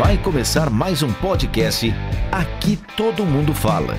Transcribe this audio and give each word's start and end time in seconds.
Vai 0.00 0.16
começar 0.16 0.70
mais 0.70 1.02
um 1.02 1.12
podcast 1.12 1.92
Aqui 2.32 2.78
Todo 2.96 3.22
Mundo 3.26 3.52
Fala. 3.52 3.98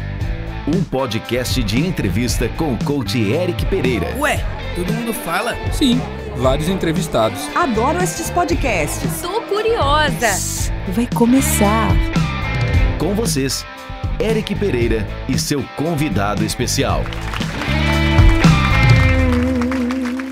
Um 0.68 0.84
podcast 0.84 1.62
de 1.62 1.80
entrevista 1.80 2.50
com 2.50 2.74
o 2.74 2.84
coach 2.84 3.22
Eric 3.22 3.68
Pereira. 3.68 4.08
Ué, 4.18 4.44
todo 4.76 4.92
mundo 4.94 5.14
fala? 5.14 5.56
Sim, 5.72 6.02
vários 6.38 6.70
entrevistados. 6.70 7.40
Adoro 7.56 8.04
estes 8.04 8.32
podcasts. 8.32 9.22
Tô 9.22 9.42
curiosa. 9.42 10.72
Vai 10.88 11.08
começar. 11.14 11.92
Com 12.98 13.14
vocês, 13.14 13.64
Eric 14.20 14.56
Pereira 14.56 15.08
e 15.30 15.38
seu 15.38 15.64
convidado 15.78 16.44
especial. 16.44 17.04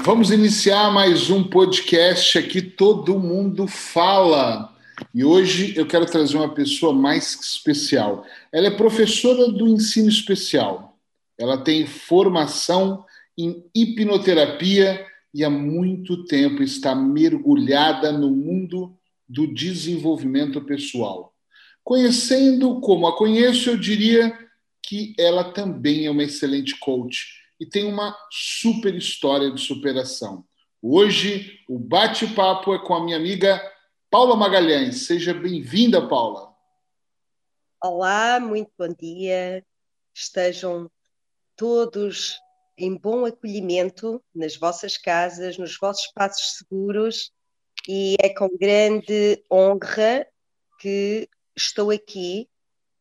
Vamos 0.04 0.32
iniciar 0.32 0.92
mais 0.92 1.30
um 1.30 1.44
podcast 1.44 2.40
aqui 2.40 2.60
Todo 2.60 3.20
Mundo 3.20 3.68
Fala. 3.68 4.79
E 5.14 5.24
hoje 5.24 5.74
eu 5.78 5.86
quero 5.86 6.06
trazer 6.06 6.38
uma 6.38 6.54
pessoa 6.54 6.94
mais 6.94 7.40
especial. 7.40 8.26
Ela 8.52 8.68
é 8.68 8.72
professora 8.72 9.52
do 9.52 9.68
ensino 9.68 10.10
especial. 10.10 10.98
Ela 11.38 11.58
tem 11.58 11.86
formação 11.86 13.06
em 13.38 13.64
hipnoterapia 13.74 15.06
e 15.34 15.44
há 15.44 15.50
muito 15.50 16.26
tempo 16.26 16.62
está 16.62 16.94
mergulhada 16.94 18.12
no 18.12 18.30
mundo 18.30 18.98
do 19.28 19.48
desenvolvimento 19.54 20.62
pessoal. 20.62 21.34
Conhecendo 21.84 22.82
como 22.82 23.08
a 23.08 23.16
conheço, 23.16 23.70
eu 23.70 23.78
diria 23.78 24.38
que 24.84 25.14
ela 25.18 25.44
também 25.44 26.06
é 26.06 26.12
uma 26.12 26.24
excelente 26.24 26.78
coach 26.80 27.28
e 27.60 27.66
tem 27.66 27.86
uma 27.86 28.16
super 28.32 28.94
história 28.96 29.52
de 29.52 29.62
superação. 29.62 30.44
Hoje, 30.82 31.60
o 31.68 31.78
bate-papo 31.78 32.74
é 32.74 32.80
com 32.80 32.94
a 32.94 33.04
minha 33.04 33.18
amiga 33.18 33.62
Paula 34.12 34.36
Magalhães. 34.36 35.06
Seja 35.06 35.36
bem-vinda, 35.36 36.08
Paula. 36.08 36.52
Olá, 37.80 38.40
muito 38.40 38.72
bom 38.76 38.88
dia. 38.88 39.64
Estejam 40.16 40.90
todos 41.56 42.40
em 42.76 42.98
bom 42.98 43.24
acolhimento 43.26 44.20
nas 44.34 44.56
vossas 44.56 44.98
casas, 44.98 45.60
nos 45.60 45.78
vossos 45.78 46.06
espaços 46.06 46.58
seguros, 46.58 47.32
e 47.88 48.16
é 48.20 48.30
com 48.30 48.50
grande 48.58 49.44
honra 49.52 50.26
que 50.80 51.30
estou 51.56 51.92
aqui 51.92 52.50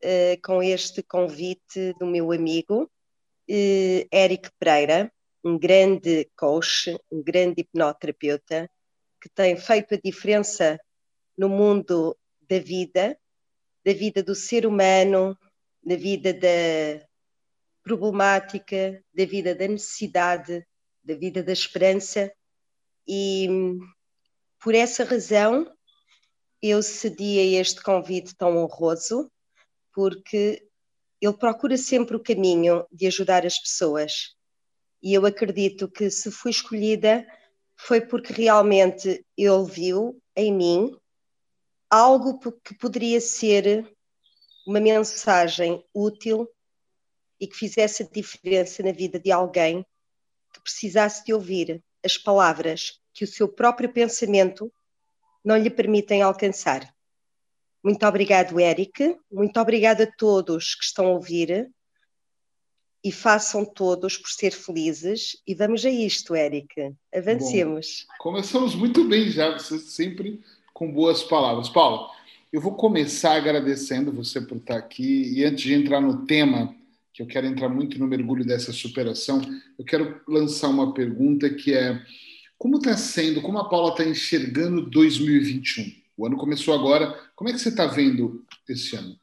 uh, 0.04 0.38
com 0.44 0.62
este 0.62 1.02
convite 1.02 1.94
do 1.98 2.04
meu 2.04 2.32
amigo 2.32 2.82
uh, 2.82 4.08
Eric 4.12 4.50
Pereira, 4.58 5.10
um 5.42 5.58
grande 5.58 6.30
coach, 6.36 6.94
um 7.10 7.22
grande 7.22 7.62
hipnoterapeuta, 7.62 8.70
que 9.22 9.30
tem 9.30 9.56
feito 9.56 9.94
a 9.94 10.00
diferença 10.04 10.78
no 11.38 11.48
mundo 11.48 12.18
da 12.50 12.58
vida, 12.58 13.16
da 13.84 13.92
vida 13.92 14.22
do 14.22 14.34
ser 14.34 14.66
humano, 14.66 15.38
da 15.82 15.94
vida 15.94 16.34
da 16.34 17.06
problemática, 17.84 19.02
da 19.14 19.24
vida 19.24 19.54
da 19.54 19.68
necessidade, 19.68 20.66
da 21.02 21.14
vida 21.14 21.42
da 21.42 21.52
esperança. 21.52 22.30
E 23.06 23.48
por 24.60 24.74
essa 24.74 25.04
razão 25.04 25.72
eu 26.60 26.82
cedi 26.82 27.38
a 27.38 27.60
este 27.60 27.80
convite 27.80 28.34
tão 28.34 28.58
honroso, 28.58 29.30
porque 29.94 30.68
ele 31.20 31.36
procura 31.36 31.76
sempre 31.76 32.16
o 32.16 32.22
caminho 32.22 32.84
de 32.92 33.06
ajudar 33.06 33.46
as 33.46 33.58
pessoas. 33.58 34.34
E 35.00 35.14
eu 35.14 35.24
acredito 35.24 35.88
que 35.88 36.10
se 36.10 36.32
fui 36.32 36.50
escolhida 36.50 37.24
foi 37.76 38.00
porque 38.00 38.32
realmente 38.32 39.24
ele 39.36 39.64
viu 39.70 40.20
em 40.34 40.52
mim 40.52 40.98
algo 41.90 42.38
que 42.64 42.74
poderia 42.74 43.20
ser 43.20 43.90
uma 44.66 44.80
mensagem 44.80 45.84
útil 45.94 46.48
e 47.40 47.46
que 47.46 47.56
fizesse 47.56 48.02
a 48.02 48.06
diferença 48.06 48.82
na 48.82 48.92
vida 48.92 49.18
de 49.18 49.32
alguém 49.32 49.86
que 50.52 50.60
precisasse 50.60 51.24
de 51.24 51.32
ouvir 51.32 51.82
as 52.04 52.18
palavras 52.18 53.00
que 53.12 53.24
o 53.24 53.26
seu 53.26 53.48
próprio 53.48 53.92
pensamento 53.92 54.72
não 55.44 55.56
lhe 55.56 55.70
permitem 55.70 56.22
alcançar. 56.22 56.92
Muito 57.82 58.04
obrigado, 58.06 58.60
Eric. 58.60 59.16
Muito 59.30 59.58
obrigado 59.58 60.02
a 60.02 60.06
todos 60.06 60.74
que 60.74 60.84
estão 60.84 61.06
a 61.06 61.12
ouvir 61.12 61.70
e 63.02 63.12
façam 63.12 63.64
todos 63.64 64.18
por 64.18 64.28
ser 64.28 64.50
felizes. 64.50 65.40
E 65.46 65.54
vamos 65.54 65.84
a 65.86 65.90
isto, 65.90 66.34
Eric. 66.34 66.94
Avancemos. 67.14 68.04
Bom, 68.08 68.14
começamos 68.18 68.74
muito 68.74 69.04
bem 69.04 69.30
já, 69.30 69.56
você 69.56 69.78
sempre 69.78 70.42
com 70.78 70.92
boas 70.92 71.24
palavras. 71.24 71.68
Paulo, 71.68 72.08
eu 72.52 72.60
vou 72.60 72.72
começar 72.76 73.34
agradecendo 73.34 74.12
você 74.12 74.40
por 74.40 74.58
estar 74.58 74.76
aqui. 74.76 75.36
E 75.36 75.44
antes 75.44 75.64
de 75.64 75.74
entrar 75.74 76.00
no 76.00 76.24
tema, 76.24 76.72
que 77.12 77.20
eu 77.20 77.26
quero 77.26 77.48
entrar 77.48 77.68
muito 77.68 77.98
no 77.98 78.06
mergulho 78.06 78.46
dessa 78.46 78.72
superação, 78.72 79.42
eu 79.76 79.84
quero 79.84 80.20
lançar 80.28 80.68
uma 80.68 80.94
pergunta 80.94 81.50
que 81.50 81.74
é: 81.74 82.00
como 82.56 82.76
está 82.76 82.96
sendo, 82.96 83.42
como 83.42 83.58
a 83.58 83.68
Paula 83.68 83.90
está 83.90 84.04
enxergando 84.04 84.88
2021? 84.88 85.92
O 86.16 86.26
ano 86.26 86.36
começou 86.36 86.72
agora. 86.72 87.12
Como 87.34 87.50
é 87.50 87.52
que 87.52 87.58
você 87.58 87.70
está 87.70 87.88
vendo 87.88 88.46
esse 88.68 88.94
ano? 88.94 89.18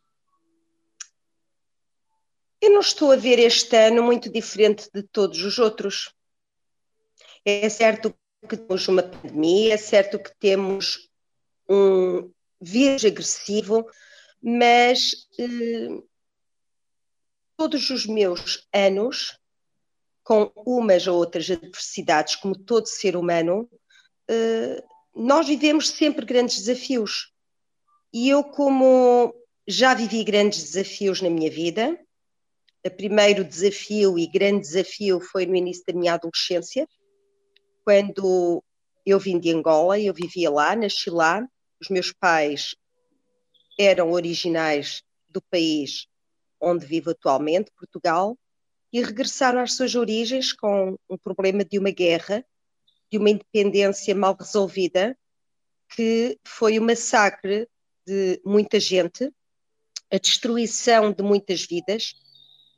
Eu 2.62 2.72
não 2.72 2.82
estou 2.82 3.14
a 3.14 3.16
ver 3.16 3.40
este 3.40 3.78
ano 3.78 4.04
muito 4.04 4.30
diferente 4.30 4.90
de 4.94 5.04
todos 5.04 5.42
os 5.42 5.58
outros. 5.58 6.14
É 7.46 7.70
certo 7.70 8.14
que 8.50 8.58
temos 8.58 8.88
uma 8.90 9.04
pandemia, 9.04 9.76
é 9.76 9.78
certo 9.78 10.20
que 10.20 10.32
temos 10.38 11.10
um 11.70 12.31
vírus 12.59 13.03
agressivo, 13.06 13.86
mas 14.42 15.28
eh, 15.40 15.90
todos 17.58 17.90
os 17.90 18.06
meus 18.06 18.68
anos, 18.74 19.40
com 20.24 20.52
umas 20.56 21.08
ou 21.08 21.18
outras 21.18 21.50
adversidades, 21.50 22.36
como 22.36 22.58
todo 22.58 22.88
ser 22.88 23.16
humano, 23.16 23.70
eh, 24.28 24.84
nós 25.16 25.48
vivemos 25.48 25.90
sempre 25.90 26.25
grandes 26.25 26.58
desafios. 26.58 27.31
E 28.14 28.30
eu, 28.30 28.44
como 28.44 29.34
já 29.68 29.94
vivi 29.94 30.24
grandes 30.24 30.64
desafios 30.64 31.22
na 31.22 31.30
minha 31.30 31.50
vida, 31.50 32.00
o 32.86 32.92
primeiro 32.92 33.44
desafio 33.44 34.18
e 34.20 34.28
grande 34.28 34.62
desafio 34.62 35.20
foi 35.20 35.46
no 35.46 35.56
início 35.56 35.84
da 35.88 35.94
minha 35.94 36.14
adolescência, 36.14 36.88
quando 37.84 38.64
eu 39.06 39.20
vim 39.20 39.40
de 39.40 39.52
Angola, 39.52 40.00
eu 40.00 40.14
vivia 40.14 40.52
lá, 40.52 40.75
nasci 40.75 41.09
lá, 41.09 41.48
os 41.85 41.90
meus 41.90 42.12
pais 42.12 42.75
eram 43.79 44.12
originais 44.12 45.03
do 45.29 45.41
país 45.41 46.07
onde 46.59 46.85
vivo 46.85 47.12
atualmente, 47.12 47.72
Portugal, 47.78 48.38
e 48.91 49.01
regressaram 49.01 49.59
às 49.59 49.73
suas 49.73 49.94
origens 49.94 50.51
com 50.51 50.97
um 51.09 51.18
problema 51.18 51.63
de 51.63 51.78
uma 51.78 51.91
guerra 51.91 52.44
de 53.12 53.19
uma 53.19 53.29
independência 53.29 54.16
mal 54.16 54.35
resolvida, 54.35 55.16
que 55.95 56.40
foi 56.44 56.79
o 56.79 56.81
massacre 56.81 57.69
de 58.06 58.41
muita 58.44 58.79
gente, 58.79 59.31
a 60.12 60.18
destruição 60.18 61.12
de 61.12 61.22
muitas 61.22 61.66
vidas 61.66 62.16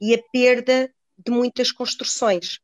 e 0.01 0.13
a 0.13 0.21
perda 0.31 0.93
de 1.17 1.31
muitas 1.31 1.71
construções. 1.71 2.59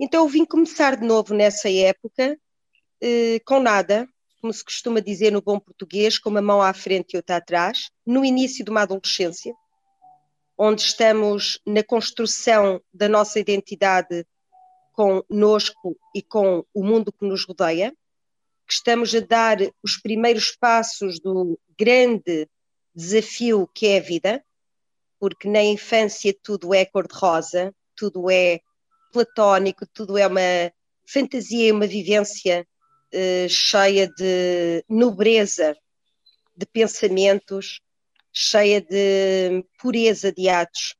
Então 0.00 0.24
eu 0.24 0.28
vim 0.28 0.44
começar 0.44 0.96
de 0.96 1.04
novo 1.04 1.34
nessa 1.34 1.68
época 1.68 2.38
eh, 3.00 3.40
com 3.44 3.60
nada, 3.60 4.08
como 4.42 4.52
se 4.52 4.64
costuma 4.64 5.00
dizer 5.00 5.30
no 5.30 5.40
bom 5.40 5.60
português, 5.60 6.18
com 6.18 6.28
uma 6.28 6.42
mão 6.42 6.60
à 6.60 6.74
frente 6.74 7.12
e 7.12 7.16
outra 7.16 7.36
atrás, 7.36 7.92
no 8.04 8.24
início 8.24 8.64
de 8.64 8.72
uma 8.72 8.82
adolescência, 8.82 9.54
onde 10.58 10.82
estamos 10.82 11.60
na 11.64 11.84
construção 11.84 12.82
da 12.92 13.08
nossa 13.08 13.38
identidade 13.38 14.26
conosco 14.92 15.96
e 16.12 16.20
com 16.20 16.66
o 16.74 16.84
mundo 16.84 17.12
que 17.12 17.24
nos 17.24 17.46
rodeia, 17.46 17.94
que 18.66 18.74
estamos 18.74 19.14
a 19.14 19.20
dar 19.20 19.58
os 19.80 19.96
primeiros 19.96 20.50
passos 20.56 21.20
do 21.20 21.56
grande 21.78 22.48
desafio 22.92 23.70
que 23.72 23.86
é 23.86 23.98
a 23.98 24.02
vida, 24.02 24.44
porque 25.20 25.48
na 25.48 25.62
infância 25.62 26.34
tudo 26.42 26.74
é 26.74 26.84
cor-de-rosa, 26.84 27.72
tudo 27.94 28.28
é 28.28 28.60
platónico, 29.12 29.86
tudo 29.86 30.18
é 30.18 30.26
uma 30.26 30.72
fantasia 31.06 31.68
e 31.68 31.72
uma 31.72 31.86
vivência 31.86 32.66
uh, 33.14 33.48
cheia 33.48 34.08
de 34.08 34.84
nobreza 34.88 35.76
de 36.56 36.66
pensamentos, 36.66 37.80
cheia 38.32 38.80
de 38.80 39.64
pureza 39.78 40.32
de 40.32 40.48
atos. 40.48 40.94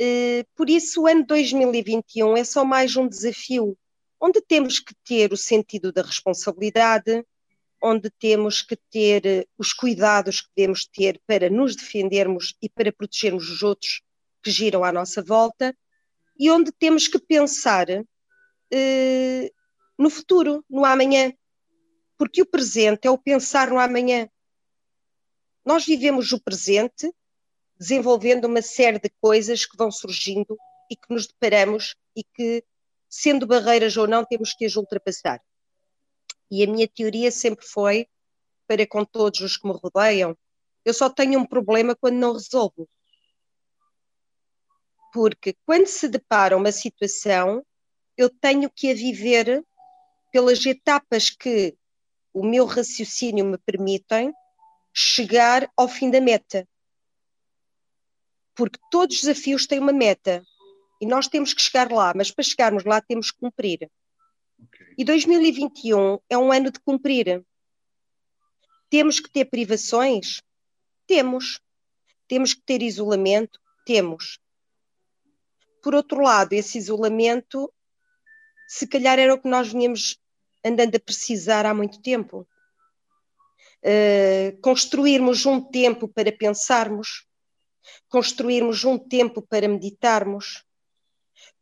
Eh, 0.00 0.44
por 0.54 0.70
isso, 0.70 1.02
o 1.02 1.06
ano 1.06 1.26
2021 1.26 2.36
é 2.36 2.44
só 2.44 2.64
mais 2.64 2.96
um 2.96 3.08
desafio, 3.08 3.76
onde 4.20 4.40
temos 4.40 4.78
que 4.78 4.94
ter 5.04 5.32
o 5.32 5.36
sentido 5.36 5.92
da 5.92 6.02
responsabilidade, 6.02 7.24
onde 7.82 8.10
temos 8.10 8.62
que 8.62 8.76
ter 8.90 9.26
eh, 9.26 9.46
os 9.58 9.72
cuidados 9.72 10.40
que 10.40 10.48
devemos 10.56 10.86
ter 10.86 11.20
para 11.26 11.50
nos 11.50 11.74
defendermos 11.74 12.54
e 12.62 12.68
para 12.68 12.92
protegermos 12.92 13.50
os 13.50 13.62
outros 13.62 14.02
que 14.42 14.50
giram 14.50 14.84
à 14.84 14.92
nossa 14.92 15.22
volta, 15.22 15.76
e 16.38 16.50
onde 16.50 16.70
temos 16.70 17.08
que 17.08 17.18
pensar 17.18 17.88
eh, 18.70 19.52
no 19.98 20.08
futuro, 20.08 20.64
no 20.70 20.84
amanhã, 20.84 21.32
porque 22.16 22.40
o 22.40 22.46
presente 22.46 23.06
é 23.06 23.10
o 23.10 23.18
pensar 23.18 23.68
no 23.68 23.78
amanhã. 23.78 24.28
Nós 25.64 25.84
vivemos 25.84 26.32
o 26.32 26.40
presente, 26.40 27.12
desenvolvendo 27.78 28.46
uma 28.46 28.62
série 28.62 28.98
de 28.98 29.10
coisas 29.20 29.66
que 29.66 29.76
vão 29.76 29.90
surgindo 29.90 30.56
e 30.90 30.96
que 30.96 31.12
nos 31.12 31.26
deparamos 31.26 31.94
e 32.16 32.22
que, 32.22 32.64
sendo 33.08 33.46
barreiras 33.46 33.96
ou 33.96 34.06
não, 34.06 34.24
temos 34.24 34.54
que 34.54 34.64
as 34.64 34.76
ultrapassar. 34.76 35.42
E 36.50 36.62
a 36.62 36.66
minha 36.66 36.88
teoria 36.88 37.30
sempre 37.30 37.66
foi, 37.66 38.06
para 38.66 38.86
com 38.86 39.04
todos 39.04 39.40
os 39.40 39.56
que 39.56 39.66
me 39.66 39.74
rodeiam, 39.74 40.36
eu 40.84 40.94
só 40.94 41.10
tenho 41.10 41.38
um 41.38 41.46
problema 41.46 41.94
quando 41.94 42.16
não 42.16 42.32
resolvo. 42.32 42.88
Porque 45.12 45.54
quando 45.66 45.86
se 45.86 46.08
depara 46.08 46.56
uma 46.56 46.72
situação, 46.72 47.64
eu 48.16 48.30
tenho 48.30 48.70
que 48.70 48.90
a 48.90 48.94
viver 48.94 49.64
pelas 50.32 50.64
etapas 50.64 51.30
que 51.30 51.76
o 52.32 52.44
meu 52.44 52.66
raciocínio 52.66 53.44
me 53.44 53.58
permitem 53.58 54.32
chegar 54.92 55.70
ao 55.76 55.88
fim 55.88 56.10
da 56.10 56.20
meta. 56.20 56.68
Porque 58.54 58.78
todos 58.90 59.16
os 59.16 59.22
desafios 59.22 59.66
têm 59.66 59.78
uma 59.78 59.92
meta 59.92 60.44
e 61.00 61.06
nós 61.06 61.28
temos 61.28 61.54
que 61.54 61.62
chegar 61.62 61.90
lá, 61.92 62.12
mas 62.14 62.30
para 62.30 62.44
chegarmos 62.44 62.84
lá 62.84 63.00
temos 63.00 63.30
que 63.30 63.38
cumprir. 63.38 63.90
Okay. 64.66 64.94
E 64.98 65.04
2021 65.04 66.18
é 66.28 66.36
um 66.36 66.50
ano 66.50 66.70
de 66.70 66.80
cumprir. 66.80 67.44
Temos 68.90 69.20
que 69.20 69.30
ter 69.30 69.44
privações? 69.44 70.42
Temos. 71.06 71.60
Temos 72.26 72.54
que 72.54 72.62
ter 72.62 72.82
isolamento? 72.82 73.60
Temos. 73.86 74.40
Por 75.82 75.94
outro 75.94 76.20
lado, 76.20 76.52
esse 76.52 76.78
isolamento, 76.78 77.72
se 78.68 78.86
calhar 78.86 79.18
era 79.18 79.32
o 79.32 79.40
que 79.40 79.48
nós 79.48 79.72
vinhamos 79.72 80.20
andando 80.62 80.94
a 80.94 81.00
precisar 81.00 81.64
há 81.64 81.72
muito 81.72 82.02
tempo. 82.02 82.46
Uh, 83.82 84.60
construirmos 84.60 85.46
um 85.46 85.58
tempo 85.58 86.06
para 86.06 86.30
pensarmos, 86.30 87.26
construirmos 88.10 88.84
um 88.84 88.98
tempo 88.98 89.40
para 89.40 89.66
meditarmos, 89.66 90.66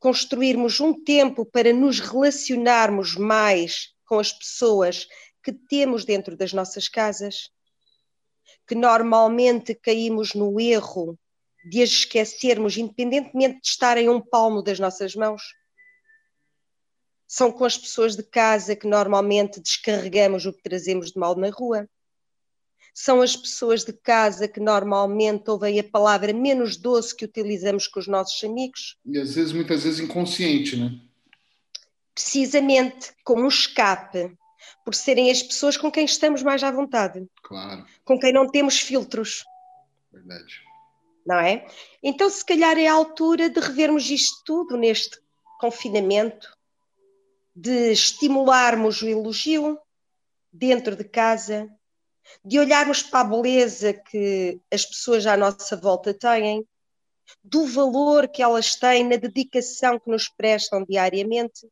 construirmos 0.00 0.80
um 0.80 0.92
tempo 1.04 1.46
para 1.46 1.72
nos 1.72 2.00
relacionarmos 2.00 3.14
mais 3.14 3.94
com 4.04 4.18
as 4.18 4.32
pessoas 4.32 5.06
que 5.44 5.52
temos 5.52 6.04
dentro 6.04 6.36
das 6.36 6.52
nossas 6.52 6.88
casas 6.88 7.52
que 8.66 8.74
normalmente 8.74 9.76
caímos 9.76 10.34
no 10.34 10.60
erro 10.60 11.16
de 11.70 11.82
as 11.82 11.90
esquecermos, 11.90 12.76
independentemente 12.76 13.60
de 13.60 13.68
estarem 13.68 14.08
um 14.08 14.20
palmo 14.20 14.60
das 14.60 14.80
nossas 14.80 15.14
mãos. 15.14 15.42
São 17.26 17.50
com 17.50 17.64
as 17.64 17.76
pessoas 17.76 18.14
de 18.14 18.22
casa 18.22 18.76
que 18.76 18.86
normalmente 18.86 19.60
descarregamos 19.60 20.46
o 20.46 20.52
que 20.52 20.62
trazemos 20.62 21.10
de 21.10 21.18
mal 21.18 21.34
na 21.34 21.50
rua. 21.50 21.88
São 22.94 23.20
as 23.20 23.36
pessoas 23.36 23.84
de 23.84 23.92
casa 23.92 24.48
que 24.48 24.60
normalmente 24.60 25.50
ouvem 25.50 25.78
a 25.78 25.84
palavra 25.84 26.32
menos 26.32 26.76
doce 26.76 27.14
que 27.14 27.24
utilizamos 27.24 27.86
com 27.86 28.00
os 28.00 28.06
nossos 28.06 28.42
amigos. 28.42 28.96
E 29.04 29.18
às 29.18 29.34
vezes, 29.34 29.52
muitas 29.52 29.82
vezes, 29.82 30.00
inconsciente, 30.00 30.76
né? 30.76 30.98
Precisamente 32.14 33.12
como 33.22 33.42
um 33.42 33.48
escape 33.48 34.34
por 34.84 34.94
serem 34.94 35.30
as 35.30 35.42
pessoas 35.42 35.76
com 35.76 35.90
quem 35.90 36.04
estamos 36.04 36.42
mais 36.42 36.62
à 36.62 36.70
vontade. 36.70 37.26
Claro. 37.42 37.84
Com 38.04 38.18
quem 38.18 38.32
não 38.32 38.48
temos 38.48 38.78
filtros. 38.78 39.44
Verdade. 40.12 40.62
Não 41.26 41.40
é? 41.40 41.66
Então, 42.02 42.30
se 42.30 42.44
calhar 42.44 42.78
é 42.78 42.86
a 42.86 42.94
altura 42.94 43.50
de 43.50 43.60
revermos 43.60 44.08
isto 44.08 44.42
tudo 44.44 44.76
neste 44.76 45.20
confinamento, 45.60 46.55
de 47.56 47.90
estimularmos 47.90 49.00
o 49.00 49.08
elogio 49.08 49.78
dentro 50.52 50.94
de 50.94 51.04
casa, 51.04 51.66
de 52.44 52.58
olharmos 52.58 53.02
para 53.02 53.20
a 53.20 53.24
beleza 53.24 53.94
que 53.94 54.60
as 54.70 54.84
pessoas 54.84 55.26
à 55.26 55.38
nossa 55.38 55.74
volta 55.74 56.12
têm, 56.12 56.68
do 57.42 57.66
valor 57.66 58.28
que 58.28 58.42
elas 58.42 58.76
têm 58.76 59.08
na 59.08 59.16
dedicação 59.16 59.98
que 59.98 60.10
nos 60.10 60.28
prestam 60.28 60.84
diariamente 60.84 61.66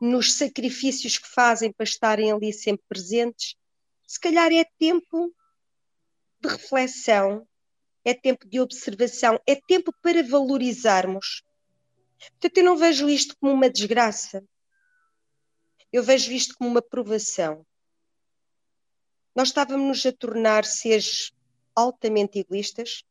nos 0.00 0.34
sacrifícios 0.34 1.18
que 1.18 1.28
fazem 1.28 1.72
para 1.72 1.82
estarem 1.82 2.30
ali 2.30 2.52
sempre 2.52 2.84
presentes, 2.88 3.56
se 4.06 4.20
calhar 4.20 4.52
é 4.52 4.64
tempo 4.78 5.34
de 6.40 6.48
reflexão, 6.48 7.44
é 8.04 8.14
tempo 8.14 8.48
de 8.48 8.60
observação, 8.60 9.40
é 9.44 9.56
tempo 9.56 9.92
para 10.00 10.22
valorizarmos. 10.22 11.42
Portanto, 12.18 12.58
eu 12.58 12.64
não 12.64 12.76
vejo 12.76 13.08
isto 13.08 13.36
como 13.40 13.52
uma 13.52 13.70
desgraça. 13.70 14.44
Eu 15.92 16.02
vejo 16.02 16.32
isto 16.32 16.54
como 16.56 16.70
uma 16.70 16.82
provação. 16.82 17.66
Nós 19.34 19.48
estávamos 19.48 20.04
a 20.04 20.12
tornar 20.12 20.64
seres 20.64 21.32
altamente 21.74 22.40
egoístas, 22.40 23.04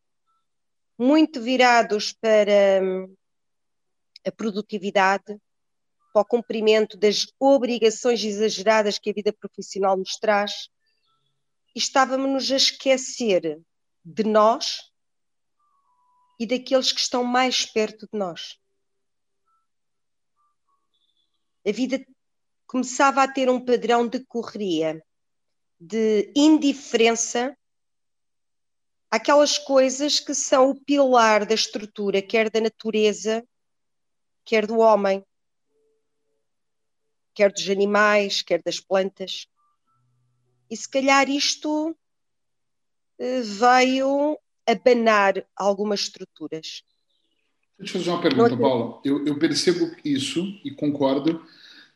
muito 0.98 1.42
virados 1.42 2.12
para 2.12 2.82
hum, 2.84 3.16
a 4.26 4.32
produtividade, 4.32 5.40
para 6.12 6.22
o 6.22 6.26
cumprimento 6.26 6.98
das 6.98 7.28
obrigações 7.40 8.24
exageradas 8.24 9.00
que 9.00 9.10
a 9.10 9.14
vida 9.14 9.32
profissional 9.32 9.96
nos 9.96 10.18
traz, 10.18 10.70
e 11.74 11.80
estávamos 11.80 12.52
a 12.52 12.56
esquecer 12.56 13.62
de 14.04 14.24
nós 14.24 14.92
e 16.40 16.46
daqueles 16.46 16.92
que 16.92 17.00
estão 17.00 17.24
mais 17.24 17.66
perto 17.66 18.08
de 18.12 18.18
nós. 18.18 18.60
A 21.68 21.72
vida 21.72 22.06
começava 22.66 23.24
a 23.24 23.28
ter 23.28 23.50
um 23.50 23.64
padrão 23.64 24.08
de 24.08 24.24
correria, 24.26 25.04
de 25.80 26.32
indiferença 26.36 27.58
aquelas 29.10 29.58
coisas 29.58 30.20
que 30.20 30.34
são 30.34 30.70
o 30.70 30.76
pilar 30.84 31.46
da 31.46 31.54
estrutura, 31.54 32.22
quer 32.22 32.50
da 32.50 32.60
natureza, 32.60 33.46
quer 34.46 34.66
do 34.66 34.80
homem 34.80 35.24
quer 37.38 37.52
dos 37.52 37.70
animais, 37.70 38.42
quer 38.42 38.64
das 38.64 38.80
plantas. 38.80 39.48
E 40.72 40.76
se 40.76 40.90
calhar 40.90 41.30
isto 41.30 41.92
uh, 41.92 43.44
veio 43.44 44.40
abanar 44.66 45.48
algumas 45.56 46.00
estruturas. 46.00 46.84
Deixa 47.78 47.98
eu 47.98 48.02
fazer 48.02 48.10
uma 48.12 48.22
pergunta, 48.22 48.58
Paula. 48.58 49.00
Eu, 49.04 49.26
eu 49.26 49.38
percebo 49.38 49.92
isso 50.04 50.60
e 50.64 50.72
concordo. 50.72 51.46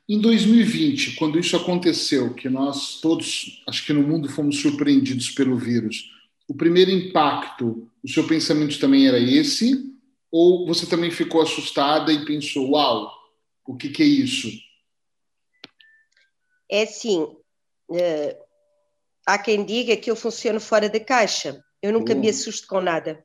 Em 0.07 0.19
2020, 0.19 1.15
quando 1.15 1.39
isso 1.39 1.55
aconteceu, 1.55 2.33
que 2.33 2.49
nós 2.49 2.99
todos, 2.99 3.63
acho 3.67 3.85
que 3.85 3.93
no 3.93 4.01
mundo, 4.01 4.29
fomos 4.29 4.59
surpreendidos 4.59 5.31
pelo 5.31 5.57
vírus, 5.57 6.11
o 6.47 6.53
primeiro 6.53 6.91
impacto, 6.91 7.89
o 8.03 8.07
seu 8.09 8.27
pensamento 8.27 8.79
também 8.79 9.07
era 9.07 9.19
esse? 9.19 9.89
Ou 10.29 10.67
você 10.67 10.85
também 10.85 11.11
ficou 11.11 11.41
assustada 11.41 12.11
e 12.11 12.25
pensou, 12.25 12.71
uau, 12.71 13.11
o 13.65 13.75
que, 13.75 13.89
que 13.89 14.03
é 14.03 14.05
isso? 14.05 14.49
é 16.71 16.83
assim, 16.83 17.21
uh, 17.21 18.45
há 19.27 19.37
quem 19.37 19.65
diga 19.65 19.97
que 19.97 20.09
eu 20.09 20.15
funciono 20.15 20.59
fora 20.59 20.89
da 20.89 21.01
caixa. 21.01 21.61
Eu 21.81 21.91
nunca 21.91 22.15
me 22.15 22.27
hum. 22.27 22.29
assusto 22.29 22.65
com 22.65 22.79
nada. 22.79 23.23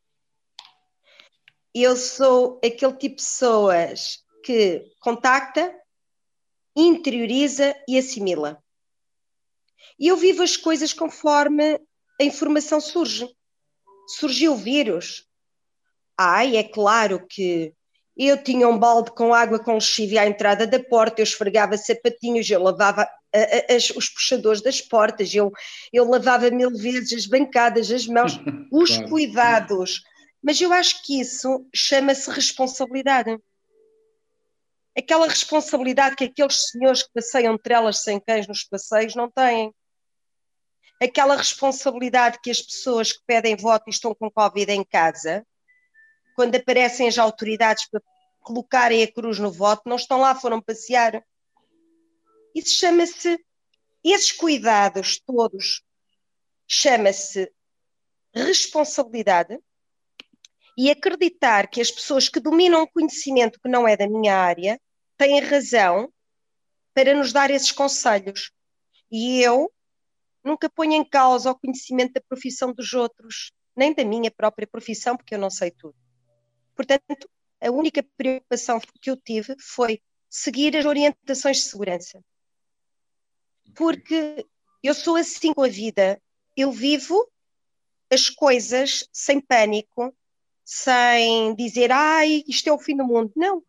Eu 1.78 1.94
sou 1.94 2.58
aquele 2.64 2.94
tipo 2.94 3.16
de 3.16 3.22
pessoas 3.22 4.24
que 4.42 4.90
contacta, 4.98 5.74
interioriza 6.74 7.76
e 7.86 7.98
assimila. 7.98 8.58
E 9.98 10.08
eu 10.08 10.16
vivo 10.16 10.42
as 10.42 10.56
coisas 10.56 10.94
conforme 10.94 11.78
a 12.18 12.24
informação 12.24 12.80
surge. 12.80 13.28
Surgiu 14.08 14.54
o 14.54 14.56
vírus. 14.56 15.26
Ai, 16.16 16.56
é 16.56 16.64
claro 16.64 17.26
que 17.28 17.74
eu 18.16 18.42
tinha 18.42 18.66
um 18.66 18.78
balde 18.78 19.10
com 19.10 19.34
água 19.34 19.58
com 19.58 19.74
lexívia 19.74 20.22
à 20.22 20.26
entrada 20.26 20.66
da 20.66 20.82
porta, 20.82 21.20
eu 21.20 21.24
esfregava 21.24 21.76
sapatinhos, 21.76 22.48
eu 22.48 22.62
lavava 22.62 23.06
as, 23.68 23.90
os 23.90 24.08
puxadores 24.08 24.62
das 24.62 24.80
portas, 24.80 25.34
eu, 25.34 25.52
eu 25.92 26.08
lavava 26.08 26.50
mil 26.50 26.70
vezes 26.70 27.12
as 27.12 27.26
bancadas, 27.26 27.90
as 27.90 28.06
mãos, 28.06 28.40
os 28.72 28.96
claro. 28.96 29.10
cuidados. 29.10 30.00
Mas 30.42 30.60
eu 30.60 30.72
acho 30.72 31.02
que 31.02 31.20
isso 31.20 31.66
chama-se 31.74 32.30
responsabilidade. 32.30 33.38
Aquela 34.96 35.26
responsabilidade 35.26 36.16
que 36.16 36.24
aqueles 36.24 36.70
senhores 36.70 37.02
que 37.02 37.10
passeiam 37.12 37.58
trelas 37.58 38.02
sem 38.02 38.20
cães 38.20 38.46
nos 38.46 38.64
passeios 38.64 39.14
não 39.14 39.30
têm. 39.30 39.74
Aquela 41.02 41.36
responsabilidade 41.36 42.38
que 42.42 42.50
as 42.50 42.62
pessoas 42.62 43.12
que 43.12 43.20
pedem 43.26 43.56
voto 43.56 43.84
e 43.88 43.90
estão 43.90 44.14
com 44.14 44.30
Covid 44.30 44.72
em 44.72 44.84
casa, 44.84 45.46
quando 46.34 46.54
aparecem 46.54 47.08
as 47.08 47.18
autoridades 47.18 47.88
para 47.90 48.00
colocarem 48.40 49.02
a 49.02 49.12
cruz 49.12 49.38
no 49.38 49.50
voto, 49.50 49.82
não 49.86 49.96
estão 49.96 50.20
lá, 50.20 50.34
foram 50.34 50.62
passear 50.62 51.22
isso 52.56 52.78
chama-se, 52.78 53.38
esses 54.02 54.32
cuidados 54.32 55.20
todos, 55.20 55.82
chama-se 56.66 57.52
responsabilidade 58.34 59.60
e 60.76 60.90
acreditar 60.90 61.68
que 61.68 61.80
as 61.80 61.90
pessoas 61.90 62.28
que 62.28 62.38
dominam 62.38 62.86
conhecimento 62.86 63.58
que 63.60 63.68
não 63.68 63.88
é 63.88 63.96
da 63.96 64.08
minha 64.08 64.36
área 64.36 64.78
têm 65.16 65.40
razão 65.40 66.12
para 66.92 67.14
nos 67.14 67.32
dar 67.32 67.50
esses 67.50 67.72
conselhos. 67.72 68.52
E 69.10 69.40
eu 69.40 69.72
nunca 70.44 70.68
ponho 70.68 70.92
em 70.92 71.04
causa 71.04 71.50
o 71.50 71.58
conhecimento 71.58 72.14
da 72.14 72.20
profissão 72.20 72.72
dos 72.72 72.92
outros, 72.92 73.52
nem 73.74 73.94
da 73.94 74.04
minha 74.04 74.30
própria 74.30 74.66
profissão, 74.66 75.16
porque 75.16 75.34
eu 75.34 75.38
não 75.38 75.50
sei 75.50 75.70
tudo. 75.70 75.96
Portanto, 76.74 77.28
a 77.60 77.70
única 77.70 78.04
preocupação 78.16 78.78
que 79.00 79.10
eu 79.10 79.16
tive 79.16 79.56
foi 79.58 80.00
seguir 80.28 80.76
as 80.76 80.84
orientações 80.84 81.58
de 81.58 81.62
segurança. 81.64 82.22
Porque 83.74 84.46
eu 84.82 84.94
sou 84.94 85.16
assim 85.16 85.52
com 85.54 85.62
a 85.62 85.68
vida. 85.68 86.20
Eu 86.56 86.70
vivo 86.70 87.28
as 88.10 88.28
coisas 88.28 89.08
sem 89.12 89.40
pânico, 89.40 90.14
sem 90.66 91.54
dizer, 91.54 91.92
ai, 91.92 92.42
isto 92.48 92.68
é 92.68 92.72
o 92.72 92.78
fim 92.78 92.96
do 92.96 93.04
mundo. 93.04 93.32
Não. 93.36 93.62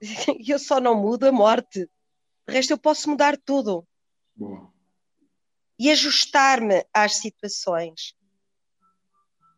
Eu 0.46 0.58
só 0.58 0.78
não 0.78 0.94
mudo 0.94 1.26
a 1.26 1.32
morte. 1.32 1.90
De 2.46 2.54
resto, 2.54 2.72
eu 2.72 2.78
posso 2.78 3.10
mudar 3.10 3.36
tudo. 3.36 3.86
Boa. 4.34 4.72
E 5.78 5.90
ajustar-me 5.90 6.84
às 6.92 7.16
situações. 7.16 8.14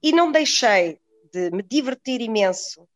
E 0.03 0.13
não 0.13 0.31
deixei 0.31 1.01
de 1.33 1.51
me 1.51 1.63
divertir 1.63 2.21
imenso 2.21 2.87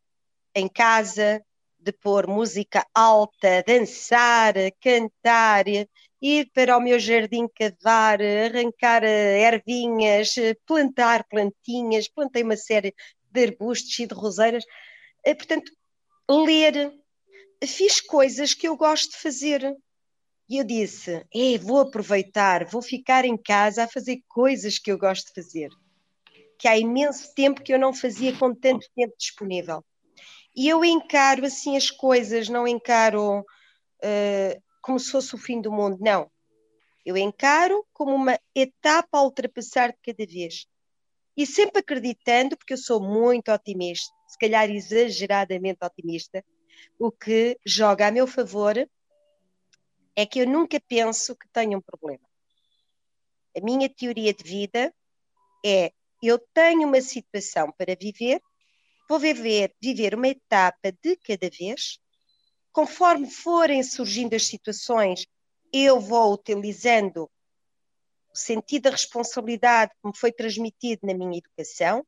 em 0.55 0.69
casa, 0.69 1.43
de 1.79 1.93
pôr 1.93 2.27
música 2.27 2.87
alta, 2.95 3.63
dançar, 3.67 4.55
cantar, 4.81 5.65
ir 6.21 6.51
para 6.53 6.77
o 6.77 6.81
meu 6.81 6.99
jardim 6.99 7.49
cavar, 7.49 8.21
arrancar 8.21 9.05
ervinhas, 9.05 10.35
plantar 10.67 11.25
plantinhas, 11.29 12.09
plantei 12.09 12.43
uma 12.43 12.57
série 12.57 12.95
de 13.31 13.45
arbustos 13.45 13.99
e 13.99 14.07
de 14.07 14.15
roseiras. 14.15 14.65
Eh, 15.25 15.35
portanto, 15.35 15.71
ler. 16.29 16.93
Fiz 17.65 18.01
coisas 18.01 18.55
que 18.55 18.69
eu 18.69 18.77
gosto 18.77 19.13
de 19.13 19.19
fazer. 19.19 19.77
E 20.49 20.59
eu 20.59 20.65
disse: 20.65 21.27
é, 21.35 21.59
vou 21.59 21.81
aproveitar, 21.81 22.65
vou 22.65 22.81
ficar 22.81 23.25
em 23.25 23.37
casa 23.37 23.85
a 23.85 23.89
fazer 23.89 24.23
coisas 24.29 24.79
que 24.79 24.91
eu 24.91 24.99
gosto 24.99 25.29
de 25.29 25.43
fazer. 25.43 25.71
Que 26.59 26.69
há 26.69 26.79
imenso 26.79 27.35
tempo 27.35 27.63
que 27.63 27.73
eu 27.73 27.79
não 27.79 27.93
fazia 27.93 28.37
com 28.37 28.55
tanto 28.55 28.87
tempo 28.95 29.15
disponível. 29.19 29.85
E 30.57 30.69
eu 30.69 30.85
encaro 30.85 31.47
assim 31.47 31.77
as 31.77 31.91
coisas, 31.91 32.49
não 32.49 32.67
encaro 32.67 33.41
uh, 33.41 34.63
como 34.83 34.99
se 34.99 35.11
fosse 35.11 35.35
o 35.35 35.39
fim 35.39 35.61
do 35.61 35.71
mundo, 35.71 35.99
não. 36.01 36.31
Eu 37.05 37.17
encaro 37.17 37.87
como 37.93 38.15
uma 38.15 38.39
etapa 38.55 39.19
a 39.19 39.23
ultrapassar 39.23 39.93
de 39.93 39.99
cada 40.05 40.27
vez. 40.31 40.67
E 41.39 41.47
sempre 41.47 41.79
acreditando, 41.79 42.57
porque 42.57 42.75
eu 42.75 42.79
sou 42.79 43.01
muito 43.01 43.51
otimista, 43.51 44.13
se 44.27 44.37
calhar 44.37 44.69
exageradamente 44.69 45.79
otimista, 45.83 46.45
o 46.99 47.11
que 47.11 47.59
joga 47.65 48.09
a 48.09 48.11
meu 48.11 48.27
favor 48.27 48.77
é 50.17 50.27
que 50.27 50.41
eu 50.41 50.47
nunca 50.47 50.81
penso 50.81 51.37
que 51.37 51.49
tenho 51.51 51.79
um 51.79 51.81
problema. 51.81 52.29
A 53.57 53.61
minha 53.61 53.89
teoria 53.89 54.35
de 54.35 54.43
vida 54.43 54.93
é: 55.65 55.93
eu 56.23 56.39
tenho 56.53 56.89
uma 56.89 57.01
situação 57.01 57.73
para 57.73 57.95
viver 57.95 58.43
vou 59.09 59.19
viver, 59.19 59.75
viver 59.81 60.15
uma 60.15 60.29
etapa 60.29 60.93
de 61.03 61.17
cada 61.17 61.49
vez, 61.49 61.99
conforme 62.71 63.29
forem 63.31 63.83
surgindo 63.83 64.35
as 64.35 64.47
situações, 64.47 65.27
eu 65.73 65.99
vou 65.99 66.35
utilizando 66.35 67.31
sentido 68.39 68.85
da 68.85 68.91
responsabilidade 68.91 69.93
que 70.01 70.09
me 70.09 70.17
foi 70.17 70.33
transmitido 70.33 71.07
na 71.07 71.15
minha 71.15 71.39
educação, 71.39 72.07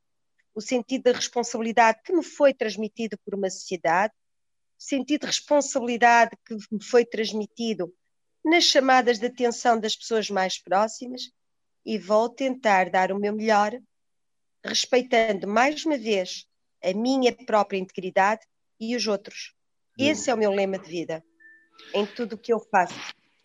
o 0.53 0.61
sentido 0.61 1.03
da 1.03 1.13
responsabilidade 1.13 1.99
que 2.03 2.13
me 2.13 2.23
foi 2.23 2.53
transmitido 2.53 3.17
por 3.23 3.35
uma 3.35 3.49
sociedade, 3.49 4.13
o 4.79 4.83
sentido 4.83 5.21
de 5.21 5.27
responsabilidade 5.27 6.35
que 6.45 6.55
me 6.71 6.83
foi 6.83 7.05
transmitido 7.05 7.93
nas 8.43 8.63
chamadas 8.63 9.19
de 9.19 9.27
atenção 9.27 9.79
das 9.79 9.95
pessoas 9.95 10.29
mais 10.29 10.57
próximas 10.57 11.31
e 11.85 11.97
vou 11.97 12.29
tentar 12.29 12.89
dar 12.89 13.11
o 13.11 13.19
meu 13.19 13.33
melhor, 13.33 13.71
respeitando 14.63 15.47
mais 15.47 15.85
uma 15.85 15.97
vez 15.97 16.45
a 16.83 16.93
minha 16.93 17.35
própria 17.45 17.77
integridade 17.77 18.41
e 18.79 18.95
os 18.95 19.07
outros. 19.07 19.53
Esse 19.97 20.29
é 20.29 20.33
o 20.33 20.37
meu 20.37 20.51
lema 20.51 20.79
de 20.79 20.89
vida, 20.89 21.23
em 21.93 22.05
tudo 22.05 22.33
o 22.33 22.37
que 22.37 22.51
eu 22.51 22.59
faço. 22.59 22.95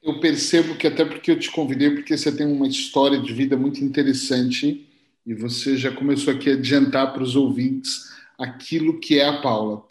Eu 0.06 0.20
percebo 0.20 0.76
que 0.76 0.86
até 0.86 1.04
porque 1.04 1.32
eu 1.32 1.38
te 1.38 1.50
convidei, 1.50 1.90
porque 1.90 2.16
você 2.16 2.30
tem 2.30 2.46
uma 2.46 2.68
história 2.68 3.18
de 3.18 3.32
vida 3.32 3.56
muito 3.56 3.82
interessante 3.82 4.86
e 5.26 5.34
você 5.34 5.76
já 5.76 5.90
começou 5.90 6.32
aqui 6.32 6.48
a 6.48 6.52
adiantar 6.52 7.12
para 7.12 7.24
os 7.24 7.34
ouvintes 7.34 8.04
aquilo 8.38 9.00
que 9.00 9.18
é 9.18 9.26
a 9.26 9.40
Paula. 9.40 9.84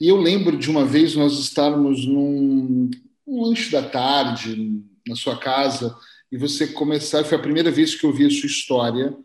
E 0.00 0.08
eu 0.08 0.16
lembro 0.16 0.58
de 0.58 0.68
uma 0.68 0.84
vez 0.84 1.14
nós 1.14 1.38
estarmos 1.38 2.04
num, 2.04 2.90
num 3.24 3.42
lanche 3.42 3.70
da 3.70 3.80
tarde 3.80 4.82
na 5.06 5.14
sua 5.14 5.38
casa 5.38 5.96
e 6.32 6.36
você 6.36 6.66
começar, 6.66 7.22
foi 7.22 7.38
a 7.38 7.42
primeira 7.42 7.70
vez 7.70 7.94
que 7.94 8.04
eu 8.04 8.12
vi 8.12 8.26
a 8.26 8.30
sua 8.30 8.48
história 8.48 9.16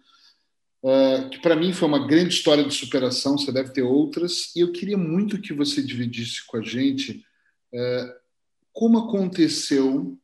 uh, 0.84 1.30
que 1.32 1.40
para 1.40 1.56
mim 1.56 1.74
foi 1.74 1.88
uma 1.88 2.06
grande 2.06 2.36
história 2.36 2.64
de 2.64 2.74
superação, 2.76 3.36
você 3.36 3.52
deve 3.52 3.74
ter 3.74 3.82
outras, 3.82 4.56
e 4.56 4.60
eu 4.60 4.72
queria 4.72 4.98
muito 4.98 5.42
que 5.42 5.54
você 5.54 5.82
dividisse 5.82 6.46
com 6.46 6.58
a 6.58 6.62
gente 6.62 7.26
uh, 7.74 8.14
como 8.72 9.00
aconteceu 9.00 10.16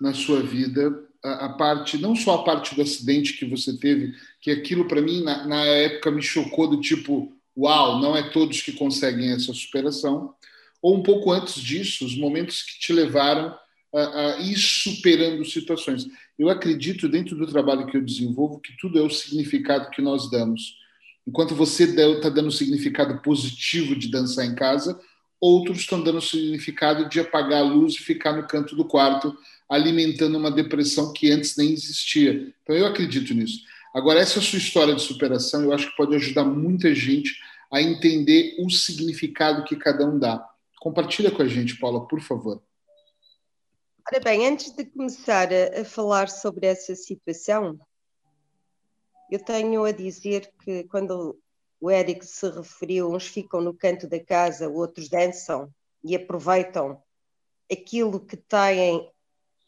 na 0.00 0.12
sua 0.12 0.42
vida 0.42 0.92
a, 1.24 1.46
a, 1.46 1.48
parte, 1.50 1.96
não 1.96 2.14
só 2.14 2.34
a 2.34 2.44
parte 2.44 2.74
do 2.74 2.82
acidente 2.82 3.34
que 3.34 3.46
você 3.46 3.76
teve, 3.76 4.14
que 4.40 4.50
aquilo 4.50 4.86
para 4.86 5.00
mim 5.00 5.22
na, 5.22 5.46
na 5.46 5.64
época 5.64 6.10
me 6.10 6.22
chocou 6.22 6.68
do 6.68 6.80
tipo, 6.80 7.32
uau, 7.56 8.00
não 8.00 8.16
é 8.16 8.30
todos 8.30 8.60
que 8.60 8.72
conseguem 8.72 9.32
essa 9.32 9.52
superação, 9.54 10.34
ou 10.82 10.96
um 10.96 11.02
pouco 11.02 11.32
antes 11.32 11.62
disso, 11.62 12.04
os 12.04 12.16
momentos 12.16 12.62
que 12.62 12.78
te 12.78 12.92
levaram 12.92 13.56
a, 13.94 14.34
a 14.34 14.38
ir 14.40 14.56
superando 14.56 15.44
situações. 15.44 16.06
Eu 16.38 16.50
acredito, 16.50 17.08
dentro 17.08 17.36
do 17.36 17.46
trabalho 17.46 17.86
que 17.86 17.96
eu 17.96 18.02
desenvolvo, 18.02 18.60
que 18.60 18.76
tudo 18.76 18.98
é 18.98 19.02
o 19.02 19.08
significado 19.08 19.90
que 19.90 20.02
nós 20.02 20.30
damos. 20.30 20.76
Enquanto 21.26 21.54
você 21.54 21.84
está 21.84 22.28
dando 22.28 22.50
significado 22.50 23.18
positivo 23.22 23.96
de 23.96 24.08
dançar 24.08 24.44
em 24.44 24.54
casa, 24.54 25.00
outros 25.40 25.78
estão 25.78 26.02
dando 26.02 26.20
significado 26.20 27.08
de 27.08 27.20
apagar 27.20 27.60
a 27.60 27.66
luz 27.66 27.94
e 27.94 27.98
ficar 27.98 28.32
no 28.32 28.46
canto 28.46 28.76
do 28.76 28.84
quarto, 28.84 29.36
alimentando 29.68 30.36
uma 30.36 30.50
depressão 30.50 31.12
que 31.12 31.30
antes 31.30 31.56
nem 31.56 31.72
existia. 31.72 32.54
Então, 32.62 32.76
eu 32.76 32.86
acredito 32.86 33.32
nisso. 33.34 33.60
Agora, 33.94 34.20
essa 34.20 34.40
sua 34.40 34.58
história 34.58 34.94
de 34.94 35.02
superação, 35.02 35.62
eu 35.62 35.72
acho 35.72 35.90
que 35.90 35.96
pode 35.96 36.14
ajudar 36.16 36.44
muita 36.44 36.94
gente 36.94 37.32
a 37.72 37.80
entender 37.80 38.56
o 38.58 38.70
significado 38.70 39.64
que 39.64 39.76
cada 39.76 40.06
um 40.06 40.18
dá. 40.18 40.44
Compartilha 40.80 41.30
com 41.30 41.42
a 41.42 41.48
gente, 41.48 41.78
Paula, 41.78 42.06
por 42.06 42.20
favor. 42.20 42.62
Ora 44.06 44.20
bem, 44.20 44.46
antes 44.46 44.70
de 44.72 44.84
começar 44.84 45.48
a, 45.52 45.84
falar 45.84 46.28
sobre 46.28 46.66
essa 46.66 46.94
situação, 46.94 47.78
eu 49.30 49.42
tenho 49.42 49.84
a 49.84 49.92
dizer 49.92 50.52
que 50.62 50.84
quando 50.84 51.38
o 51.80 51.90
Eric 51.90 52.24
se 52.26 52.50
referiu, 52.50 53.10
uns 53.10 53.26
ficam 53.26 53.60
no 53.60 53.72
canto 53.72 54.06
da 54.06 54.22
casa, 54.22 54.68
outros 54.68 55.08
dançam 55.08 55.72
e 56.02 56.14
aproveitam 56.14 57.02
aquilo 57.70 58.20
que 58.20 58.36
têm 58.36 59.10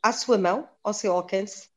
à 0.03 0.13
sua 0.13 0.39
mão, 0.39 0.69
ao 0.83 0.93
seu 0.93 1.13
alcance. 1.13 1.69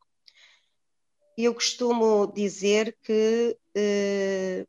Eu 1.38 1.54
costumo 1.54 2.28
dizer 2.34 2.98
que 3.02 3.58
eh, 3.76 4.68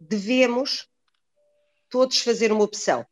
devemos 0.00 0.88
todos 1.88 2.20
fazer 2.20 2.52
uma 2.52 2.64
opção. 2.64 3.06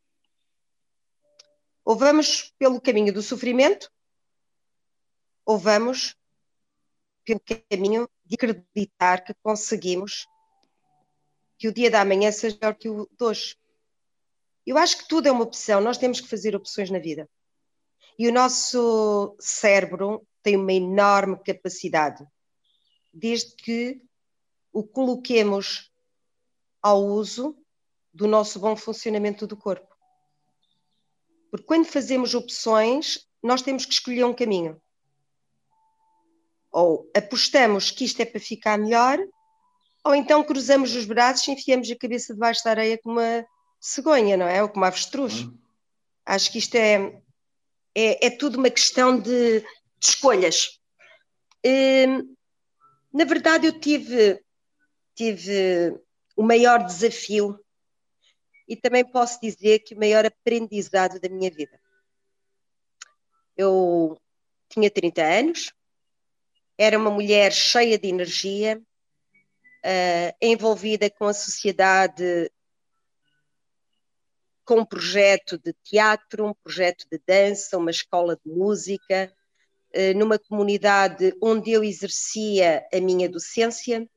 Ou 1.85 1.97
vamos 1.97 2.53
pelo 2.59 2.81
caminho 2.81 3.13
do 3.13 3.23
sofrimento, 3.23 3.91
ou 5.45 5.59
vamos 5.59 6.17
pelo 7.25 7.41
caminho 7.69 8.09
de 8.25 8.35
acreditar 8.35 9.25
que 9.25 9.35
conseguimos 9.43 10.27
que 11.59 11.69
o 11.69 11.73
dia 11.73 11.91
da 11.91 12.05
manhã 12.05 12.33
seja 12.33 12.59
melhor 12.61 12.75
que 12.75 12.89
o 12.89 13.07
de 13.07 13.25
hoje. 13.25 13.57
Eu 14.67 14.79
acho 14.79 14.99
que 14.99 15.09
tudo 15.09 15.29
é 15.29 15.33
uma 15.33 15.45
opção, 15.45 15.81
nós 15.81 15.99
temos 15.99 16.21
que 16.21 16.29
fazer 16.29 16.55
opções 16.55 16.91
na 16.91 16.99
vida. 16.99 17.29
E 18.23 18.29
o 18.29 18.33
nosso 18.33 19.35
cérebro 19.41 20.25
tem 20.45 20.55
uma 20.55 20.73
enorme 20.73 21.37
capacidade, 21.45 22.25
desde 23.13 23.57
que 23.57 24.01
o 24.73 24.85
coloquemos 24.85 25.91
ao 26.81 27.05
uso 27.05 27.59
do 28.15 28.29
nosso 28.29 28.61
bom 28.61 28.77
funcionamento 28.77 29.45
do 29.45 29.57
corpo. 29.57 29.93
Porque 31.51 31.67
quando 31.67 31.85
fazemos 31.85 32.33
opções, 32.33 33.27
nós 33.43 33.61
temos 33.61 33.85
que 33.85 33.93
escolher 33.93 34.23
um 34.23 34.33
caminho. 34.33 34.81
Ou 36.71 37.11
apostamos 37.17 37.91
que 37.91 38.05
isto 38.05 38.23
é 38.23 38.25
para 38.25 38.39
ficar 38.39 38.79
melhor, 38.79 39.19
ou 40.05 40.15
então 40.15 40.45
cruzamos 40.45 40.95
os 40.95 41.07
braços 41.07 41.49
e 41.49 41.51
enfiamos 41.51 41.91
a 41.91 41.97
cabeça 41.97 42.35
debaixo 42.35 42.63
da 42.63 42.71
areia 42.71 43.01
como 43.03 43.19
uma 43.19 43.45
cegonha, 43.81 44.37
não 44.37 44.47
é? 44.47 44.63
Ou 44.63 44.69
como 44.69 44.83
uma 44.83 44.87
avestruz. 44.87 45.41
Uhum. 45.41 45.59
Acho 46.25 46.53
que 46.53 46.59
isto 46.59 46.77
é, 46.77 47.21
é, 47.95 48.27
é, 48.27 48.31
tudo 48.31 48.59
uma 48.59 48.71
questão 48.71 49.19
de, 49.19 49.61
de 49.61 49.67
escolhas. 50.01 50.81
Hum, 51.65 52.35
na 53.13 53.25
verdade, 53.25 53.67
eu 53.67 53.79
tive, 53.79 54.43
tive 55.15 56.01
o 56.37 56.43
maior 56.43 56.85
desafio 56.85 57.59
e 58.67 58.77
também 58.77 59.05
posso 59.05 59.39
dizer 59.41 59.81
que 59.81 59.95
o 59.95 59.99
maior 59.99 60.25
aprendizado 60.25 61.21
da 61.21 61.29
minha 61.29 61.51
vida. 61.51 61.79
Eu 63.57 64.19
tinha 64.69 64.91
30 64.91 65.23
anos, 65.23 65.73
Era 66.79 66.99
uma 66.99 67.11
mulher 67.11 67.53
cheia 67.53 67.99
de 67.99 68.09
energia, 68.09 68.83
uh, 69.85 70.37
envolvida 70.41 71.11
com 71.11 71.27
a 71.27 71.35
sociedade, 71.35 72.51
com 74.65 74.81
um 74.81 74.85
projeto 74.85 75.59
de 75.59 75.75
teatro, 75.85 76.47
um 76.47 76.55
projeto 76.55 77.07
de 77.11 77.21
dança, 77.27 77.79
uma 77.79 77.91
escola 77.91 78.39
de 78.45 78.53
música, 78.53 79.33
uh, 79.95 80.19
numa 80.19 80.39
comunidade 80.39 81.35
onde 81.43 81.73
eu 81.73 81.83
exercia 81.83 82.87
a 82.93 83.01
minha 83.01 83.29
docência 83.29 84.09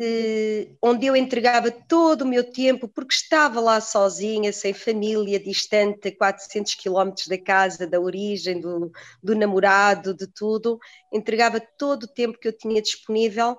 eh, 0.00 0.68
onde 0.80 1.06
eu 1.06 1.16
entregava 1.16 1.72
todo 1.72 2.22
o 2.22 2.26
meu 2.26 2.52
tempo, 2.52 2.86
porque 2.86 3.12
estava 3.14 3.60
lá 3.60 3.80
sozinha, 3.80 4.52
sem 4.52 4.72
família, 4.72 5.40
distante 5.40 6.06
a 6.08 6.16
400 6.16 6.74
quilómetros 6.76 7.26
da 7.26 7.36
casa, 7.36 7.84
da 7.84 7.98
origem, 7.98 8.60
do, 8.60 8.92
do 9.20 9.34
namorado, 9.34 10.14
de 10.14 10.28
tudo, 10.28 10.78
entregava 11.12 11.58
todo 11.58 12.04
o 12.04 12.08
tempo 12.08 12.38
que 12.38 12.46
eu 12.46 12.56
tinha 12.56 12.80
disponível 12.80 13.56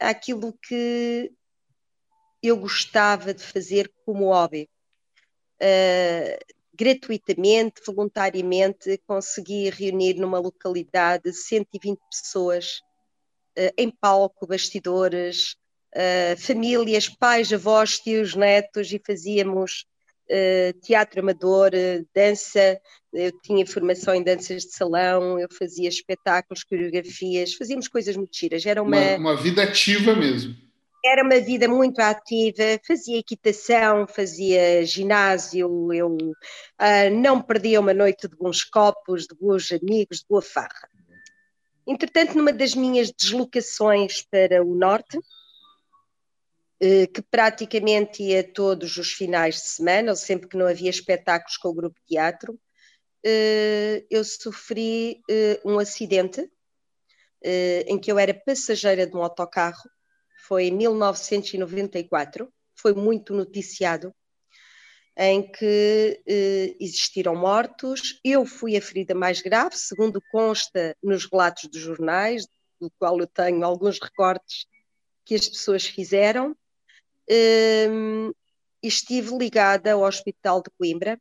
àquilo 0.00 0.56
que 0.62 1.32
eu 2.40 2.56
gostava 2.56 3.34
de 3.34 3.42
fazer 3.42 3.92
como 4.06 4.26
hobby. 4.26 4.70
Uh, 5.62 6.54
gratuitamente, 6.74 7.80
voluntariamente, 7.86 9.00
consegui 9.06 9.70
reunir 9.70 10.14
numa 10.14 10.40
localidade 10.40 11.32
120 11.32 12.00
pessoas 12.10 12.80
uh, 13.56 13.72
em 13.78 13.88
palco, 13.88 14.44
bastidores, 14.44 15.54
uh, 15.94 16.36
famílias, 16.36 17.08
pais, 17.08 17.52
avós, 17.52 18.00
tios, 18.00 18.34
netos, 18.34 18.92
e 18.92 19.00
fazíamos 19.04 19.86
teatro 20.80 21.20
amador, 21.20 21.72
dança, 22.14 22.80
eu 23.12 23.30
tinha 23.42 23.66
formação 23.66 24.14
em 24.14 24.22
danças 24.22 24.62
de 24.62 24.72
salão, 24.72 25.38
eu 25.38 25.48
fazia 25.52 25.86
espetáculos, 25.86 26.64
coreografias, 26.64 27.52
fazíamos 27.52 27.86
coisas 27.86 28.16
muito 28.16 28.34
giras. 28.34 28.64
Era 28.64 28.82
uma, 28.82 28.96
uma, 28.96 29.32
uma 29.32 29.36
vida 29.36 29.62
ativa 29.62 30.14
mesmo. 30.16 30.56
Era 31.04 31.24
uma 31.24 31.40
vida 31.40 31.66
muito 31.66 31.98
ativa, 32.00 32.80
fazia 32.86 33.18
equitação, 33.18 34.06
fazia 34.06 34.84
ginásio, 34.84 35.92
eu 35.92 36.16
não 37.12 37.42
perdia 37.42 37.80
uma 37.80 37.92
noite 37.92 38.28
de 38.28 38.36
bons 38.36 38.62
copos, 38.62 39.26
de 39.26 39.34
bons 39.34 39.72
amigos, 39.72 40.18
de 40.18 40.26
boa 40.28 40.42
farra. 40.42 40.88
Entretanto, 41.86 42.36
numa 42.36 42.52
das 42.52 42.74
minhas 42.74 43.10
deslocações 43.10 44.22
para 44.22 44.62
o 44.62 44.76
norte, 44.76 45.18
eh, 46.84 47.06
que 47.06 47.22
praticamente 47.22 48.24
ia 48.24 48.42
todos 48.42 48.96
os 48.96 49.12
finais 49.12 49.54
de 49.54 49.66
semana, 49.68 50.10
ou 50.10 50.16
sempre 50.16 50.48
que 50.48 50.56
não 50.56 50.66
havia 50.66 50.90
espetáculos 50.90 51.56
com 51.56 51.68
o 51.68 51.74
grupo 51.74 51.96
de 52.00 52.06
teatro, 52.06 52.58
eh, 53.24 54.04
eu 54.10 54.24
sofri 54.24 55.20
eh, 55.30 55.60
um 55.64 55.78
acidente 55.78 56.50
em 57.86 57.98
que 57.98 58.10
eu 58.10 58.20
era 58.20 58.32
passageira 58.32 59.04
de 59.04 59.16
um 59.16 59.22
autocarro, 59.22 59.90
foi 60.46 60.66
em 60.66 60.72
1994, 60.72 62.52
foi 62.74 62.94
muito 62.94 63.32
noticiado, 63.32 64.14
em 65.16 65.42
que 65.50 66.22
existiram 66.80 67.36
mortos. 67.36 68.18
Eu 68.24 68.44
fui 68.44 68.76
a 68.76 68.82
ferida 68.82 69.14
mais 69.14 69.40
grave, 69.40 69.76
segundo 69.76 70.22
consta 70.30 70.96
nos 71.02 71.26
relatos 71.26 71.68
dos 71.68 71.80
jornais, 71.80 72.46
do 72.80 72.90
qual 72.98 73.18
eu 73.20 73.26
tenho 73.26 73.64
alguns 73.64 74.00
recortes 74.00 74.66
que 75.24 75.34
as 75.34 75.48
pessoas 75.48 75.86
fizeram 75.86 76.56
um, 77.90 78.32
estive 78.82 79.36
ligada 79.36 79.92
ao 79.92 80.02
Hospital 80.02 80.62
de 80.62 80.70
Coimbra, 80.76 81.20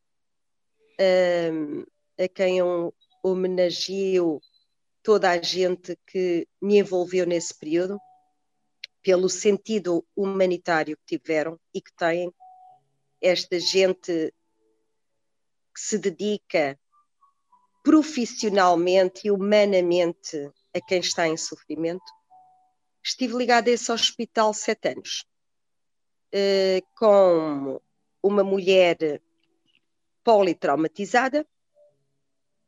um, 1.53 1.83
a 2.17 2.27
quem 2.27 2.59
homenageio 3.23 4.41
toda 5.03 5.29
a 5.29 5.41
gente 5.41 5.97
que 6.07 6.47
me 6.61 6.77
envolveu 6.77 7.25
nesse 7.25 7.57
período, 7.57 7.99
pelo 9.01 9.29
sentido 9.29 10.05
humanitário 10.15 10.97
que 10.97 11.17
tiveram 11.17 11.59
e 11.73 11.81
que 11.81 11.93
têm, 11.93 12.33
esta 13.19 13.59
gente 13.59 14.33
que 15.73 15.79
se 15.79 15.97
dedica 15.97 16.79
profissionalmente 17.83 19.27
e 19.27 19.31
humanamente 19.31 20.51
a 20.73 20.79
quem 20.81 20.99
está 20.99 21.27
em 21.27 21.37
sofrimento. 21.37 22.03
Estive 23.03 23.35
ligada 23.35 23.69
a 23.69 23.73
esse 23.73 23.91
hospital 23.91 24.53
sete 24.53 24.89
anos 24.89 25.25
eh, 26.31 26.81
com 26.95 27.81
uma 28.21 28.43
mulher 28.43 29.21
politraumatizada, 30.23 31.45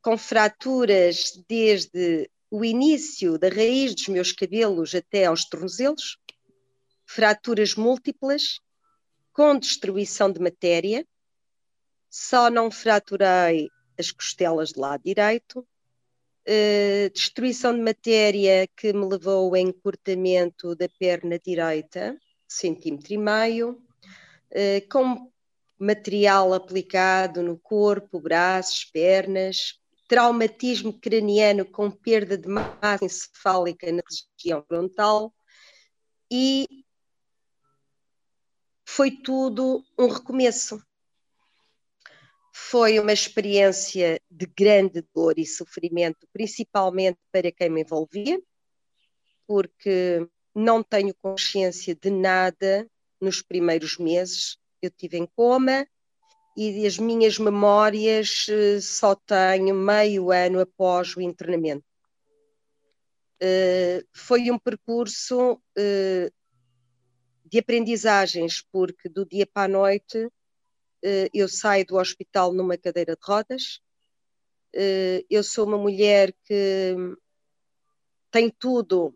com 0.02 0.18
fraturas 0.18 1.32
desde 1.48 2.30
o 2.50 2.66
início 2.66 3.38
da 3.38 3.50
raiz 3.50 3.96
dos 3.96 4.08
meus 4.08 4.32
cabelos 4.32 4.94
até 4.94 5.26
aos 5.26 5.46
tornozelos, 5.46 6.18
fraturas 7.06 7.76
múltiplas, 7.76 8.60
com 9.32 9.58
destruição 9.58 10.32
de 10.32 10.40
matéria, 10.40 11.06
só 12.10 12.50
não 12.50 12.70
fraturei 12.70 13.70
as 13.98 14.12
costelas 14.12 14.72
do 14.72 14.82
lado 14.82 15.02
direito, 15.04 15.60
uh, 15.60 17.10
destruição 17.12 17.74
de 17.74 17.82
matéria 17.82 18.68
que 18.76 18.94
me 18.94 19.06
levou 19.06 19.48
ao 19.48 19.58
encurtamento 19.58 20.76
da 20.76 20.88
perna 21.00 21.40
direita, 21.40 22.18
centímetro 22.48 23.14
e 23.14 23.18
meio, 23.18 23.82
eh, 24.52 24.82
com 24.82 25.32
material 25.80 26.54
aplicado 26.54 27.42
no 27.42 27.58
corpo, 27.58 28.20
braços, 28.20 28.86
pernas, 28.86 29.80
traumatismo 30.08 30.94
craniano 30.94 31.66
com 31.66 31.90
perda 31.90 32.38
de 32.38 32.48
massa 32.48 33.04
encefálica 33.04 33.92
na 33.92 34.04
região 34.38 34.64
frontal. 34.68 35.34
E 36.32 36.83
foi 38.96 39.10
tudo 39.10 39.84
um 39.98 40.08
recomeço. 40.08 40.80
Foi 42.54 43.00
uma 43.00 43.12
experiência 43.12 44.22
de 44.30 44.46
grande 44.46 45.04
dor 45.16 45.40
e 45.40 45.48
sofrimento, 45.48 46.28
principalmente 46.32 47.18
para 47.32 47.52
quem 47.52 47.72
me 47.72 47.82
envolvia, 47.82 48.40
porque 49.48 50.28
não 50.54 50.84
tenho 50.84 51.12
consciência 51.16 51.96
de 51.96 52.12
nada 52.12 52.88
nos 53.20 53.42
primeiros 53.42 53.98
meses. 53.98 54.60
Eu 54.80 54.92
tive 54.92 55.18
em 55.18 55.26
coma 55.26 55.88
e 56.56 56.86
as 56.86 57.00
minhas 57.00 57.40
memórias 57.40 58.46
eh, 58.48 58.80
só 58.80 59.16
tenho 59.16 59.74
meio 59.74 60.30
ano 60.30 60.60
após 60.60 61.18
o 61.18 61.22
internamento. 61.22 61.84
Uh, 63.42 64.08
foi 64.14 64.50
um 64.50 64.58
percurso 64.58 65.54
uh, 65.54 66.43
de 67.54 67.60
aprendizagens, 67.60 68.64
porque 68.72 69.08
do 69.08 69.24
dia 69.24 69.46
para 69.46 69.66
a 69.66 69.68
noite 69.68 70.26
uh, 70.26 71.30
eu 71.32 71.48
saio 71.48 71.86
do 71.86 71.98
hospital 71.98 72.52
numa 72.52 72.76
cadeira 72.76 73.16
de 73.16 73.22
rodas. 73.24 73.80
eu 75.30 75.44
sou 75.44 75.68
uma 75.68 75.78
mulher 75.78 76.34
que 76.44 76.96
tem 78.32 78.50
tudo 78.50 79.16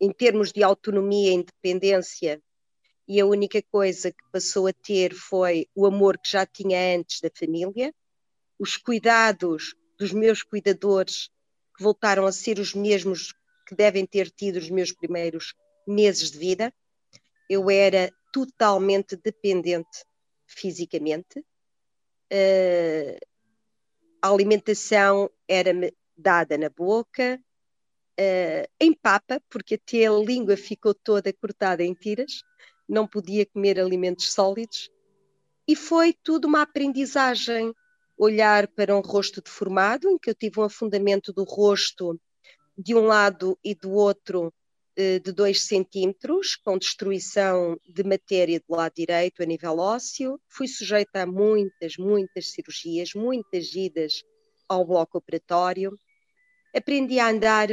em 0.00 0.10
termos 0.10 0.50
de 0.50 0.62
autonomia 0.62 1.30
e 1.30 1.34
independência, 1.34 2.42
e 3.06 3.20
a 3.20 3.26
única 3.26 3.60
coisa 3.70 4.10
que 4.10 4.24
passou 4.32 4.66
a 4.66 4.72
ter 4.72 5.12
foi 5.12 5.68
o 5.74 5.84
amor 5.84 6.16
que 6.16 6.30
já 6.30 6.46
tinha 6.46 6.96
antes 6.96 7.20
da 7.20 7.28
família, 7.30 7.94
os 8.58 8.78
cuidados 8.78 9.74
dos 9.98 10.12
meus 10.14 10.42
cuidadores, 10.42 11.28
que 11.76 11.82
voltaram 11.82 12.24
a 12.24 12.32
ser 12.32 12.58
os 12.58 12.72
mesmos 12.72 13.34
que 13.66 13.74
devem 13.74 14.06
ter 14.06 14.30
tido 14.30 14.56
os 14.56 14.70
meus 14.70 14.90
primeiros 14.90 15.54
meses 15.88 16.30
de 16.30 16.38
vida. 16.38 16.72
Eu 17.48 17.70
era 17.70 18.12
totalmente 18.32 19.16
dependente 19.16 20.04
fisicamente. 20.46 21.40
Uh, 22.32 23.18
a 24.20 24.28
alimentação 24.30 25.30
era-me 25.46 25.92
dada 26.16 26.58
na 26.58 26.68
boca, 26.68 27.40
uh, 28.18 28.68
em 28.80 28.92
papa, 28.92 29.40
porque 29.48 29.74
até 29.76 30.06
a 30.06 30.12
língua 30.12 30.56
ficou 30.56 30.92
toda 30.92 31.32
cortada 31.32 31.82
em 31.82 31.94
tiras, 31.94 32.42
não 32.88 33.06
podia 33.06 33.46
comer 33.46 33.78
alimentos 33.78 34.32
sólidos, 34.32 34.90
e 35.66 35.76
foi 35.76 36.14
tudo 36.22 36.46
uma 36.46 36.62
aprendizagem. 36.62 37.72
Olhar 38.20 38.66
para 38.66 38.96
um 38.96 39.00
rosto 39.00 39.40
deformado, 39.40 40.10
em 40.10 40.18
que 40.18 40.28
eu 40.28 40.34
tive 40.34 40.58
um 40.58 40.64
afundamento 40.64 41.32
do 41.32 41.44
rosto 41.44 42.20
de 42.76 42.92
um 42.92 43.02
lado 43.02 43.56
e 43.62 43.76
do 43.76 43.92
outro 43.92 44.52
de 45.20 45.32
2 45.32 45.62
centímetros, 45.62 46.56
com 46.56 46.76
destruição 46.76 47.78
de 47.86 48.02
matéria 48.02 48.58
do 48.58 48.74
lado 48.74 48.94
direito 48.94 49.42
a 49.42 49.46
nível 49.46 49.78
ósseo. 49.78 50.40
Fui 50.48 50.66
sujeita 50.66 51.22
a 51.22 51.26
muitas, 51.26 51.96
muitas 51.96 52.50
cirurgias, 52.50 53.14
muitas 53.14 53.74
idas 53.74 54.24
ao 54.68 54.84
bloco 54.84 55.18
operatório. 55.18 55.98
Aprendi 56.74 57.18
a 57.18 57.28
andar 57.28 57.68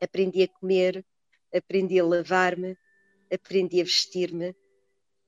aprendi 0.00 0.42
a 0.42 0.48
comer, 0.48 1.04
aprendi 1.54 1.98
a 1.98 2.04
lavar-me, 2.04 2.76
aprendi 3.32 3.80
a 3.80 3.84
vestir-me. 3.84 4.54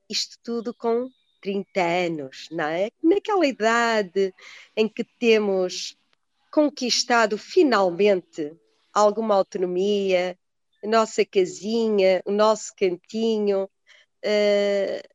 Isto 0.09 0.39
tudo 0.43 0.75
com 0.75 1.11
30 1.41 1.81
anos, 1.81 2.49
não 2.51 2.65
é? 2.65 2.91
Naquela 3.03 3.47
idade 3.47 4.35
em 4.77 4.89
que 4.89 5.05
temos 5.05 5.97
conquistado 6.51 7.37
finalmente 7.37 8.57
alguma 8.93 9.35
autonomia, 9.35 10.39
a 10.83 10.87
nossa 10.87 11.25
casinha, 11.25 12.23
o 12.25 12.33
nosso 12.33 12.73
cantinho, 12.77 13.65
uh, 13.65 15.09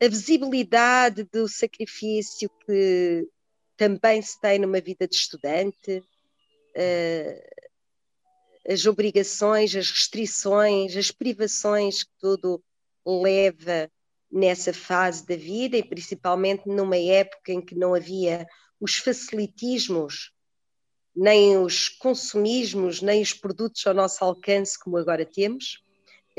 a 0.00 0.08
visibilidade 0.08 1.24
do 1.24 1.48
sacrifício 1.48 2.50
que 2.64 3.26
também 3.76 4.20
se 4.20 4.40
tem 4.40 4.58
numa 4.58 4.80
vida 4.80 5.06
de 5.06 5.14
estudante, 5.14 5.98
uh, 5.98 7.66
as 8.68 8.84
obrigações, 8.84 9.74
as 9.76 9.90
restrições, 9.90 10.96
as 10.96 11.10
privações 11.10 12.02
que 12.02 12.12
tudo 12.18 12.62
leva 13.06 13.90
nessa 14.30 14.72
fase 14.72 15.24
da 15.24 15.36
vida 15.36 15.76
e 15.76 15.84
principalmente 15.84 16.66
numa 16.66 16.96
época 16.96 17.52
em 17.52 17.60
que 17.60 17.76
não 17.76 17.94
havia 17.94 18.46
os 18.80 18.96
facilitismos, 18.96 20.32
nem 21.16 21.56
os 21.56 21.88
consumismos, 21.88 23.00
nem 23.00 23.22
os 23.22 23.32
produtos 23.32 23.86
ao 23.86 23.94
nosso 23.94 24.22
alcance 24.22 24.78
como 24.78 24.98
agora 24.98 25.24
temos. 25.24 25.82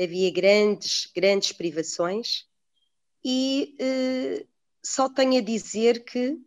Havia 0.00 0.30
grandes, 0.30 1.10
grandes 1.12 1.50
privações 1.50 2.46
e 3.24 3.74
eh, 3.80 4.46
só 4.80 5.08
tenho 5.08 5.38
a 5.38 5.44
dizer 5.44 6.04
que 6.04 6.38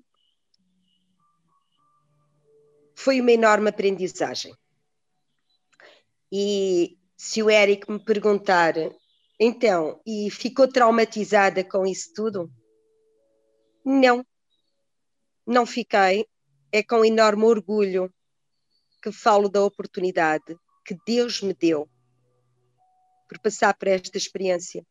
foi 2.95 3.19
uma 3.19 3.33
enorme 3.33 3.67
aprendizagem. 3.67 4.55
E 6.31 6.97
se 7.17 7.43
o 7.43 7.49
Eric 7.49 7.91
me 7.91 7.99
perguntar, 7.99 8.75
então, 9.37 9.99
e 10.05 10.31
ficou 10.31 10.69
traumatizada 10.69 11.65
com 11.65 11.85
isso 11.85 12.13
tudo? 12.15 12.49
Não, 13.83 14.25
não 15.45 15.65
fiquei. 15.65 16.25
É 16.71 16.81
com 16.81 17.03
enorme 17.03 17.43
orgulho 17.43 18.09
que 19.01 19.11
falo 19.11 19.49
da 19.49 19.63
oportunidade 19.63 20.57
que 20.85 20.97
Deus 21.05 21.41
me 21.41 21.53
deu 21.53 21.89
por 23.27 23.39
passar 23.39 23.73
por 23.73 23.87
esta 23.87 24.17
experiência. 24.17 24.85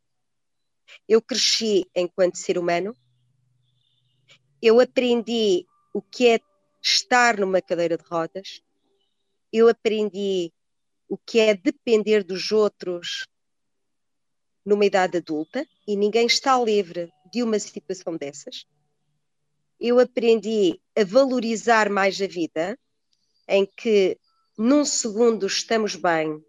Eu 1.09 1.21
cresci 1.21 1.87
enquanto 1.95 2.39
ser 2.39 2.59
humano, 2.59 2.97
eu 4.63 4.81
aprendi 4.81 5.67
o 5.93 6.03
que 6.03 6.29
é 6.29 6.41
estar 6.83 7.39
numa 7.39 7.61
cadeira 7.61 7.97
de 7.97 8.05
rodas, 8.05 8.63
eu 9.53 9.69
aprendi 9.69 10.53
o 11.09 11.19
que 11.19 11.41
é 11.41 11.55
depender 11.55 12.25
dos 12.25 12.51
outros 12.51 13.27
numa 14.65 14.85
idade 14.85 15.17
adulta 15.17 15.67
e 15.87 15.97
ninguém 15.97 16.27
está 16.27 16.59
livre 16.63 17.13
de 17.33 17.43
uma 17.43 17.59
situação 17.59 18.17
dessas. 18.17 18.65
Eu 19.79 19.99
aprendi 19.99 20.81
a 20.97 21.05
valorizar 21.05 21.91
mais 21.91 22.21
a 22.21 22.27
vida, 22.27 22.79
em 23.51 23.67
que 23.67 24.17
num 24.57 24.85
segundo 24.85 25.47
estamos 25.47 25.97
bem, 25.97 26.41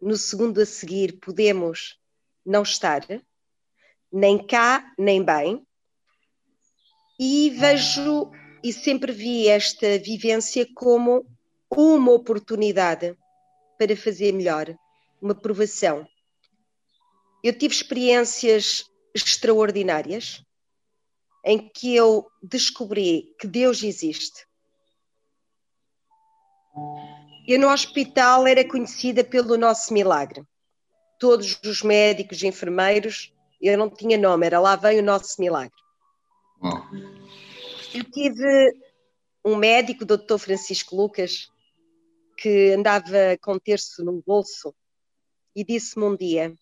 no 0.00 0.16
segundo 0.16 0.60
a 0.60 0.66
seguir 0.66 1.18
podemos 1.18 1.98
não 2.44 2.62
estar, 2.62 3.06
nem 4.12 4.46
cá, 4.46 4.92
nem 4.98 5.24
bem. 5.24 5.66
E 7.18 7.50
vejo 7.50 8.30
e 8.62 8.72
sempre 8.72 9.12
vi 9.12 9.48
esta 9.48 9.98
vivência 9.98 10.68
como 10.74 11.26
uma 11.70 12.12
oportunidade 12.12 13.16
para 13.78 13.96
fazer 13.96 14.32
melhor, 14.32 14.76
uma 15.20 15.34
provação. 15.34 16.06
Eu 17.42 17.56
tive 17.56 17.74
experiências 17.74 18.84
extraordinárias 19.14 20.44
em 21.44 21.68
que 21.68 21.96
eu 21.96 22.26
descobri 22.42 23.34
que 23.40 23.46
Deus 23.46 23.82
existe. 23.82 24.46
Eu 27.46 27.58
no 27.58 27.68
hospital 27.68 28.46
era 28.46 28.66
conhecida 28.66 29.24
pelo 29.24 29.56
nosso 29.56 29.92
milagre. 29.92 30.42
Todos 31.18 31.58
os 31.64 31.82
médicos 31.82 32.42
e 32.42 32.46
enfermeiros, 32.46 33.32
eu 33.60 33.76
não 33.76 33.90
tinha 33.90 34.16
nome, 34.18 34.46
era 34.46 34.60
lá 34.60 34.76
vem 34.76 35.00
o 35.00 35.02
nosso 35.02 35.40
milagre. 35.40 35.74
Eu 37.94 38.04
tive 38.04 38.72
um 39.44 39.56
médico, 39.56 40.04
o 40.04 40.06
doutor 40.06 40.38
Francisco 40.38 40.96
Lucas, 40.96 41.50
que 42.36 42.72
andava 42.72 43.36
com 43.40 43.58
terço 43.58 44.04
no 44.04 44.22
bolso 44.22 44.74
e 45.54 45.64
disse-me 45.64 46.04
um 46.04 46.16
dia: 46.16 46.56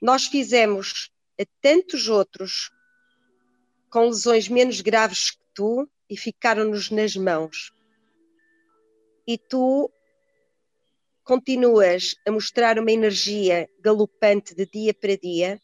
Nós 0.00 0.26
fizemos 0.26 1.10
a 1.40 1.44
tantos 1.60 2.08
outros 2.08 2.70
com 3.90 4.06
lesões 4.06 4.48
menos 4.48 4.80
graves 4.80 5.30
que 5.30 5.44
tu 5.54 5.88
e 6.08 6.16
ficaram-nos 6.16 6.90
nas 6.90 7.16
mãos. 7.16 7.72
E 9.30 9.38
tu 9.38 9.88
continuas 11.22 12.16
a 12.26 12.32
mostrar 12.32 12.80
uma 12.80 12.90
energia 12.90 13.70
galopante 13.80 14.56
de 14.56 14.66
dia 14.66 14.92
para 14.92 15.16
dia 15.16 15.62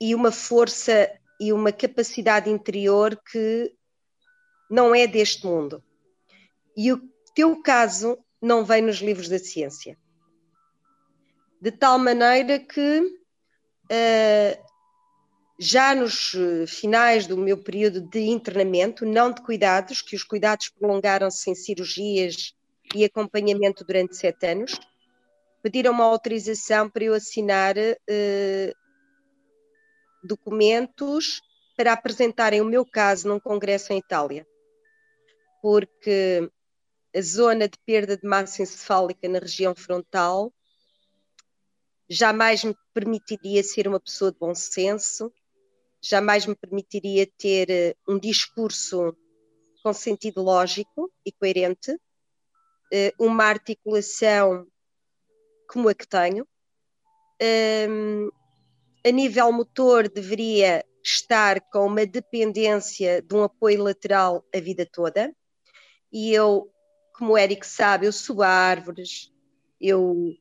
e 0.00 0.12
uma 0.12 0.32
força 0.32 1.08
e 1.38 1.52
uma 1.52 1.70
capacidade 1.70 2.50
interior 2.50 3.16
que 3.30 3.72
não 4.68 4.92
é 4.92 5.06
deste 5.06 5.46
mundo. 5.46 5.80
E 6.76 6.92
o 6.92 7.00
teu 7.32 7.62
caso 7.62 8.18
não 8.42 8.64
vem 8.64 8.82
nos 8.82 8.96
livros 8.96 9.28
da 9.28 9.38
ciência. 9.38 9.96
De 11.62 11.70
tal 11.70 11.96
maneira 11.96 12.58
que, 12.58 13.02
uh, 13.02 14.65
já 15.58 15.94
nos 15.94 16.32
finais 16.66 17.26
do 17.26 17.36
meu 17.36 17.56
período 17.56 18.00
de 18.00 18.20
internamento, 18.20 19.06
não 19.06 19.32
de 19.32 19.42
cuidados, 19.42 20.02
que 20.02 20.14
os 20.14 20.22
cuidados 20.22 20.68
prolongaram-se 20.68 21.50
em 21.50 21.54
cirurgias 21.54 22.54
e 22.94 23.04
acompanhamento 23.04 23.84
durante 23.84 24.16
sete 24.16 24.46
anos, 24.46 24.78
pediram 25.62 25.92
uma 25.92 26.04
autorização 26.04 26.88
para 26.88 27.04
eu 27.04 27.14
assinar 27.14 27.74
uh, 27.76 28.76
documentos 30.22 31.40
para 31.76 31.92
apresentarem 31.92 32.60
o 32.60 32.64
meu 32.64 32.84
caso 32.84 33.28
num 33.28 33.40
congresso 33.40 33.92
em 33.92 33.98
Itália. 33.98 34.46
Porque 35.62 36.48
a 37.14 37.20
zona 37.20 37.68
de 37.68 37.78
perda 37.84 38.16
de 38.16 38.26
massa 38.26 38.62
encefálica 38.62 39.28
na 39.28 39.38
região 39.38 39.74
frontal 39.74 40.52
jamais 42.08 42.62
me 42.62 42.76
permitiria 42.94 43.62
ser 43.62 43.88
uma 43.88 43.98
pessoa 43.98 44.30
de 44.30 44.38
bom 44.38 44.54
senso, 44.54 45.32
jamais 46.02 46.46
me 46.46 46.54
permitiria 46.54 47.26
ter 47.38 47.70
eh, 47.70 47.94
um 48.08 48.18
discurso 48.18 49.16
com 49.82 49.92
sentido 49.92 50.42
lógico 50.42 51.10
e 51.24 51.32
coerente, 51.32 51.96
eh, 52.92 53.12
uma 53.18 53.44
articulação 53.44 54.66
como 55.68 55.88
a 55.88 55.94
que 55.94 56.06
tenho. 56.06 56.46
Ehm, 57.40 58.28
a 59.06 59.10
nível 59.10 59.52
motor, 59.52 60.08
deveria 60.08 60.84
estar 61.04 61.60
com 61.70 61.86
uma 61.86 62.04
dependência 62.04 63.22
de 63.22 63.34
um 63.34 63.44
apoio 63.44 63.82
lateral 63.82 64.44
a 64.54 64.58
vida 64.58 64.88
toda. 64.90 65.32
E 66.12 66.32
eu 66.32 66.72
como 67.16 67.32
o 67.32 67.38
Eric 67.38 67.66
sabe, 67.66 68.06
eu 68.06 68.12
subo 68.12 68.42
árvores, 68.42 69.32
eu 69.80 70.34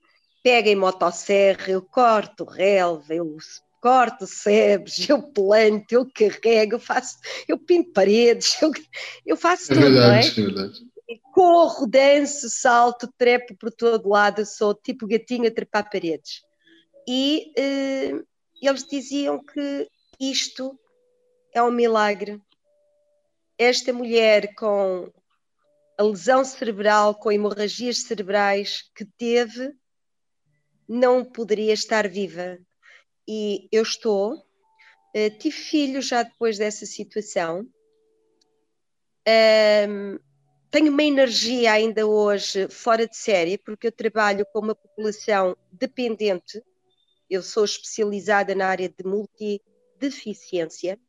pego 0.43 0.67
em 0.67 0.75
motosserra, 0.75 1.69
eu 1.69 1.81
corto 1.81 2.43
relva, 2.43 3.13
eu 3.13 3.37
corto 3.85 4.25
sebes, 4.25 5.07
eu 5.07 5.21
planto, 5.21 5.91
eu 5.91 6.09
carrego, 6.11 6.73
eu 6.73 6.79
faço, 6.79 7.19
eu 7.47 7.55
pinto 7.55 7.91
paredes, 7.93 8.59
eu, 8.59 8.71
eu 9.23 9.37
faço 9.37 9.71
é 9.71 9.75
tudo, 9.75 9.91
verdade, 9.91 10.01
não 10.01 10.15
é? 10.15 10.27
é 10.27 10.31
verdade. 10.31 10.87
Corro, 11.31 11.85
danço, 11.85 12.49
salto, 12.49 13.07
trepo 13.15 13.55
por 13.55 13.71
todo 13.71 14.09
lado, 14.09 14.41
eu 14.41 14.45
sou 14.47 14.73
tipo 14.73 15.05
gatinho 15.05 15.47
a 15.47 15.51
trepar 15.51 15.87
paredes. 15.87 16.41
E 17.07 17.53
uh, 17.59 18.25
eles 18.59 18.87
diziam 18.87 19.37
que 19.43 19.87
isto 20.19 20.79
é 21.53 21.61
um 21.61 21.69
milagre. 21.69 22.41
Esta 23.55 23.93
mulher 23.93 24.55
com 24.55 25.11
a 25.95 26.01
lesão 26.01 26.43
cerebral 26.43 27.13
com 27.13 27.31
hemorragias 27.31 27.99
cerebrais 28.01 28.89
que 28.95 29.05
teve 29.05 29.71
não 30.89 31.23
poderia 31.23 31.73
estar 31.73 32.09
viva. 32.09 32.57
E 33.27 33.67
eu 33.71 33.83
estou, 33.83 34.35
uh, 34.35 35.37
tive 35.39 35.55
filhos 35.55 36.07
já 36.07 36.23
depois 36.23 36.57
dessa 36.57 36.85
situação. 36.85 37.67
Um, 39.27 40.19
tenho 40.69 40.91
uma 40.91 41.03
energia 41.03 41.71
ainda 41.71 42.05
hoje 42.05 42.67
fora 42.69 43.07
de 43.07 43.15
série, 43.15 43.57
porque 43.57 43.87
eu 43.87 43.91
trabalho 43.91 44.45
com 44.51 44.59
uma 44.59 44.75
população 44.75 45.55
dependente. 45.71 46.61
Eu 47.29 47.41
sou 47.41 47.65
especializada 47.65 48.53
na 48.53 48.67
área 48.67 48.89
de 48.89 49.03
multideficiência. 49.03 50.99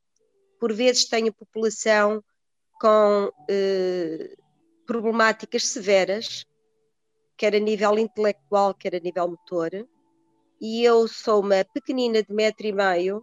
Por 0.58 0.72
vezes 0.72 1.06
tenho 1.06 1.32
população 1.32 2.22
com 2.80 3.26
uh, 3.26 4.42
problemáticas 4.86 5.66
severas, 5.66 6.46
quer 7.36 7.54
a 7.54 7.58
nível 7.58 7.98
intelectual, 7.98 8.72
quer 8.72 8.94
a 8.94 9.00
nível 9.00 9.28
motor, 9.28 9.70
e 10.60 10.84
eu 10.84 11.06
sou 11.06 11.40
uma 11.40 11.64
pequenina 11.64 12.22
de 12.22 12.32
metro 12.32 12.66
e 12.66 12.72
meio, 12.72 13.22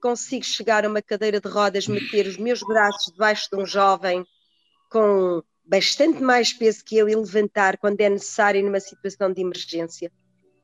consigo 0.00 0.44
chegar 0.44 0.84
a 0.84 0.88
uma 0.88 1.02
cadeira 1.02 1.40
de 1.40 1.48
rodas, 1.48 1.88
meter 1.88 2.26
os 2.26 2.36
meus 2.36 2.60
braços 2.60 3.12
debaixo 3.12 3.48
de 3.50 3.56
um 3.56 3.66
jovem 3.66 4.24
com 4.90 5.42
bastante 5.64 6.22
mais 6.22 6.52
peso 6.52 6.84
que 6.84 6.96
eu 6.96 7.08
e 7.08 7.14
levantar 7.14 7.78
quando 7.78 8.00
é 8.00 8.08
necessário 8.08 8.62
numa 8.62 8.80
situação 8.80 9.32
de 9.32 9.40
emergência. 9.40 10.12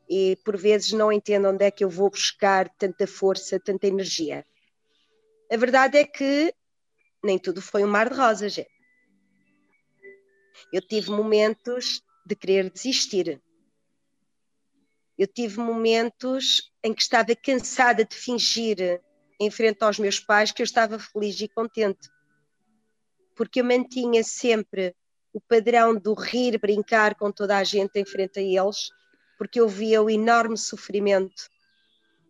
E 0.08 0.36
por 0.44 0.56
vezes 0.56 0.92
não 0.92 1.10
entendo 1.10 1.48
onde 1.48 1.64
é 1.64 1.70
que 1.70 1.84
eu 1.84 1.88
vou 1.88 2.10
buscar 2.10 2.68
tanta 2.76 3.06
força, 3.06 3.58
tanta 3.58 3.86
energia. 3.86 4.44
A 5.50 5.56
verdade 5.56 5.98
é 5.98 6.04
que 6.04 6.52
nem 7.22 7.38
tudo 7.38 7.62
foi 7.62 7.84
um 7.84 7.88
mar 7.88 8.08
de 8.10 8.16
rosas. 8.16 8.58
É. 8.58 8.66
Eu 10.72 10.82
tive 10.82 11.10
momentos 11.10 12.02
de 12.26 12.36
querer 12.36 12.70
desistir. 12.70 13.40
Eu 15.20 15.26
tive 15.26 15.58
momentos 15.58 16.72
em 16.82 16.94
que 16.94 17.02
estava 17.02 17.36
cansada 17.36 18.06
de 18.06 18.16
fingir 18.16 19.02
em 19.38 19.50
frente 19.50 19.84
aos 19.84 19.98
meus 19.98 20.18
pais 20.18 20.50
que 20.50 20.62
eu 20.62 20.64
estava 20.64 20.98
feliz 20.98 21.38
e 21.42 21.46
contente. 21.46 22.08
Porque 23.36 23.60
eu 23.60 23.64
mantinha 23.66 24.24
sempre 24.24 24.94
o 25.30 25.38
padrão 25.38 25.94
do 25.94 26.14
rir, 26.14 26.58
brincar 26.58 27.16
com 27.16 27.30
toda 27.30 27.58
a 27.58 27.62
gente 27.62 28.00
em 28.00 28.04
frente 28.06 28.38
a 28.38 28.42
eles, 28.42 28.88
porque 29.36 29.60
eu 29.60 29.68
via 29.68 30.00
o 30.00 30.08
enorme 30.08 30.56
sofrimento. 30.56 31.50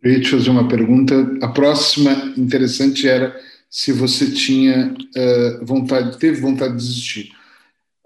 Eu 0.03 0.11
ia 0.11 0.21
te 0.21 0.29
fazer 0.29 0.49
uma 0.49 0.67
pergunta. 0.67 1.15
A 1.41 1.47
próxima 1.47 2.11
interessante 2.35 3.07
era 3.07 3.39
se 3.69 3.93
você 3.93 4.29
tinha 4.31 4.93
uh, 4.93 5.65
vontade, 5.65 6.19
teve 6.19 6.41
vontade 6.41 6.73
de 6.73 6.79
desistir. 6.79 7.31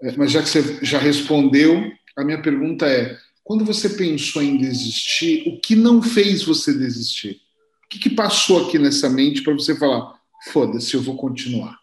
Uh, 0.00 0.14
mas 0.16 0.30
já 0.30 0.40
que 0.40 0.48
você 0.48 0.78
já 0.80 1.00
respondeu, 1.00 1.90
a 2.16 2.22
minha 2.22 2.40
pergunta 2.40 2.86
é: 2.86 3.18
quando 3.46 3.64
você 3.64 3.88
pensou 3.90 4.42
em 4.42 4.58
desistir, 4.58 5.48
o 5.48 5.60
que 5.60 5.76
não 5.76 6.02
fez 6.02 6.42
você 6.42 6.76
desistir? 6.76 7.40
O 7.84 7.88
que, 7.88 8.00
que 8.00 8.10
passou 8.10 8.66
aqui 8.66 8.76
nessa 8.76 9.08
mente 9.08 9.40
para 9.40 9.52
você 9.52 9.78
falar, 9.78 10.20
foda-se, 10.52 10.94
eu 10.94 11.00
vou 11.00 11.16
continuar? 11.16 11.78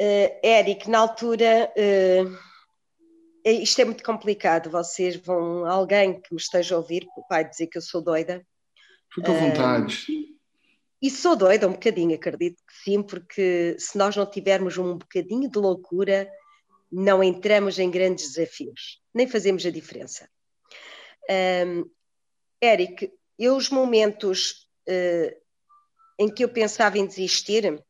Uh, 0.00 0.40
Eric, 0.42 0.88
na 0.88 1.00
altura, 1.00 1.70
uh, 1.76 2.38
isto 3.44 3.78
é 3.82 3.84
muito 3.84 4.02
complicado. 4.02 4.70
Vocês 4.70 5.16
vão, 5.16 5.66
alguém 5.66 6.18
que 6.18 6.32
me 6.32 6.40
esteja 6.40 6.76
a 6.76 6.78
ouvir, 6.78 7.06
vai 7.28 7.46
dizer 7.46 7.66
que 7.66 7.76
eu 7.76 7.82
sou 7.82 8.00
doida. 8.00 8.42
Fica 9.14 9.30
à 9.30 9.34
vontade. 9.34 10.06
Uh, 10.08 10.34
e 11.02 11.10
sou 11.10 11.36
doida 11.36 11.68
um 11.68 11.72
bocadinho, 11.72 12.14
acredito 12.14 12.56
que 12.66 12.84
sim, 12.84 13.02
porque 13.02 13.76
se 13.78 13.98
nós 13.98 14.16
não 14.16 14.24
tivermos 14.24 14.78
um 14.78 14.96
bocadinho 14.96 15.50
de 15.50 15.58
loucura, 15.58 16.26
não 16.90 17.22
entramos 17.22 17.78
em 17.78 17.90
grandes 17.90 18.32
desafios, 18.32 18.98
nem 19.12 19.26
fazemos 19.26 19.66
a 19.66 19.70
diferença. 19.70 20.26
Um, 21.30 21.90
Eric, 22.62 23.12
eu 23.38 23.56
os 23.56 23.68
momentos 23.68 24.68
uh, 24.88 25.40
em 26.18 26.28
que 26.32 26.42
eu 26.42 26.48
pensava 26.48 26.98
em 26.98 27.06
desistir 27.06 27.82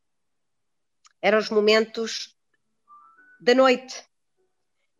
eram 1.23 1.39
os 1.39 1.51
momentos 1.51 2.37
da 3.41 3.55
noite, 3.55 4.05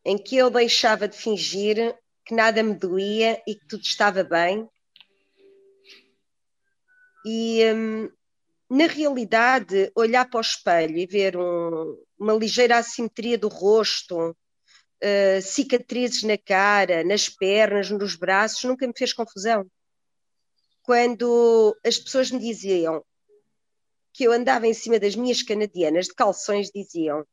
em 0.05 0.17
que 0.17 0.37
eu 0.37 0.51
deixava 0.51 1.07
de 1.07 1.17
fingir 1.17 1.97
que 2.25 2.35
nada 2.35 2.63
me 2.63 2.75
doía 2.75 3.43
e 3.47 3.55
que 3.55 3.67
tudo 3.67 3.83
estava 3.83 4.23
bem. 4.23 4.69
E 7.25 7.63
um, 7.73 8.11
na 8.71 8.87
realidade, 8.87 9.91
olhar 9.95 10.29
para 10.29 10.39
o 10.39 10.41
espelho 10.41 10.97
e 10.97 11.07
ver 11.07 11.37
um, 11.37 11.97
uma 12.19 12.35
ligeira 12.35 12.79
assimetria 12.79 13.39
do 13.39 13.49
rosto, 13.49 14.37
uh, 15.03 15.43
cicatrizes 15.43 16.23
na 16.23 16.39
cara, 16.39 17.05
nas 17.05 17.29
pernas, 17.29 17.91
nos 17.91 18.15
braços, 18.15 18.65
nunca 18.65 18.87
me 18.87 18.93
fez 18.97 19.13
confusão 19.13 19.69
quando 20.89 21.79
as 21.85 21.99
pessoas 21.99 22.31
me 22.31 22.39
diziam 22.39 23.05
que 24.11 24.25
eu 24.25 24.33
andava 24.33 24.67
em 24.67 24.73
cima 24.73 24.99
das 24.99 25.15
minhas 25.15 25.43
canadianas 25.43 26.07
de 26.07 26.15
calções, 26.15 26.71
diziam: 26.75 27.27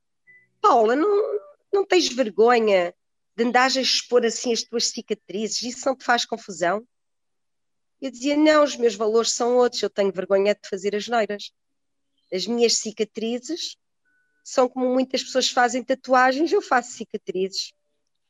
Paula, 0.60 0.94
não, 0.94 1.40
não 1.72 1.86
tens 1.86 2.10
vergonha 2.10 2.94
de 3.34 3.46
andares 3.46 3.78
a 3.78 3.82
expor 3.82 4.26
assim 4.26 4.52
as 4.52 4.62
tuas 4.62 4.88
cicatrizes? 4.88 5.62
Isso 5.62 5.86
não 5.86 5.96
te 5.96 6.04
faz 6.04 6.26
confusão? 6.26 6.86
Eu 8.02 8.12
dizia: 8.12 8.36
Não, 8.36 8.62
os 8.62 8.76
meus 8.76 8.96
valores 8.96 9.32
são 9.32 9.56
outros, 9.56 9.82
eu 9.82 9.90
tenho 9.90 10.12
vergonha 10.12 10.54
de 10.54 10.68
fazer 10.68 10.94
as 10.94 11.08
neiras. 11.08 11.54
As 12.34 12.46
minhas 12.46 12.80
cicatrizes 12.80 13.78
são 14.46 14.70
como 14.70 14.94
muitas 14.94 15.24
pessoas 15.24 15.50
fazem 15.50 15.84
tatuagens, 15.84 16.52
eu 16.52 16.62
faço 16.62 16.92
cicatrizes. 16.92 17.74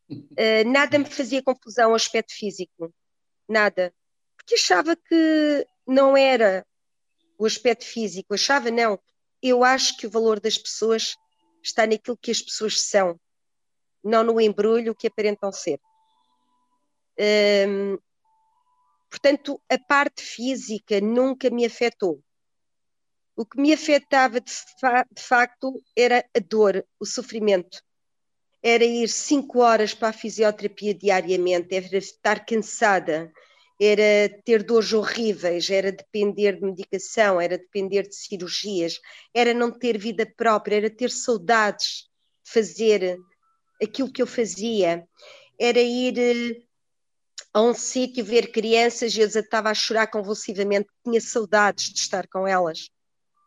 Uh, 0.10 0.64
nada 0.72 0.98
me 0.98 1.06
fazia 1.06 1.44
confusão 1.44 1.90
ao 1.90 1.96
aspecto 1.96 2.34
físico, 2.34 2.94
nada 3.50 3.94
porque 4.46 4.56
achava 4.56 4.96
que 4.96 5.68
não 5.88 6.16
era 6.16 6.66
o 7.38 7.46
aspecto 7.46 7.84
físico, 7.84 8.36
achava 8.36 8.70
não. 8.70 9.00
Eu 9.42 9.64
acho 9.64 9.98
que 9.98 10.06
o 10.06 10.10
valor 10.10 10.40
das 10.40 10.58
pessoas 10.58 11.16
está 11.64 11.88
naquilo 11.88 12.16
que 12.16 12.30
as 12.30 12.42
pessoas 12.42 12.80
são, 12.80 13.20
não 14.04 14.24
no 14.24 14.40
embrulho 14.40 14.96
que 14.96 15.08
aparentam 15.08 15.52
ser. 15.52 15.82
Hum, 17.20 17.98
portanto, 19.10 19.60
a 19.68 19.80
parte 19.80 20.22
física 20.22 21.02
nunca 21.02 21.50
me 21.50 21.66
afetou. 21.66 22.24
O 23.36 23.46
que 23.46 23.60
me 23.60 23.74
afetava 23.74 24.40
de, 24.40 24.52
fa 24.80 25.06
de 25.12 25.22
facto 25.22 25.84
era 25.96 26.26
a 26.36 26.40
dor, 26.40 26.86
o 27.00 27.06
sofrimento. 27.06 27.84
Era 28.64 28.84
ir 28.86 29.10
cinco 29.10 29.60
horas 29.60 29.94
para 29.94 30.10
a 30.10 30.14
fisioterapia 30.14 30.94
diariamente, 30.94 31.76
era 31.76 31.98
estar 31.98 32.46
cansada, 32.46 33.32
era 33.80 34.30
ter 34.46 34.64
dores 34.64 34.94
horríveis, 34.94 35.70
era 35.70 35.92
depender 35.92 36.56
de 36.56 36.62
medicação, 36.62 37.40
era 37.42 37.58
depender 37.58 38.04
de 38.04 38.16
cirurgias, 38.16 39.00
era 39.34 39.54
não 39.54 39.70
ter 39.70 39.98
vida 39.98 40.26
própria, 40.26 40.78
era 40.78 40.90
ter 40.90 41.12
saudades 41.12 42.10
de 42.46 42.52
fazer 42.52 43.18
aquilo 43.84 44.12
que 44.12 44.22
eu 44.22 44.28
fazia, 44.28 45.06
era 45.60 45.80
ir 45.80 46.18
eh, 46.18 46.62
a 47.54 47.62
um 47.62 47.74
sítio 47.74 48.24
ver 48.24 48.52
crianças 48.52 49.16
e 49.16 49.20
eu 49.20 49.28
estava 49.28 49.70
a 49.70 49.74
chorar 49.74 50.08
convulsivamente, 50.08 50.88
tinha 51.04 51.20
saudades 51.20 51.92
de 51.94 52.00
estar 52.00 52.28
com 52.28 52.48
elas. 52.48 52.90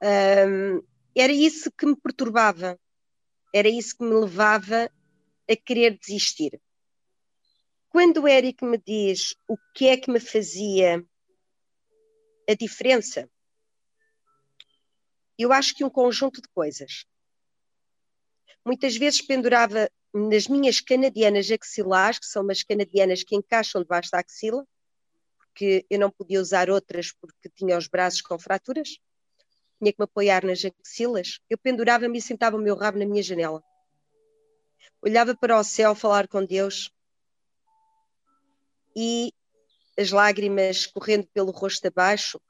Um, 0.02 0.82
era 1.14 1.32
isso 1.32 1.70
que 1.72 1.86
me 1.86 1.96
perturbava, 1.96 2.78
era 3.54 3.68
isso 3.68 3.96
que 3.96 4.04
me 4.04 4.14
levava 4.14 4.90
a 5.50 5.56
querer 5.56 5.98
desistir. 5.98 6.60
Quando 7.88 8.22
o 8.22 8.28
Eric 8.28 8.64
me 8.64 8.78
diz 8.78 9.34
o 9.48 9.56
que 9.74 9.88
é 9.88 9.96
que 9.96 10.10
me 10.10 10.20
fazia 10.20 11.04
a 12.48 12.54
diferença, 12.54 13.28
eu 15.38 15.52
acho 15.52 15.74
que 15.74 15.84
um 15.84 15.90
conjunto 15.90 16.42
de 16.42 16.48
coisas. 16.48 17.06
Muitas 18.64 18.96
vezes 18.96 19.22
pendurava 19.22 19.90
nas 20.12 20.46
minhas 20.46 20.80
canadianas 20.80 21.50
axilares, 21.50 22.18
que 22.18 22.26
são 22.26 22.42
umas 22.42 22.62
canadianas 22.62 23.22
que 23.22 23.36
encaixam 23.36 23.82
debaixo 23.82 24.10
da 24.10 24.20
axila, 24.20 24.66
porque 25.38 25.86
eu 25.88 25.98
não 25.98 26.10
podia 26.10 26.40
usar 26.40 26.70
outras 26.70 27.12
porque 27.12 27.48
tinha 27.54 27.76
os 27.78 27.88
braços 27.88 28.20
com 28.20 28.38
fraturas, 28.38 28.98
tinha 29.78 29.92
que 29.92 30.00
me 30.00 30.04
apoiar 30.04 30.44
nas 30.44 30.62
axilas. 30.64 31.40
Eu 31.48 31.58
pendurava-me 31.58 32.18
e 32.18 32.22
sentava 32.22 32.56
o 32.56 32.60
meu 32.60 32.76
rabo 32.76 32.98
na 32.98 33.06
minha 33.06 33.22
janela. 33.22 33.62
Olhava 35.00 35.36
para 35.36 35.58
o 35.58 35.64
céu 35.64 35.94
falar 35.94 36.26
com 36.26 36.44
Deus 36.44 36.90
e 39.00 39.32
as 39.96 40.10
lágrimas 40.10 40.86
correndo 40.86 41.28
pelo 41.28 41.52
rosto 41.52 41.86
abaixo, 41.86 42.40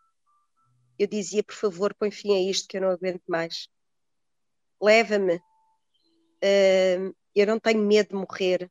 eu 0.99 1.07
dizia, 1.07 1.45
por 1.45 1.55
favor, 1.55 1.95
põe 1.95 2.11
fim 2.11 2.35
a 2.35 2.51
isto 2.51 2.67
que 2.67 2.79
eu 2.79 2.81
não 2.81 2.91
aguento 2.91 3.23
mais. 3.29 3.69
Leva-me. 4.81 5.37
Uh, 6.43 7.15
eu 7.35 7.47
não 7.47 7.61
tenho 7.61 7.81
medo 7.81 8.09
de 8.09 8.15
morrer. 8.15 8.71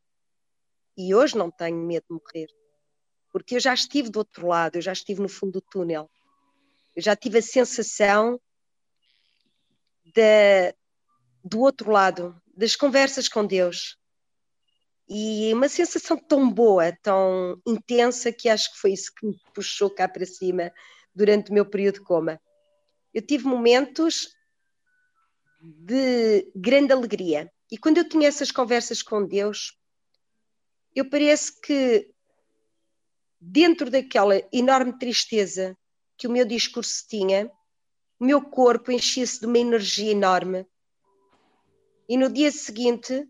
E 0.97 1.13
hoje 1.13 1.37
não 1.37 1.51
tenho 1.51 1.77
medo 1.77 2.05
de 2.09 2.15
morrer. 2.15 2.47
Porque 3.31 3.55
eu 3.55 3.59
já 3.59 3.73
estive 3.73 4.09
do 4.09 4.17
outro 4.17 4.47
lado, 4.47 4.77
eu 4.77 4.81
já 4.81 4.91
estive 4.91 5.21
no 5.21 5.29
fundo 5.29 5.53
do 5.53 5.61
túnel. 5.61 6.09
Eu 6.95 7.01
já 7.03 7.15
tive 7.15 7.37
a 7.37 7.43
sensação 7.43 8.41
de, 10.17 10.73
do 11.43 11.60
outro 11.60 11.91
lado, 11.91 12.36
das 12.56 12.75
conversas 12.75 13.30
com 13.30 13.45
Deus, 13.45 13.97
e 15.08 15.53
uma 15.53 15.69
sensação 15.69 16.17
tão 16.17 16.51
boa, 16.51 16.91
tão 17.01 17.62
intensa, 17.65 18.32
que 18.32 18.49
acho 18.49 18.73
que 18.73 18.80
foi 18.80 18.93
isso 18.93 19.13
que 19.15 19.27
me 19.27 19.39
puxou 19.53 19.89
cá 19.89 20.08
para 20.08 20.25
cima 20.25 20.73
durante 21.15 21.51
o 21.51 21.53
meu 21.53 21.65
período 21.65 21.95
de 21.95 22.01
coma. 22.01 22.41
Eu 23.13 23.21
tive 23.21 23.45
momentos 23.45 24.36
de 25.62 26.51
grande 26.53 26.91
alegria. 26.91 27.49
E 27.71 27.77
quando 27.77 27.99
eu 27.99 28.10
tinha 28.10 28.27
essas 28.27 28.51
conversas 28.51 29.01
com 29.01 29.25
Deus, 29.25 29.77
eu 30.93 31.10
parece 31.10 31.60
que 31.62 32.12
dentro 33.39 33.89
daquela 33.89 34.36
enorme 34.51 34.97
tristeza 34.97 35.77
que 36.17 36.27
o 36.27 36.32
meu 36.32 36.45
discurso 36.45 37.06
tinha, 37.08 37.49
o 38.19 38.25
meu 38.25 38.41
corpo 38.41 38.91
enchia-se 38.91 39.39
de 39.39 39.45
uma 39.45 39.60
energia 39.60 40.12
enorme. 40.12 40.65
E 42.10 42.17
no 42.17 42.30
dia 42.30 42.51
seguinte 42.51 43.30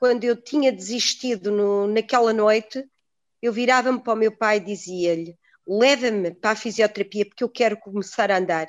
quando 0.00 0.24
eu 0.24 0.34
tinha 0.34 0.72
desistido 0.72 1.52
no, 1.52 1.86
naquela 1.86 2.32
noite, 2.32 2.90
eu 3.42 3.52
virava-me 3.52 4.02
para 4.02 4.14
o 4.14 4.16
meu 4.16 4.34
pai 4.34 4.56
e 4.56 4.60
dizia-lhe: 4.64 5.38
leva-me 5.66 6.34
para 6.34 6.52
a 6.52 6.56
fisioterapia 6.56 7.26
porque 7.26 7.44
eu 7.44 7.50
quero 7.50 7.76
começar 7.76 8.30
a 8.30 8.38
andar. 8.38 8.66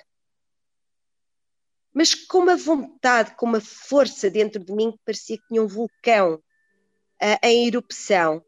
mas 1.93 2.13
com 2.13 2.39
uma 2.39 2.57
vontade, 2.57 3.35
com 3.35 3.45
uma 3.45 3.61
força 3.61 4.29
dentro 4.29 4.63
de 4.63 4.73
mim 4.73 4.91
que 4.91 4.99
parecia 5.05 5.37
que 5.37 5.47
tinha 5.47 5.63
um 5.63 5.67
vulcão 5.67 6.35
uh, 6.35 7.39
em 7.43 7.67
erupção. 7.67 8.43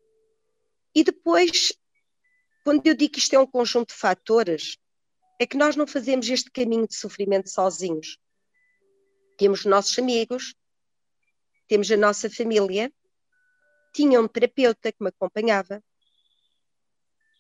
E 0.94 1.04
depois, 1.06 1.74
quando 2.66 2.86
eu 2.86 2.94
digo 2.94 3.14
que 3.14 3.20
isto 3.20 3.34
é 3.34 3.40
um 3.40 3.48
conjunto 3.48 3.90
de 3.90 3.96
fatores, 3.96 4.78
é 5.44 5.46
que 5.46 5.58
nós 5.58 5.76
não 5.76 5.86
fazemos 5.86 6.30
este 6.30 6.50
caminho 6.50 6.88
de 6.88 6.96
sofrimento 6.96 7.50
sozinhos. 7.50 8.18
Temos 9.38 9.66
nossos 9.66 10.00
amigos, 10.00 10.56
temos 11.68 11.92
a 11.92 11.98
nossa 11.98 12.30
família, 12.30 12.92
tinha 13.94 14.22
um 14.22 14.28
terapeuta 14.28 14.90
que 14.90 15.04
me 15.04 15.10
acompanhava, 15.10 15.84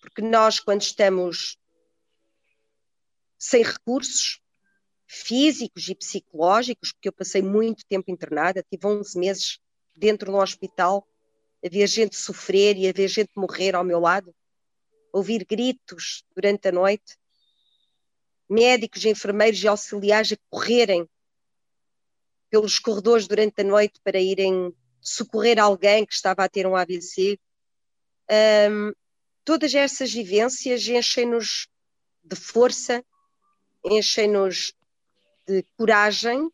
porque 0.01 0.21
nós, 0.21 0.59
quando 0.59 0.81
estamos 0.81 1.57
sem 3.39 3.63
recursos 3.63 4.41
físicos 5.07 5.87
e 5.87 5.95
psicológicos, 5.95 6.91
porque 6.91 7.07
eu 7.07 7.13
passei 7.13 7.41
muito 7.41 7.85
tempo 7.85 8.11
internada, 8.11 8.65
tive 8.69 8.85
11 8.85 9.17
meses 9.17 9.59
dentro 9.95 10.29
de 10.29 10.37
um 10.37 10.41
hospital, 10.41 11.07
a 11.63 11.69
ver 11.69 11.87
gente 11.87 12.17
sofrer 12.17 12.75
e 12.75 12.89
a 12.89 12.91
ver 12.91 13.07
gente 13.07 13.31
morrer 13.35 13.75
ao 13.75 13.83
meu 13.83 13.99
lado, 13.99 14.35
ouvir 15.13 15.45
gritos 15.45 16.25
durante 16.35 16.67
a 16.67 16.71
noite, 16.71 17.17
médicos, 18.53 19.03
enfermeiros 19.03 19.61
e 19.63 19.67
auxiliares 19.67 20.31
a 20.31 20.37
correrem 20.49 21.09
pelos 22.49 22.77
corredores 22.77 23.27
durante 23.27 23.61
a 23.61 23.63
noite 23.63 23.99
para 24.03 24.19
irem 24.19 24.73
socorrer 25.01 25.59
alguém 25.59 26.05
que 26.05 26.13
estava 26.13 26.43
a 26.43 26.49
ter 26.49 26.67
um 26.67 26.75
AVC. 26.75 27.39
Um, 28.69 28.93
todas 29.43 29.73
essas 29.73 30.13
vivências 30.13 30.87
enchem-nos 30.87 31.67
de 32.23 32.35
força, 32.35 33.03
enchem-nos 33.83 34.73
de 35.47 35.65
coragem 35.75 36.49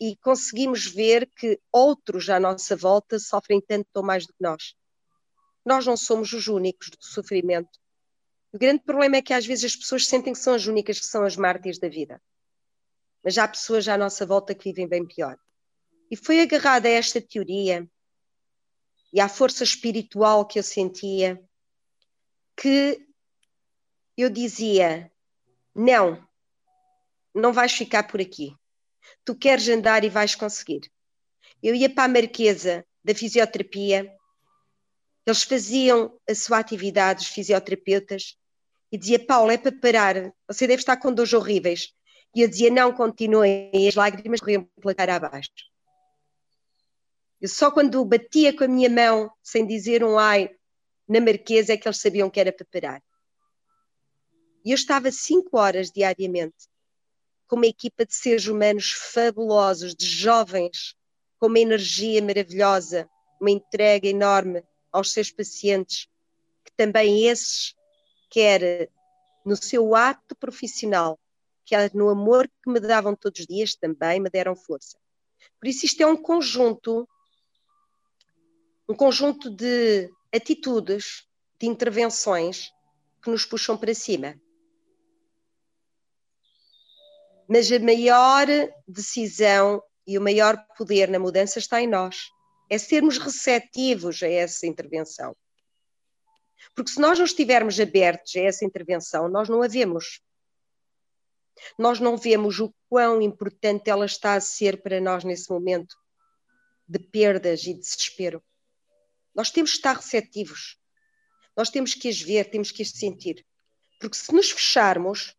e 0.00 0.16
conseguimos 0.16 0.86
ver 0.86 1.28
que 1.36 1.60
outros 1.72 2.30
à 2.30 2.38
nossa 2.38 2.76
volta 2.76 3.18
sofrem 3.18 3.60
tanto 3.60 3.88
ou 3.94 4.04
mais 4.04 4.24
do 4.24 4.32
que 4.32 4.42
nós. 4.42 4.74
Nós 5.64 5.84
não 5.84 5.96
somos 5.96 6.32
os 6.32 6.46
únicos 6.46 6.88
do 6.90 7.04
sofrimento. 7.04 7.78
O 8.52 8.58
grande 8.58 8.82
problema 8.82 9.16
é 9.16 9.22
que 9.22 9.32
às 9.32 9.46
vezes 9.46 9.64
as 9.64 9.76
pessoas 9.76 10.06
sentem 10.06 10.32
que 10.32 10.38
são 10.38 10.54
as 10.54 10.66
únicas 10.66 10.98
que 10.98 11.06
são 11.06 11.24
as 11.24 11.36
mártires 11.36 11.78
da 11.78 11.88
vida. 11.88 12.20
Mas 13.22 13.36
há 13.36 13.46
pessoas 13.46 13.86
à 13.88 13.96
nossa 13.96 14.24
volta 14.24 14.54
que 14.54 14.64
vivem 14.70 14.88
bem 14.88 15.06
pior. 15.06 15.38
E 16.10 16.16
foi 16.16 16.40
agarrada 16.40 16.88
a 16.88 16.92
esta 16.92 17.20
teoria 17.20 17.88
e 19.12 19.20
à 19.20 19.28
força 19.28 19.64
espiritual 19.64 20.46
que 20.46 20.58
eu 20.58 20.62
sentia 20.62 21.42
que 22.56 23.06
eu 24.16 24.28
dizia: 24.30 25.12
não, 25.74 26.26
não 27.34 27.52
vais 27.52 27.72
ficar 27.72 28.04
por 28.04 28.20
aqui. 28.20 28.54
Tu 29.24 29.34
queres 29.36 29.68
andar 29.68 30.04
e 30.04 30.08
vais 30.08 30.34
conseguir. 30.34 30.90
Eu 31.62 31.74
ia 31.74 31.88
para 31.88 32.04
a 32.04 32.08
Marquesa 32.08 32.84
da 33.04 33.14
fisioterapia, 33.14 34.12
eles 35.28 35.42
faziam 35.42 36.18
a 36.28 36.34
sua 36.34 36.58
atividade, 36.58 37.22
os 37.22 37.28
fisioterapeutas, 37.28 38.36
e 38.90 38.96
dizia: 38.96 39.24
Paulo, 39.24 39.50
é 39.50 39.58
para 39.58 39.72
parar, 39.72 40.32
você 40.46 40.66
deve 40.66 40.80
estar 40.80 40.96
com 40.96 41.12
dores 41.12 41.32
horríveis. 41.32 41.92
E 42.34 42.42
eu 42.42 42.48
dizia: 42.48 42.70
não, 42.70 42.92
continuem, 42.92 43.70
e 43.72 43.88
as 43.88 43.94
lágrimas 43.94 44.40
corriam 44.40 44.68
pela 44.80 44.94
cara 44.94 45.16
abaixo. 45.16 45.50
Eu 47.40 47.48
só 47.48 47.70
quando 47.70 48.04
batia 48.04 48.56
com 48.56 48.64
a 48.64 48.68
minha 48.68 48.90
mão, 48.90 49.30
sem 49.42 49.66
dizer 49.66 50.02
um 50.02 50.18
ai, 50.18 50.50
na 51.08 51.20
Marquesa, 51.20 51.72
é 51.72 51.76
que 51.76 51.86
eles 51.86 52.00
sabiam 52.00 52.28
que 52.28 52.40
era 52.40 52.52
para 52.52 52.66
parar. 52.70 53.02
E 54.64 54.70
eu 54.70 54.74
estava 54.74 55.10
cinco 55.12 55.56
horas 55.56 55.90
diariamente 55.90 56.68
com 57.46 57.56
uma 57.56 57.66
equipa 57.66 58.04
de 58.04 58.14
seres 58.14 58.46
humanos 58.46 58.90
fabulosos, 58.90 59.94
de 59.94 60.04
jovens, 60.04 60.94
com 61.38 61.46
uma 61.46 61.58
energia 61.58 62.20
maravilhosa, 62.22 63.08
uma 63.40 63.50
entrega 63.50 64.06
enorme 64.06 64.62
aos 64.92 65.12
seus 65.12 65.30
pacientes, 65.30 66.08
que 66.64 66.72
também 66.76 67.26
esses, 67.26 67.74
quer 68.30 68.90
no 69.44 69.56
seu 69.56 69.94
ato 69.94 70.36
profissional, 70.36 71.18
quer 71.64 71.94
no 71.94 72.08
amor 72.08 72.48
que 72.62 72.70
me 72.70 72.80
davam 72.80 73.14
todos 73.14 73.40
os 73.40 73.46
dias, 73.46 73.74
também 73.74 74.20
me 74.20 74.30
deram 74.30 74.54
força. 74.54 74.98
Por 75.58 75.68
isso, 75.68 75.86
isto 75.86 76.02
é 76.02 76.06
um 76.06 76.16
conjunto, 76.16 77.08
um 78.88 78.94
conjunto 78.94 79.50
de 79.50 80.10
atitudes, 80.34 81.26
de 81.58 81.66
intervenções 81.66 82.70
que 83.22 83.30
nos 83.30 83.44
puxam 83.44 83.76
para 83.76 83.94
cima. 83.94 84.40
Mas 87.48 87.72
a 87.72 87.78
maior 87.78 88.46
decisão 88.86 89.82
e 90.06 90.18
o 90.18 90.22
maior 90.22 90.56
poder 90.76 91.08
na 91.08 91.18
mudança 91.18 91.58
está 91.58 91.80
em 91.80 91.86
nós. 91.86 92.30
É 92.70 92.78
sermos 92.78 93.18
receptivos 93.18 94.22
a 94.22 94.28
essa 94.28 94.66
intervenção. 94.66 95.36
Porque 96.74 96.90
se 96.90 97.00
nós 97.00 97.18
não 97.18 97.24
estivermos 97.24 97.78
abertos 97.80 98.36
a 98.36 98.40
essa 98.40 98.64
intervenção, 98.64 99.28
nós 99.28 99.48
não 99.48 99.62
a 99.62 99.68
vemos. 99.68 100.20
Nós 101.78 101.98
não 101.98 102.16
vemos 102.16 102.60
o 102.60 102.72
quão 102.88 103.20
importante 103.20 103.90
ela 103.90 104.06
está 104.06 104.34
a 104.34 104.40
ser 104.40 104.82
para 104.82 105.00
nós 105.00 105.24
nesse 105.24 105.50
momento 105.50 105.96
de 106.86 106.98
perdas 106.98 107.64
e 107.64 107.74
desespero. 107.74 108.42
Nós 109.34 109.50
temos 109.50 109.72
que 109.72 109.76
estar 109.76 109.94
receptivos. 109.94 110.78
Nós 111.56 111.70
temos 111.70 111.94
que 111.94 112.08
as 112.08 112.20
ver, 112.20 112.50
temos 112.50 112.70
que 112.70 112.82
as 112.82 112.90
sentir. 112.90 113.44
Porque 114.00 114.16
se 114.16 114.32
nos 114.32 114.50
fecharmos, 114.50 115.34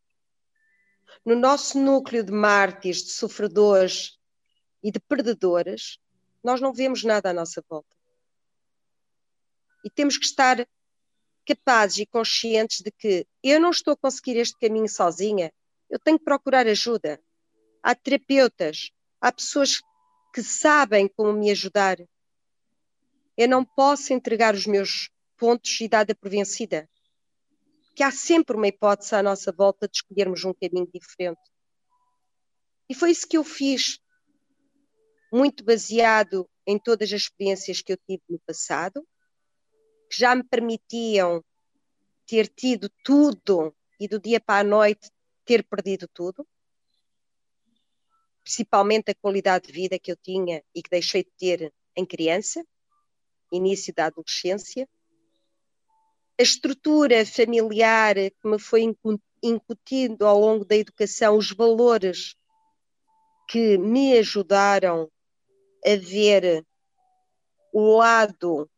no 1.25 1.35
nosso 1.35 1.79
núcleo 1.79 2.23
de 2.23 2.31
mártires, 2.31 3.03
de 3.03 3.11
sofredores 3.11 4.19
e 4.83 4.91
de 4.91 4.99
perdedores, 4.99 5.99
nós 6.43 6.61
não 6.61 6.73
vemos 6.73 7.03
nada 7.03 7.29
à 7.29 7.33
nossa 7.33 7.63
volta. 7.69 7.95
E 9.83 9.89
temos 9.89 10.17
que 10.17 10.25
estar 10.25 10.67
capazes 11.45 11.99
e 11.99 12.05
conscientes 12.05 12.81
de 12.81 12.91
que 12.91 13.25
eu 13.43 13.59
não 13.59 13.71
estou 13.71 13.93
a 13.93 13.97
conseguir 13.97 14.37
este 14.37 14.57
caminho 14.59 14.87
sozinha, 14.87 15.51
eu 15.89 15.97
tenho 15.97 16.19
que 16.19 16.25
procurar 16.25 16.67
ajuda. 16.67 17.19
Há 17.81 17.95
terapeutas, 17.95 18.91
há 19.19 19.31
pessoas 19.31 19.81
que 20.33 20.43
sabem 20.43 21.07
como 21.07 21.33
me 21.33 21.49
ajudar. 21.49 21.97
Eu 23.37 23.47
não 23.47 23.63
posso 23.63 24.13
entregar 24.13 24.53
os 24.53 24.67
meus 24.67 25.09
pontos 25.37 25.79
e 25.81 25.87
dar 25.87 26.05
por 26.15 26.29
vencida 26.29 26.87
que 27.99 28.03
há 28.03 28.11
sempre 28.11 28.55
uma 28.55 28.69
hipótese 28.69 29.13
à 29.13 29.21
nossa 29.21 29.51
volta 29.51 29.85
de 29.85 29.97
escolhermos 29.97 30.45
um 30.45 30.53
caminho 30.53 30.87
diferente. 30.89 31.41
E 32.87 32.95
foi 32.95 33.11
isso 33.11 33.27
que 33.27 33.35
eu 33.35 33.43
fiz, 33.43 33.99
muito 35.31 35.63
baseado 35.63 36.49
em 36.65 36.77
todas 36.77 37.11
as 37.13 37.21
experiências 37.21 37.81
que 37.81 37.93
eu 37.93 37.97
tive 37.97 38.23
no 38.29 38.39
passado, 38.39 39.07
que 40.09 40.19
já 40.19 40.35
me 40.35 40.43
permitiam 40.43 41.43
ter 42.25 42.47
tido 42.47 42.89
tudo 43.03 43.75
e 43.99 44.07
do 44.07 44.19
dia 44.19 44.39
para 44.39 44.61
a 44.61 44.63
noite 44.63 45.09
ter 45.45 45.63
perdido 45.63 46.07
tudo, 46.07 46.47
principalmente 48.43 49.11
a 49.11 49.15
qualidade 49.15 49.67
de 49.67 49.73
vida 49.73 49.99
que 49.99 50.11
eu 50.11 50.15
tinha 50.15 50.63
e 50.73 50.81
que 50.81 50.89
deixei 50.89 51.23
de 51.23 51.31
ter 51.37 51.73
em 51.95 52.05
criança, 52.05 52.63
início 53.51 53.93
da 53.93 54.05
adolescência, 54.05 54.87
a 56.39 56.43
estrutura 56.43 57.25
familiar 57.25 58.15
que 58.15 58.47
me 58.47 58.57
foi 58.59 58.95
incutindo 59.43 60.25
ao 60.25 60.39
longo 60.39 60.63
da 60.63 60.75
educação, 60.75 61.37
os 61.37 61.51
valores 61.51 62.35
que 63.49 63.77
me 63.77 64.17
ajudaram 64.17 65.11
a 65.85 65.95
ver 65.95 66.65
o 67.71 67.97
lado 67.97 68.69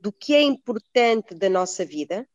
do 0.00 0.12
que 0.12 0.34
é 0.34 0.42
importante 0.42 1.34
da 1.34 1.48
nossa 1.48 1.84
vida, 1.84 2.28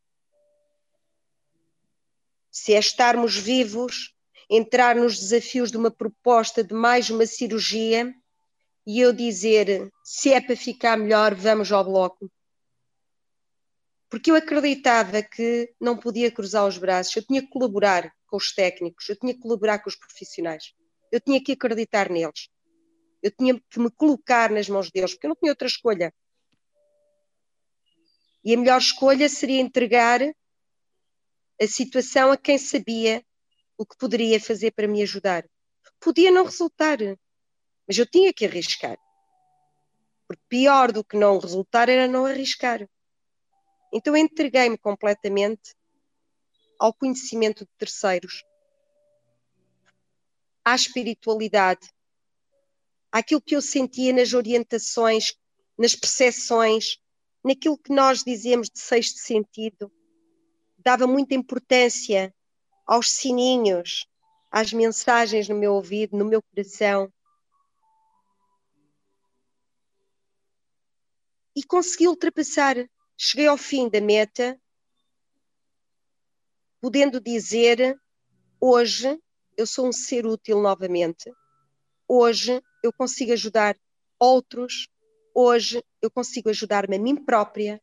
se 2.52 2.74
é 2.74 2.80
estarmos 2.80 3.36
vivos, 3.36 4.14
entrar 4.50 4.96
nos 4.96 5.18
desafios 5.18 5.72
de 5.72 5.78
uma 5.78 5.90
proposta 5.90 6.64
de 6.64 6.74
mais 6.74 7.10
uma 7.10 7.26
cirurgia 7.26 8.14
e 8.86 9.00
eu 9.00 9.14
dizer 9.14 9.92
se 10.04 10.34
é 10.34 10.42
para 10.42 10.56
ficar 10.56 10.98
melhor, 10.98 11.34
vamos 11.34 11.72
ao 11.72 11.84
bloco. 11.84 12.30
Porque 14.10 14.30
eu 14.30 14.36
acreditava 14.36 15.24
que 15.24 15.74
não 15.82 15.98
podia 15.98 16.32
cruzar 16.32 16.68
os 16.68 16.78
braços, 16.78 17.16
eu 17.16 17.26
tinha 17.26 17.42
que 17.42 17.50
colaborar 17.50 18.14
com 18.28 18.38
os 18.38 18.54
técnicos, 18.54 19.10
eu 19.10 19.16
tinha 19.16 19.34
que 19.34 19.40
colaborar 19.40 19.80
com 19.80 19.90
os 19.90 19.96
profissionais, 19.96 20.74
eu 21.12 21.20
tinha 21.20 21.44
que 21.44 21.54
acreditar 21.54 22.10
neles, 22.10 22.50
eu 23.24 23.32
tinha 23.32 23.58
que 23.70 23.80
me 23.80 23.90
colocar 23.90 24.52
nas 24.52 24.68
mãos 24.68 24.92
deles, 24.92 25.14
porque 25.14 25.26
eu 25.26 25.30
não 25.30 25.36
tinha 25.38 25.54
outra 25.54 25.68
escolha. 25.68 26.14
E 28.44 28.54
a 28.54 28.58
melhor 28.58 28.78
escolha 28.78 29.30
seria 29.30 29.62
entregar 29.62 30.20
a 31.62 31.68
situação 31.68 32.32
a 32.32 32.38
quem 32.38 32.58
sabia 32.58 33.24
o 33.78 33.86
que 33.86 33.96
poderia 33.98 34.42
fazer 34.42 34.72
para 34.72 34.90
me 34.90 35.02
ajudar. 35.02 35.46
Podia 36.02 36.30
não 36.30 36.44
resultar, 36.44 36.98
mas 37.88 37.98
eu 37.98 38.06
tinha 38.06 38.34
que 38.34 38.46
arriscar. 38.46 38.98
Porque 40.28 40.44
pior 40.50 40.92
do 40.92 41.04
que 41.04 41.16
não 41.16 41.40
resultar 41.40 41.88
era 41.88 42.10
não 42.10 42.26
arriscar. 42.26 42.86
Então 43.94 44.18
entreguei-me 44.18 44.78
completamente 44.78 45.74
ao 46.78 46.94
conhecimento 46.94 47.64
de 47.64 47.72
terceiros. 47.78 48.44
à 50.66 50.76
espiritualidade, 50.76 51.90
àquilo 53.14 53.40
que 53.40 53.56
eu 53.56 53.62
sentia 53.62 54.12
nas 54.12 54.34
orientações, 54.34 55.36
nas 55.78 55.94
percepções, 55.94 56.98
naquilo 57.46 57.78
que 57.78 57.94
nós 57.94 58.24
dizemos 58.24 58.72
de 58.72 58.80
sexto 58.80 59.20
sentido. 59.20 59.92
Dava 60.80 61.06
muita 61.06 61.36
importância 61.36 62.34
aos 62.88 63.12
sininhos, 63.12 64.08
às 64.50 64.74
mensagens 64.74 65.48
no 65.48 65.54
meu 65.56 65.76
ouvido, 65.76 66.18
no 66.18 66.26
meu 66.26 66.42
coração. 66.42 67.14
E 71.56 71.62
consegui 71.64 72.08
ultrapassar. 72.08 72.78
Cheguei 73.16 73.46
ao 73.46 73.58
fim 73.58 73.88
da 73.88 74.02
meta, 74.02 74.60
podendo 76.82 77.22
dizer: 77.22 77.96
hoje 78.60 79.22
eu 79.56 79.68
sou 79.68 79.88
um 79.88 79.94
ser 79.94 80.26
útil 80.26 80.60
novamente. 80.60 81.32
Hoje 82.08 82.60
eu 82.84 82.92
consigo 82.92 83.32
ajudar 83.32 83.78
outros. 84.20 84.90
Hoje 85.34 85.84
eu 86.02 86.12
consigo 86.12 86.50
ajudar-me 86.50 86.98
a 86.98 87.00
mim 87.00 87.16
própria. 87.16 87.82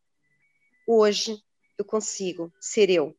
Hoje 0.87 1.41
eu 1.77 1.83
consigo 1.83 2.53
ser 2.61 2.89
eu. 2.89 3.15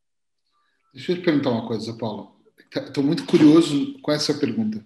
Deixa 0.94 1.12
eu 1.12 1.16
te 1.16 1.22
perguntar 1.22 1.50
uma 1.50 1.66
coisa, 1.66 1.92
Paula. 1.94 2.30
Estou 2.74 3.02
muito 3.02 3.26
curioso 3.26 3.98
com 4.00 4.12
essa 4.12 4.32
pergunta. 4.32 4.82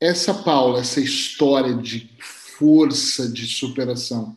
Essa 0.00 0.34
Paula, 0.34 0.80
essa 0.80 1.00
história 1.00 1.74
de 1.74 2.10
força, 2.18 3.30
de 3.30 3.46
superação, 3.46 4.36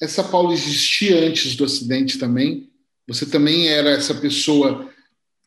essa 0.00 0.22
Paula 0.22 0.52
existia 0.52 1.26
antes 1.26 1.56
do 1.56 1.64
acidente 1.64 2.18
também? 2.18 2.70
Você 3.06 3.26
também 3.26 3.68
era 3.68 3.90
essa 3.90 4.14
pessoa 4.14 4.92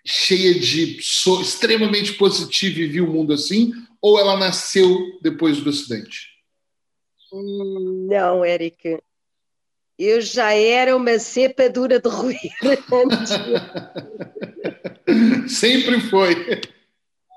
cheia 0.04 0.60
de 0.60 0.98
extremamente 0.98 2.14
positiva 2.14 2.80
e 2.80 2.88
viu 2.88 3.06
o 3.06 3.14
mundo 3.14 3.34
assim? 3.34 3.72
Ou 4.02 4.20
ela 4.20 4.38
nasceu 4.38 5.20
depois 5.22 5.62
do 5.62 5.70
acidente? 5.70 6.32
Não, 7.32 8.44
Eric. 8.44 9.00
Eu 9.98 10.20
já 10.20 10.54
era 10.54 10.96
uma 10.96 11.20
cepa 11.20 11.70
dura 11.70 12.00
de 12.00 12.10
roer. 12.10 12.40
Sempre 15.48 16.02
foi. 16.02 16.34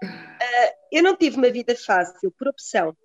Uh, 0.02 0.72
eu 0.90 1.02
não 1.02 1.16
tive 1.16 1.36
uma 1.36 1.50
vida 1.50 1.76
fácil, 1.76 2.32
por 2.32 2.48
opção. 2.48 2.96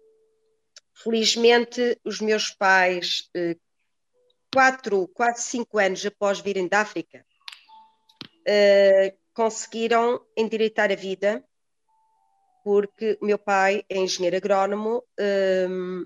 Felizmente, 0.94 2.00
os 2.04 2.22
meus 2.22 2.52
pais, 2.52 3.30
uh, 3.36 3.60
quatro, 4.54 5.08
quase 5.10 5.44
cinco 5.44 5.78
anos 5.78 6.06
após 6.06 6.40
virem 6.40 6.68
da 6.68 6.82
África, 6.82 7.26
uh, 8.48 9.18
conseguiram 9.34 10.22
endireitar 10.38 10.92
a 10.92 10.96
vida, 10.96 11.44
porque 12.70 13.18
meu 13.20 13.40
pai 13.40 13.84
é 13.90 13.98
engenheiro 13.98 14.38
agrónomo, 14.38 15.04
um, 15.20 16.06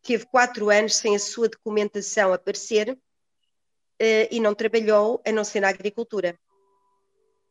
teve 0.00 0.24
quatro 0.26 0.70
anos 0.70 0.94
sem 0.94 1.16
a 1.16 1.18
sua 1.18 1.48
documentação 1.48 2.32
aparecer 2.32 2.92
uh, 2.92 4.28
e 4.30 4.38
não 4.38 4.54
trabalhou 4.54 5.20
a 5.26 5.32
não 5.32 5.42
ser 5.42 5.58
na 5.58 5.68
agricultura. 5.68 6.38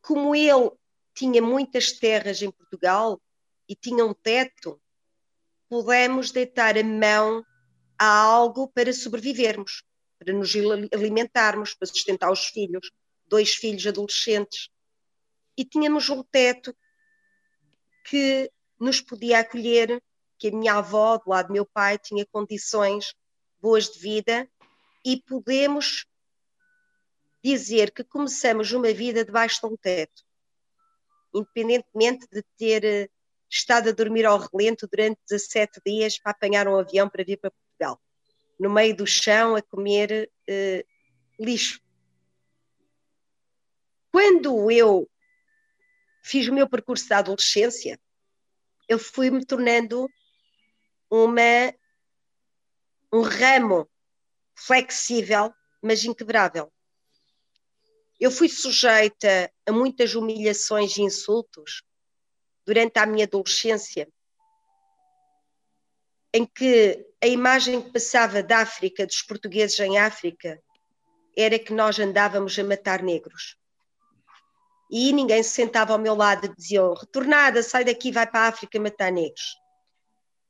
Como 0.00 0.34
ele 0.34 0.70
tinha 1.14 1.42
muitas 1.42 1.92
terras 1.92 2.40
em 2.40 2.50
Portugal 2.50 3.20
e 3.68 3.76
tinha 3.76 4.06
um 4.06 4.14
teto, 4.14 4.80
pudemos 5.68 6.30
deitar 6.30 6.78
a 6.78 6.82
mão 6.82 7.44
a 7.98 8.06
algo 8.06 8.68
para 8.68 8.90
sobrevivermos, 8.94 9.84
para 10.18 10.32
nos 10.32 10.50
alimentarmos, 10.94 11.74
para 11.74 11.88
sustentar 11.88 12.32
os 12.32 12.46
filhos, 12.46 12.90
dois 13.26 13.52
filhos 13.52 13.86
adolescentes. 13.86 14.70
E 15.58 15.62
tínhamos 15.62 16.08
um 16.08 16.22
teto 16.22 16.74
que 18.04 18.50
nos 18.78 19.00
podia 19.00 19.40
acolher 19.40 20.02
que 20.38 20.48
a 20.48 20.52
minha 20.52 20.74
avó, 20.74 21.18
do 21.18 21.28
lado 21.28 21.48
do 21.48 21.52
meu 21.52 21.66
pai, 21.66 21.98
tinha 21.98 22.24
condições 22.26 23.14
boas 23.60 23.90
de 23.90 23.98
vida 23.98 24.48
e 25.04 25.20
podemos 25.22 26.06
dizer 27.42 27.90
que 27.90 28.02
começamos 28.04 28.72
uma 28.72 28.92
vida 28.92 29.24
debaixo 29.24 29.60
de 29.60 29.72
um 29.72 29.76
teto, 29.76 30.22
independentemente 31.34 32.26
de 32.30 32.42
ter 32.56 32.84
eh, 32.84 33.08
estado 33.50 33.88
a 33.88 33.92
dormir 33.92 34.26
ao 34.26 34.38
relento 34.38 34.86
durante 34.86 35.20
17 35.28 35.80
dias 35.84 36.18
para 36.18 36.32
apanhar 36.32 36.68
um 36.68 36.78
avião 36.78 37.08
para 37.08 37.24
vir 37.24 37.38
para 37.38 37.50
Portugal, 37.50 38.00
no 38.58 38.70
meio 38.70 38.96
do 38.96 39.06
chão 39.06 39.56
a 39.56 39.62
comer 39.62 40.30
uh, 40.48 41.42
lixo. 41.42 41.80
Quando 44.12 44.70
eu 44.70 45.08
fiz 46.22 46.48
o 46.48 46.52
meu 46.52 46.68
percurso 46.68 47.08
da 47.08 47.18
adolescência, 47.18 47.98
eu 48.88 48.98
fui 48.98 49.30
me 49.30 49.44
tornando 49.44 50.08
uma, 51.08 51.74
um 53.12 53.22
ramo 53.22 53.88
flexível, 54.54 55.52
mas 55.82 56.04
inquebrável. 56.04 56.72
Eu 58.18 58.30
fui 58.30 58.48
sujeita 58.48 59.50
a 59.66 59.72
muitas 59.72 60.14
humilhações 60.14 60.96
e 60.96 61.02
insultos 61.02 61.82
durante 62.66 62.98
a 62.98 63.06
minha 63.06 63.24
adolescência, 63.24 64.08
em 66.32 66.44
que 66.44 67.06
a 67.22 67.26
imagem 67.26 67.80
que 67.80 67.92
passava 67.92 68.42
da 68.42 68.58
África, 68.58 69.06
dos 69.06 69.22
portugueses 69.22 69.78
em 69.80 69.98
África, 69.98 70.62
era 71.36 71.58
que 71.58 71.72
nós 71.72 71.98
andávamos 71.98 72.58
a 72.58 72.64
matar 72.64 73.02
negros. 73.02 73.59
E 74.90 75.12
ninguém 75.12 75.40
se 75.42 75.50
sentava 75.50 75.92
ao 75.92 75.98
meu 75.98 76.16
lado 76.16 76.46
e 76.46 76.56
dizia: 76.56 76.82
retornada, 76.98 77.62
sai 77.62 77.84
daqui, 77.84 78.10
vai 78.10 78.26
para 78.26 78.40
a 78.40 78.48
África 78.48 78.80
matar 78.80 79.12
negros. 79.12 79.56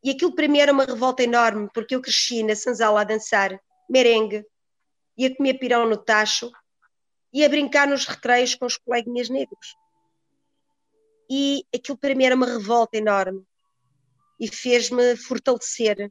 E 0.03 0.11
aquilo 0.11 0.34
para 0.34 0.49
mim 0.49 0.59
era 0.59 0.72
uma 0.72 0.86
revolta 0.86 1.22
enorme, 1.22 1.68
porque 1.74 1.95
eu 1.95 2.01
cresci 2.01 2.43
na 2.43 2.57
Sanzala 2.57 3.03
a 3.03 3.05
dançar 3.05 3.61
merengue, 3.88 4.47
ia 5.14 5.34
comer 5.36 5.55
pirão 5.55 5.86
no 5.86 5.99
tacho, 5.99 6.51
ia 7.30 7.49
brincar 7.51 7.86
nos 7.86 8.07
recreios 8.07 8.55
com 8.55 8.64
os 8.64 8.78
coleguinhas 8.78 9.28
negros. 9.28 9.76
E 11.28 11.62
aquilo 11.74 11.99
para 11.99 12.14
mim 12.14 12.24
era 12.24 12.34
uma 12.34 12.47
revolta 12.47 12.97
enorme 12.97 13.45
e 14.41 14.49
fez-me 14.49 15.16
fortalecer 15.16 16.11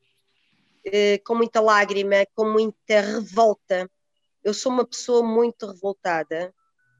eh, 0.85 1.17
com 1.25 1.33
muita 1.33 1.59
lágrima, 1.59 2.27
com 2.35 2.45
muita 2.45 3.01
revolta. 3.01 3.89
Eu 4.43 4.53
sou 4.53 4.71
uma 4.71 4.85
pessoa 4.85 5.25
muito 5.25 5.65
revoltada 5.65 6.53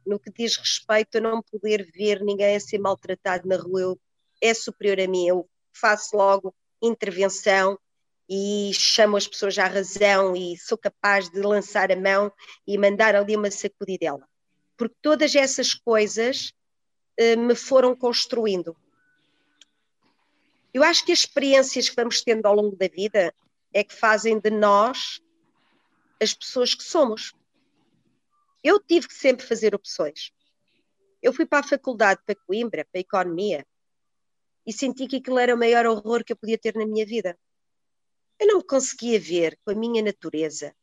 no 0.10 0.20
que 0.20 0.32
diz 0.32 0.58
respeito 0.58 1.20
a 1.20 1.22
não 1.22 1.42
poder 1.42 1.90
ver 1.94 2.22
ninguém 2.22 2.56
a 2.56 2.60
ser 2.60 2.80
maltratado 2.80 3.48
na 3.48 3.56
rua. 3.56 3.82
Eu, 3.82 4.00
é 4.42 4.54
superior 4.54 5.00
a 5.00 5.08
mim, 5.08 5.28
eu 5.28 5.48
faço 5.72 6.18
logo 6.18 6.54
intervenção 6.82 7.78
e 8.28 8.72
chamo 8.74 9.18
as 9.18 9.28
pessoas 9.28 9.58
à 9.58 9.68
razão 9.68 10.36
e 10.36 10.58
sou 10.58 10.78
capaz 10.78 11.30
de 11.30 11.42
lançar 11.42 11.92
a 11.92 11.96
mão 11.96 12.32
e 12.66 12.78
mandar 12.78 13.16
ali 13.16 13.36
uma 13.36 13.52
sacudidela. 13.52 14.28
Porque 14.78 14.96
todas 15.02 15.36
essas 15.36 15.74
coisas 15.74 16.54
uh, 17.20 17.40
me 17.40 17.56
foram 17.56 17.96
construindo. 17.96 18.76
Eu 20.74 20.84
acho 20.84 21.06
que 21.06 21.12
as 21.12 21.20
experiências 21.20 21.90
que 21.90 21.96
vamos 21.96 22.22
tendo 22.22 22.46
ao 22.46 22.56
longo 22.56 22.76
da 22.76 22.88
vida 22.88 23.34
é 23.74 23.84
que 23.84 23.94
fazem 23.94 24.40
de 24.40 24.50
nós 24.50 25.22
as 26.22 26.34
pessoas 26.34 26.74
que 26.74 26.84
somos. 26.84 27.34
Eu 28.64 28.80
tive 28.80 29.08
que 29.08 29.14
sempre 29.14 29.46
fazer 29.46 29.74
opções. 29.74 30.32
Eu 31.22 31.34
fui 31.34 31.46
para 31.46 31.60
a 31.60 31.68
faculdade 31.68 32.22
para 32.26 32.36
Coimbra, 32.36 32.86
para 32.92 33.00
a 33.00 33.02
Economia, 33.02 33.66
e 34.66 34.74
senti 34.74 35.08
que 35.08 35.18
aquilo 35.18 35.40
era 35.40 35.56
o 35.56 35.58
maior 35.58 35.86
horror 35.86 36.24
que 36.24 36.34
eu 36.34 36.38
podia 36.38 36.58
ter 36.58 36.76
na 36.76 36.86
minha 36.86 37.06
vida. 37.06 37.38
Eu 38.38 38.48
não 38.48 38.62
conseguia 38.62 39.20
ver 39.20 39.58
com 39.66 39.72
a 39.72 39.76
minha 39.76 40.02
natureza, 40.02 40.74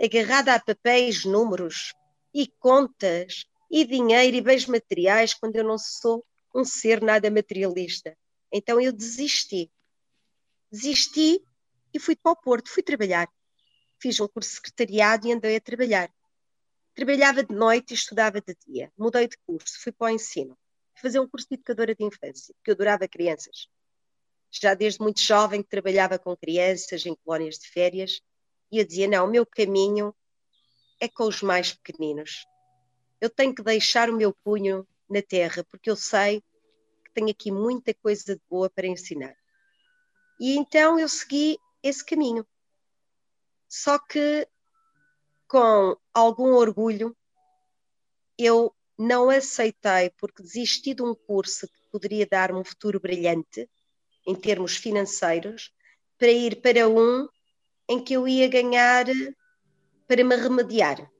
agarrada 0.00 0.54
a 0.54 0.60
papéis, 0.60 1.24
números 1.24 1.94
e 2.34 2.46
contas 2.58 3.46
e 3.70 3.84
dinheiro 3.84 4.36
e 4.36 4.40
bens 4.40 4.66
materiais 4.66 5.32
quando 5.32 5.56
eu 5.56 5.64
não 5.64 5.78
sou 5.78 6.24
um 6.54 6.64
ser 6.64 7.02
nada 7.02 7.30
materialista. 7.30 8.16
Então 8.52 8.80
eu 8.80 8.92
desisti. 8.92 9.70
Desisti 10.70 11.42
e 11.92 11.98
fui 11.98 12.16
para 12.16 12.32
o 12.32 12.36
Porto, 12.36 12.70
fui 12.70 12.82
trabalhar. 12.82 13.28
Fiz 14.00 14.20
um 14.20 14.28
curso 14.28 14.50
de 14.50 14.56
secretariado 14.56 15.26
e 15.26 15.32
andei 15.32 15.56
a 15.56 15.60
trabalhar. 15.60 16.10
Trabalhava 16.96 17.44
de 17.44 17.54
noite 17.54 17.92
e 17.92 17.94
estudava 17.94 18.40
de 18.40 18.56
dia. 18.66 18.90
Mudei 18.98 19.28
de 19.28 19.36
curso, 19.46 19.78
fui 19.80 19.92
para 19.92 20.06
o 20.06 20.10
ensino 20.10 20.58
fazer 21.00 21.20
um 21.20 21.28
curso 21.28 21.46
de 21.48 21.54
educadora 21.54 21.94
de 21.94 22.02
infância, 22.02 22.54
porque 22.54 22.70
eu 22.70 22.74
adorava 22.74 23.06
crianças. 23.06 23.68
Já 24.50 24.74
desde 24.74 25.00
muito 25.00 25.20
jovem 25.20 25.62
que 25.62 25.68
trabalhava 25.68 26.18
com 26.18 26.36
crianças 26.36 27.04
em 27.04 27.14
colónias 27.16 27.58
de 27.58 27.68
férias, 27.68 28.22
e 28.72 28.78
eu 28.78 28.84
dizia: 28.84 29.06
não, 29.06 29.26
o 29.26 29.30
meu 29.30 29.44
caminho 29.44 30.14
é 31.00 31.08
com 31.08 31.24
os 31.24 31.42
mais 31.42 31.74
pequeninos. 31.74 32.46
Eu 33.20 33.28
tenho 33.28 33.54
que 33.54 33.62
deixar 33.62 34.08
o 34.08 34.16
meu 34.16 34.34
punho 34.42 34.86
na 35.08 35.22
terra, 35.22 35.64
porque 35.70 35.90
eu 35.90 35.96
sei 35.96 36.40
que 37.04 37.12
tenho 37.12 37.30
aqui 37.30 37.50
muita 37.50 37.92
coisa 37.92 38.34
de 38.34 38.40
boa 38.48 38.70
para 38.70 38.86
ensinar. 38.86 39.36
E 40.40 40.56
então 40.56 40.98
eu 40.98 41.08
segui 41.08 41.58
esse 41.82 42.04
caminho. 42.04 42.46
Só 43.68 43.98
que 43.98 44.48
com 45.48 45.96
algum 46.12 46.54
orgulho, 46.54 47.16
eu 48.38 48.74
não 48.98 49.30
aceitei 49.30 50.10
porque 50.18 50.42
desisti 50.42 50.94
de 50.94 51.02
um 51.02 51.14
curso 51.14 51.66
que 51.66 51.90
poderia 51.90 52.26
dar-me 52.26 52.58
um 52.58 52.64
futuro 52.64 53.00
brilhante 53.00 53.68
em 54.26 54.34
termos 54.34 54.76
financeiros, 54.76 55.72
para 56.18 56.28
ir 56.28 56.60
para 56.60 56.88
um 56.88 57.28
em 57.88 58.02
que 58.02 58.14
eu 58.14 58.26
ia 58.26 58.48
ganhar 58.48 59.06
para 60.08 60.24
me 60.24 60.36
remediar. 60.36 61.10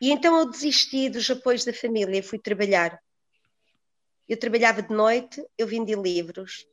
E 0.00 0.10
então 0.10 0.38
eu 0.38 0.50
desisti 0.50 1.10
dos 1.10 1.28
apoios 1.30 1.64
da 1.64 1.74
família 1.74 2.22
fui 2.22 2.38
trabalhar. 2.38 2.98
Eu 4.26 4.38
trabalhava 4.38 4.80
de 4.80 4.94
noite, 4.94 5.44
eu 5.58 5.66
vendia 5.66 5.96
livros, 5.96 6.64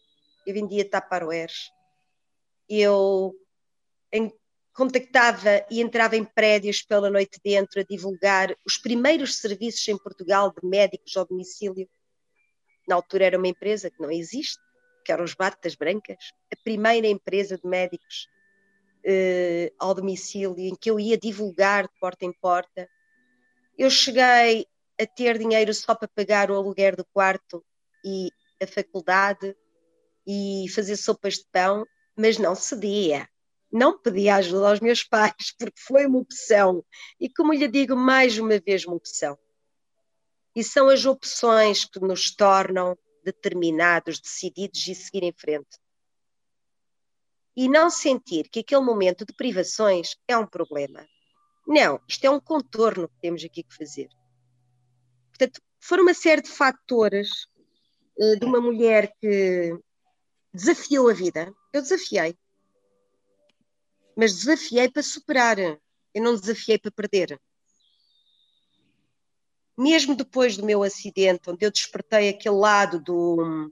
eu 0.45 0.53
vendia 0.53 0.89
taparoeiros, 0.89 1.69
eu 2.69 3.35
contactava 4.77 5.65
e 5.71 5.81
entrava 5.81 6.15
em 6.15 6.23
prédios 6.23 6.83
pela 6.83 7.09
noite 7.09 7.39
dentro 7.43 7.81
a 7.81 7.83
divulgar 7.83 8.55
os 8.63 8.77
primeiros 8.77 9.37
serviços 9.37 9.85
em 9.87 9.97
Portugal 9.97 10.53
de 10.53 10.69
médicos 10.69 11.17
ao 11.17 11.25
domicílio. 11.25 11.89
Na 12.87 12.93
altura 12.93 13.25
era 13.25 13.39
uma 13.39 13.47
empresa 13.47 13.89
que 13.89 13.99
não 13.99 14.11
existe, 14.11 14.59
que 15.03 15.11
eram 15.11 15.23
os 15.23 15.33
Batas 15.33 15.73
Brancas, 15.73 16.31
a 16.53 16.55
primeira 16.63 17.07
empresa 17.07 17.57
de 17.57 17.67
médicos 17.67 18.27
uh, 19.03 19.73
ao 19.79 19.95
domicílio, 19.95 20.59
em 20.59 20.75
que 20.75 20.91
eu 20.91 20.99
ia 20.99 21.17
divulgar 21.17 21.87
de 21.87 21.99
porta 21.99 22.23
em 22.23 22.31
porta. 22.31 22.87
Eu 23.75 23.89
cheguei 23.89 24.67
a 25.01 25.07
ter 25.07 25.39
dinheiro 25.39 25.73
só 25.73 25.95
para 25.95 26.07
pagar 26.07 26.51
o 26.51 26.55
aluguer 26.55 26.95
do 26.95 27.03
quarto 27.03 27.65
e 28.05 28.29
a 28.61 28.67
faculdade 28.67 29.55
e 30.25 30.67
fazer 30.69 30.97
sopas 30.97 31.35
de 31.35 31.45
pão, 31.51 31.83
mas 32.15 32.37
não 32.37 32.53
cedia. 32.53 33.27
Não 33.77 33.95
pedi 33.95 34.27
ajuda 34.27 34.71
aos 34.71 34.79
meus 34.79 35.03
pais, 35.03 35.53
porque 35.55 35.79
foi 35.79 36.07
uma 36.07 36.17
opção. 36.17 36.83
E 37.19 37.29
como 37.29 37.53
lhe 37.53 37.67
digo, 37.67 37.95
mais 37.95 38.39
uma 38.39 38.59
vez, 38.59 38.83
uma 38.85 38.95
opção. 38.95 39.37
E 40.55 40.63
são 40.63 40.89
as 40.89 41.05
opções 41.05 41.85
que 41.85 41.99
nos 41.99 42.35
tornam 42.35 42.97
determinados, 43.23 44.19
decididos 44.19 44.87
e 44.87 44.95
seguir 44.95 45.21
em 45.21 45.31
frente. 45.31 45.77
E 47.55 47.69
não 47.69 47.91
sentir 47.91 48.49
que 48.49 48.61
aquele 48.61 48.81
momento 48.81 49.23
de 49.23 49.33
privações 49.33 50.15
é 50.27 50.35
um 50.35 50.47
problema. 50.47 51.07
Não, 51.67 52.01
isto 52.09 52.25
é 52.25 52.31
um 52.31 52.39
contorno 52.39 53.07
que 53.07 53.19
temos 53.21 53.43
aqui 53.43 53.61
que 53.61 53.77
fazer. 53.77 54.09
Portanto, 55.29 55.61
foram 55.79 56.01
uma 56.01 56.15
série 56.15 56.41
de 56.41 56.49
fatores 56.49 57.29
uh, 58.17 58.39
de 58.39 58.45
uma 58.45 58.59
mulher 58.59 59.13
que 59.21 59.77
desafiou 60.51 61.09
a 61.09 61.13
vida. 61.13 61.53
Eu 61.71 61.83
desafiei. 61.83 62.35
Mas 64.17 64.35
desafiei 64.35 64.89
para 64.89 65.03
superar. 65.03 65.59
Eu 65.59 66.23
não 66.23 66.35
desafiei 66.35 66.79
para 66.79 66.89
perder. 66.89 67.39
Mesmo 69.77 70.15
depois 70.15 70.57
do 70.57 70.65
meu 70.65 70.81
acidente, 70.81 71.51
onde 71.51 71.63
eu 71.63 71.71
despertei 71.71 72.29
aquele 72.29 72.55
lado 72.55 72.99
do, 72.99 73.71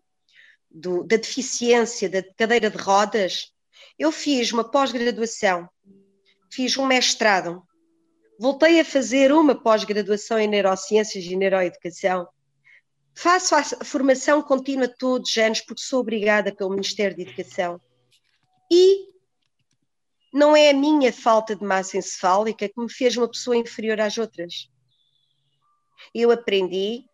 do 0.69 1.03
da 1.03 1.17
deficiência, 1.17 2.07
da 2.07 2.21
cadeira 2.21 2.69
de 2.69 2.77
rodas, 2.77 3.51
eu 3.97 4.11
fiz 4.11 4.51
uma 4.51 4.63
pós-graduação, 4.63 5.67
fiz 6.51 6.77
um 6.77 6.85
mestrado, 6.85 7.63
voltei 8.39 8.79
a 8.79 8.85
fazer 8.85 9.31
uma 9.31 9.55
pós-graduação 9.55 10.37
em 10.37 10.47
neurociências 10.47 11.25
e 11.25 11.35
neuroeducação. 11.35 12.27
Faço 13.15 13.55
a 13.55 13.63
formação 13.63 14.43
contínua 14.43 14.87
todos 14.87 15.31
os 15.31 15.37
anos 15.37 15.61
porque 15.61 15.81
sou 15.81 16.01
obrigada 16.01 16.53
pelo 16.53 16.69
Ministério 16.69 17.17
da 17.17 17.23
Educação. 17.23 17.81
E 18.71 19.14
não 20.36 20.53
é 20.53 20.69
a 20.69 20.73
minha 20.73 21.13
falta 21.13 21.55
de 21.55 21.63
massa 21.63 21.97
encefálica 21.97 22.67
que 22.67 22.77
me 22.77 22.91
fez 22.91 23.15
uma 23.15 23.29
pessoa 23.29 23.55
inferior 23.55 24.01
às 24.01 24.17
outras. 24.17 24.69
Eu 26.13 26.29
aprendi 26.29 27.05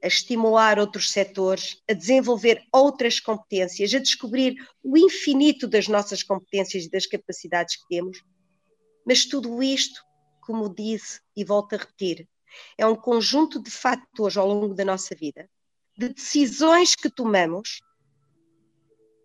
a 0.00 0.06
estimular 0.06 0.78
outros 0.78 1.10
setores, 1.10 1.82
a 1.90 1.92
desenvolver 1.92 2.62
outras 2.72 3.18
competências, 3.18 3.92
a 3.92 3.98
descobrir 3.98 4.54
o 4.80 4.96
infinito 4.96 5.66
das 5.66 5.88
nossas 5.88 6.22
competências 6.22 6.84
e 6.84 6.90
das 6.90 7.04
capacidades 7.04 7.74
que 7.74 7.88
temos. 7.88 8.22
Mas 9.04 9.26
tudo 9.26 9.60
isto, 9.60 10.00
como 10.40 10.72
disse 10.72 11.20
e 11.36 11.44
volto 11.44 11.74
a 11.74 11.78
repetir, 11.78 12.28
é 12.78 12.86
um 12.86 12.94
conjunto 12.94 13.60
de 13.60 13.72
fatores 13.72 14.36
ao 14.36 14.46
longo 14.46 14.72
da 14.72 14.84
nossa 14.84 15.16
vida, 15.16 15.50
de 15.98 16.10
decisões 16.10 16.94
que 16.94 17.10
tomamos. 17.10 17.80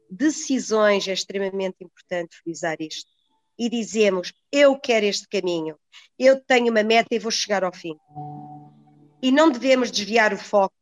Decisões 0.10 1.08
é 1.08 1.14
extremamente 1.14 1.84
importante 1.84 2.36
frisar 2.42 2.78
isto 2.80 3.17
e 3.58 3.70
dizemos: 3.70 4.34
Eu 4.52 4.80
quero 4.80 5.06
este 5.06 5.28
caminho, 5.28 5.78
eu 6.18 6.40
tenho 6.40 6.72
uma 6.72 6.84
meta 6.84 7.08
e 7.12 7.20
vou 7.20 7.32
chegar 7.32 7.64
ao 7.64 7.74
fim. 7.74 7.96
E 9.22 9.32
não 9.32 9.52
devemos 9.52 9.92
desviar 9.92 10.34
o 10.34 10.38
foco, 10.38 10.76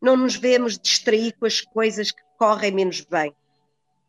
não 0.00 0.16
nos 0.16 0.34
devemos 0.38 0.78
distrair 0.78 1.36
com 1.38 1.46
as 1.46 1.60
coisas 1.60 2.10
que 2.10 2.22
correm 2.38 2.72
menos 2.72 3.00
bem, 3.00 3.34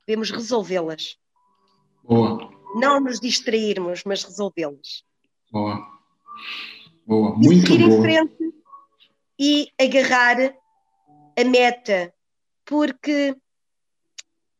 devemos 0.05 0.31
resolvê-las. 0.31 1.17
Boa. 2.03 2.49
Não 2.75 2.99
nos 2.99 3.19
distrairmos, 3.19 4.03
mas 4.05 4.23
resolvê-las. 4.23 5.03
Boa. 5.51 5.97
Boa, 7.05 7.35
muito 7.35 7.53
e 7.53 7.61
seguir 7.61 7.79
boa. 7.79 7.97
em 7.97 8.01
frente 8.01 8.53
e 9.39 9.67
agarrar 9.79 10.37
a 11.37 11.43
meta, 11.43 12.13
porque 12.65 13.35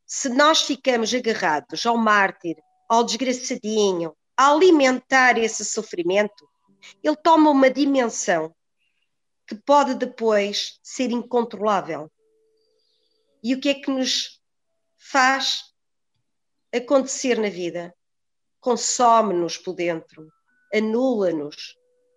se 0.06 0.28
nós 0.30 0.62
ficamos 0.62 1.12
agarrados 1.12 1.84
ao 1.84 1.98
mártir, 1.98 2.56
ao 2.88 3.04
desgraçadinho, 3.04 4.16
a 4.36 4.52
alimentar 4.52 5.36
esse 5.36 5.64
sofrimento, 5.64 6.48
ele 7.02 7.16
toma 7.16 7.50
uma 7.50 7.70
dimensão 7.70 8.54
que 9.46 9.54
pode 9.54 9.94
depois 9.94 10.78
ser 10.82 11.10
incontrolável. 11.10 12.10
E 13.42 13.54
o 13.54 13.60
que 13.60 13.68
é 13.68 13.74
que 13.74 13.90
nos 13.90 14.40
faz 14.96 15.64
acontecer 16.74 17.38
na 17.38 17.48
vida? 17.48 17.94
Consome-nos 18.60 19.56
por 19.56 19.74
dentro, 19.74 20.28
anula-nos, 20.72 21.76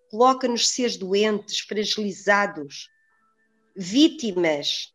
coloca-nos 0.09 0.69
seres 0.69 0.97
doentes, 0.97 1.59
fragilizados, 1.59 2.89
vítimas 3.75 4.90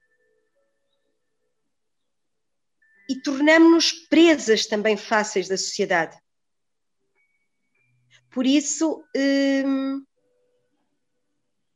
e 3.08 3.20
tornamos-nos 3.20 3.92
presas 3.92 4.66
também 4.66 4.96
fáceis 4.96 5.48
da 5.48 5.56
sociedade. 5.56 6.18
Por 8.30 8.44
isso, 8.46 9.02
hum, 9.64 10.04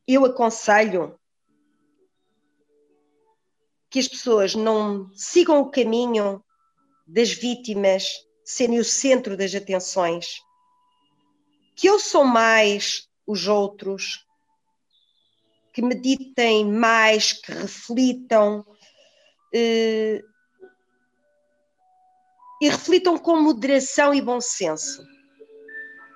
eu 0.06 0.24
aconselho 0.24 1.18
que 3.88 3.98
as 3.98 4.06
pessoas 4.06 4.54
não 4.54 5.10
sigam 5.14 5.60
o 5.60 5.70
caminho 5.70 6.44
das 7.06 7.30
vítimas 7.30 8.04
serem 8.44 8.78
o 8.78 8.84
centro 8.84 9.36
das 9.36 9.54
atenções, 9.54 10.40
que 11.74 11.88
eu 11.88 11.98
sou 11.98 12.24
mais 12.24 13.08
os 13.26 13.48
outros, 13.48 14.26
que 15.72 15.82
meditem 15.82 16.70
mais, 16.70 17.32
que 17.32 17.52
reflitam, 17.52 18.64
eh, 19.54 20.22
e 22.60 22.68
reflitam 22.68 23.16
com 23.16 23.40
moderação 23.40 24.12
e 24.12 24.20
bom 24.20 24.40
senso. 24.40 25.02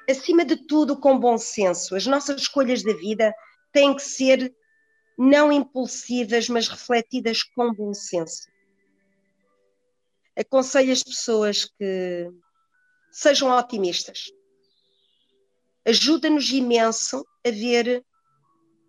Acima 0.09 0.45
de 0.45 0.57
tudo, 0.57 0.99
com 0.99 1.19
bom 1.19 1.39
senso. 1.39 1.97
As 1.97 2.07
nossas 2.07 2.43
escolhas 2.43 2.83
da 2.83 2.93
vida 2.93 3.35
têm 3.73 3.97
que 3.97 4.03
ser 4.03 4.55
não 5.17 5.51
impulsivas, 5.51 6.49
mas 6.49 6.69
refletidas 6.69 7.43
com 7.43 7.73
bom 7.73 7.95
senso. 7.95 8.47
Aconselho 10.37 10.93
as 10.93 11.03
pessoas 11.03 11.65
que 11.65 12.31
sejam 13.11 13.51
otimistas. 13.51 14.25
Ajuda-nos 15.87 16.51
imenso 16.51 17.25
a 17.47 17.51
ver 17.51 18.05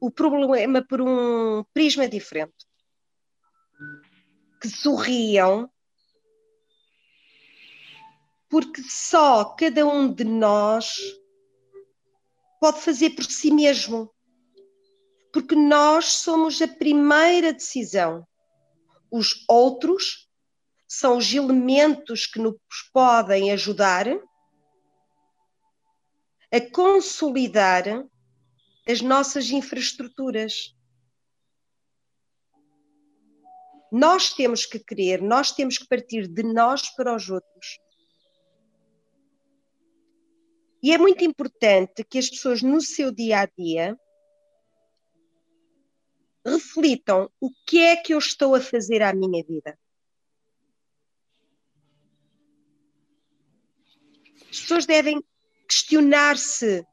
o 0.02 0.12
problema 0.12 0.86
por 0.86 1.02
um 1.02 1.64
prisma 1.74 2.08
diferente. 2.08 2.66
Que 4.62 4.68
sorriam 4.68 5.70
porque 8.56 8.82
só 8.84 9.54
cada 9.54 9.86
um 9.86 10.10
de 10.10 10.24
nós 10.24 10.96
pode 12.58 12.80
fazer 12.80 13.10
por 13.10 13.26
si 13.26 13.52
mesmo. 13.52 14.10
Porque 15.34 15.54
nós 15.56 16.06
somos 16.06 16.62
a 16.62 16.68
primeira 16.70 17.52
decisão. 17.52 18.26
Os 19.12 19.44
outros 19.50 20.30
são 20.88 21.18
os 21.18 21.34
elementos 21.34 22.26
que 22.26 22.40
nos 22.40 22.56
podem 22.94 23.52
ajudar 23.52 24.08
a 26.50 26.62
consolidar 26.72 28.08
as 28.88 29.02
nossas 29.02 29.50
infraestruturas. 29.50 30.74
Nós 33.92 34.34
temos 34.34 34.66
que 34.66 34.80
querer, 34.80 35.22
nós 35.22 35.52
temos 35.52 35.78
que 35.78 35.86
partir 35.90 36.26
de 36.30 36.44
nós 36.44 36.90
para 36.96 37.14
os 37.14 37.30
outros. 37.30 37.85
E 40.82 40.92
é 40.92 40.98
muito 40.98 41.24
importante 41.24 42.04
que 42.04 42.20
as 42.20 42.30
pessoas 42.30 42.62
no 42.62 42.82
seu 42.82 43.12
dia 43.12 43.40
a 43.40 43.46
dia 43.46 43.98
reflitam 46.46 47.30
o 47.42 47.50
que 47.66 47.80
é 47.80 47.96
que 47.96 48.14
eu 48.14 48.20
estou 48.20 48.54
a 48.54 48.62
fazer 48.62 49.02
à 49.02 49.14
minha 49.14 49.44
vida. 49.44 49.78
As 54.50 54.62
pessoas 54.62 54.86
devem 54.86 55.24
questionar-se 55.68 56.86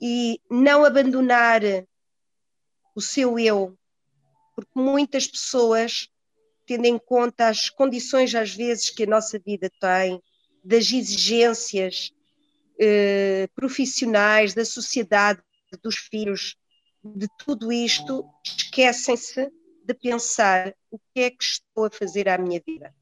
e 0.00 0.40
não 0.50 0.84
abandonar 0.84 1.60
o 2.94 3.00
seu 3.00 3.38
eu, 3.38 3.78
porque 4.54 4.72
muitas 4.74 5.26
pessoas, 5.26 6.08
tendo 6.66 6.86
em 6.86 6.98
conta 6.98 7.48
as 7.48 7.68
condições 7.68 8.34
às 8.34 8.54
vezes 8.54 8.90
que 8.90 9.04
a 9.04 9.06
nossa 9.06 9.38
vida 9.38 9.70
tem, 9.78 10.20
das 10.64 10.90
exigências 10.90 12.10
eh, 12.78 13.48
profissionais, 13.54 14.54
da 14.54 14.64
sociedade, 14.64 15.42
dos 15.82 15.96
filhos, 15.96 16.56
de 17.04 17.28
tudo 17.38 17.72
isto, 17.72 18.24
esquecem-se 18.44 19.50
de 19.84 19.94
pensar 19.94 20.74
o 20.90 20.98
que 20.98 21.20
é 21.20 21.30
que 21.30 21.42
estou 21.42 21.84
a 21.84 21.90
fazer 21.90 22.28
à 22.28 22.36
minha 22.36 22.60
vida. 22.66 22.94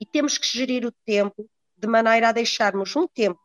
E 0.00 0.06
temos 0.06 0.38
que 0.38 0.46
gerir 0.46 0.86
o 0.86 0.92
tempo 1.04 1.48
de 1.76 1.88
maneira 1.88 2.28
a 2.28 2.32
deixarmos 2.32 2.94
um 2.94 3.06
tempo 3.06 3.40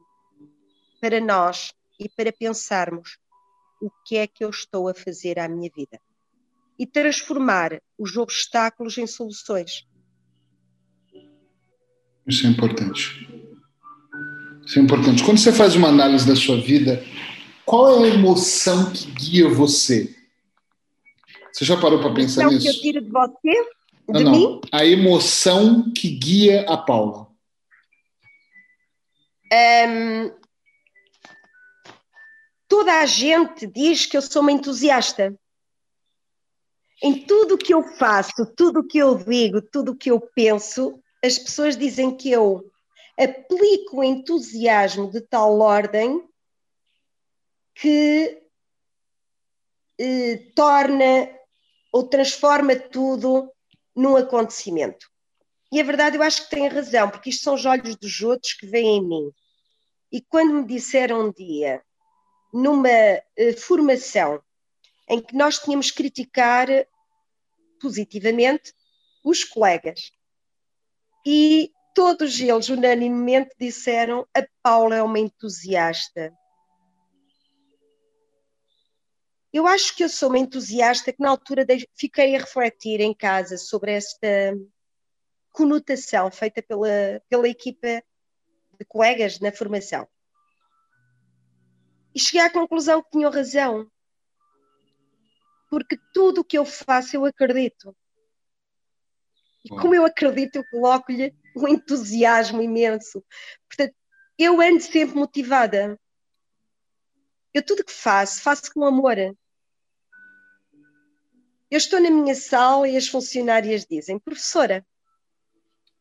para 1.02 1.20
nós 1.20 1.74
e 2.00 2.08
para 2.08 2.32
pensarmos 2.32 3.18
o 3.82 3.90
que 4.06 4.18
é 4.18 4.28
que 4.28 4.44
eu 4.44 4.50
estou 4.50 4.88
a 4.88 4.94
fazer 4.94 5.40
à 5.40 5.48
minha 5.48 5.70
vida 5.76 6.00
e 6.78 6.86
transformar 6.86 7.82
os 7.98 8.16
obstáculos 8.18 8.98
em 8.98 9.08
soluções. 9.08 9.88
Isso 12.26 12.48
é 12.48 12.50
importante. 12.50 13.33
Isso 14.66 14.80
é 14.80 14.82
importante. 14.82 15.24
Quando 15.24 15.38
você 15.38 15.52
faz 15.52 15.76
uma 15.76 15.90
análise 15.90 16.28
da 16.28 16.36
sua 16.36 16.60
vida, 16.60 17.04
qual 17.66 18.06
é 18.06 18.10
a 18.10 18.14
emoção 18.14 18.92
que 18.92 19.12
guia 19.12 19.50
você? 19.50 20.16
Você 21.52 21.66
já 21.66 21.80
parou 21.80 22.00
para 22.00 22.14
pensar 22.14 22.48
nisso? 22.48 22.62
que 22.62 22.68
eu 22.68 22.82
tiro 22.82 23.02
de 23.02 23.10
você? 23.10 23.70
De 24.10 24.24
não, 24.24 24.32
mim? 24.32 24.62
A 24.72 24.86
emoção 24.86 25.92
que 25.92 26.10
guia 26.10 26.66
a 26.68 26.78
Paula. 26.78 27.28
Um, 29.54 30.32
toda 32.68 33.02
a 33.02 33.06
gente 33.06 33.68
diz 33.68 34.06
que 34.06 34.18
eu 34.18 34.22
sou 34.22 34.42
uma 34.42 34.52
entusiasta. 34.52 35.36
Em 37.04 37.26
tudo 37.26 37.58
que 37.58 37.74
eu 37.74 37.84
faço, 37.84 38.46
tudo 38.56 38.86
que 38.86 38.98
eu 38.98 39.16
digo, 39.16 39.62
tudo 39.62 39.96
que 39.96 40.10
eu 40.10 40.20
penso, 40.20 41.00
as 41.24 41.38
pessoas 41.38 41.78
dizem 41.78 42.16
que 42.16 42.32
eu 42.32 42.73
aplico 43.18 43.98
o 43.98 44.04
entusiasmo 44.04 45.10
de 45.12 45.22
tal 45.22 45.60
ordem 45.60 46.28
que 47.76 48.42
eh, 50.00 50.52
torna 50.56 51.30
ou 51.92 52.08
transforma 52.08 52.76
tudo 52.76 53.52
num 53.96 54.16
acontecimento. 54.16 55.08
E 55.72 55.80
a 55.80 55.84
verdade, 55.84 56.18
eu 56.18 56.24
acho 56.24 56.44
que 56.44 56.56
tem 56.56 56.68
razão, 56.68 57.10
porque 57.10 57.30
isto 57.30 57.44
são 57.44 57.56
os 57.56 57.66
olhos 57.66 57.96
dos 57.96 58.22
outros 58.22 58.54
que 58.54 58.68
veem 58.68 58.98
em 58.98 59.08
mim. 59.08 59.32
E 60.12 60.22
quando 60.22 60.54
me 60.54 60.66
disseram 60.66 61.28
um 61.28 61.32
dia, 61.32 61.84
numa 62.54 62.90
uh, 62.90 63.58
formação 63.58 64.42
em 65.10 65.20
que 65.20 65.36
nós 65.36 65.60
tínhamos 65.60 65.90
que 65.90 65.98
criticar 65.98 66.68
positivamente 67.82 68.74
os 69.24 69.44
colegas, 69.44 70.12
e 71.26 71.72
todos 71.94 72.40
eles 72.40 72.70
unanimemente 72.70 73.56
disseram: 73.60 74.28
a 74.36 74.46
Paula 74.62 74.96
é 74.96 75.04
uma 75.04 75.20
entusiasta. 75.20 76.34
Eu 79.52 79.68
acho 79.68 79.96
que 79.96 80.04
eu 80.04 80.10
sou 80.10 80.30
uma 80.30 80.40
entusiasta 80.40 81.14
que 81.14 81.22
na 81.22 81.30
altura 81.30 81.66
fiquei 81.96 82.36
a 82.36 82.40
refletir 82.40 83.00
em 83.00 83.14
casa 83.14 83.56
sobre 83.58 83.92
esta 83.92 84.58
conotação 85.52 86.32
feita 86.32 86.64
pela, 86.64 87.22
pela 87.30 87.48
equipa 87.48 88.04
de 88.80 88.86
colegas 88.88 89.40
na 89.40 89.52
formação. 89.52 90.08
E 92.16 92.20
cheguei 92.20 92.42
à 92.42 92.50
conclusão 92.50 93.04
que 93.04 93.12
tinham 93.12 93.32
razão. 93.32 93.88
Porque 95.70 95.98
tudo 96.14 96.42
o 96.42 96.44
que 96.44 96.58
eu 96.58 96.66
faço, 96.66 97.16
eu 97.16 97.26
acredito. 97.26 97.96
E 99.64 99.70
como 99.70 99.96
eu 99.96 100.06
acredito, 100.06 100.58
eu 100.58 100.66
coloco-lhe 100.70 101.34
um 101.56 101.68
entusiasmo 101.68 102.62
imenso. 102.62 103.24
Portanto, 103.68 103.96
eu 104.38 104.60
ando 104.60 104.82
sempre 104.82 105.16
motivada. 105.16 106.00
Eu 107.54 107.64
tudo 107.64 107.84
que 107.84 107.94
faço, 107.94 108.42
faço 108.42 108.74
com 108.74 108.84
amor. 108.84 109.18
Eu 109.18 109.38
estou 111.78 112.00
na 112.00 112.10
minha 112.10 112.36
sala 112.36 112.88
e 112.88 112.98
as 112.98 113.08
funcionárias 113.08 113.86
dizem, 113.86 114.20
professora, 114.20 114.86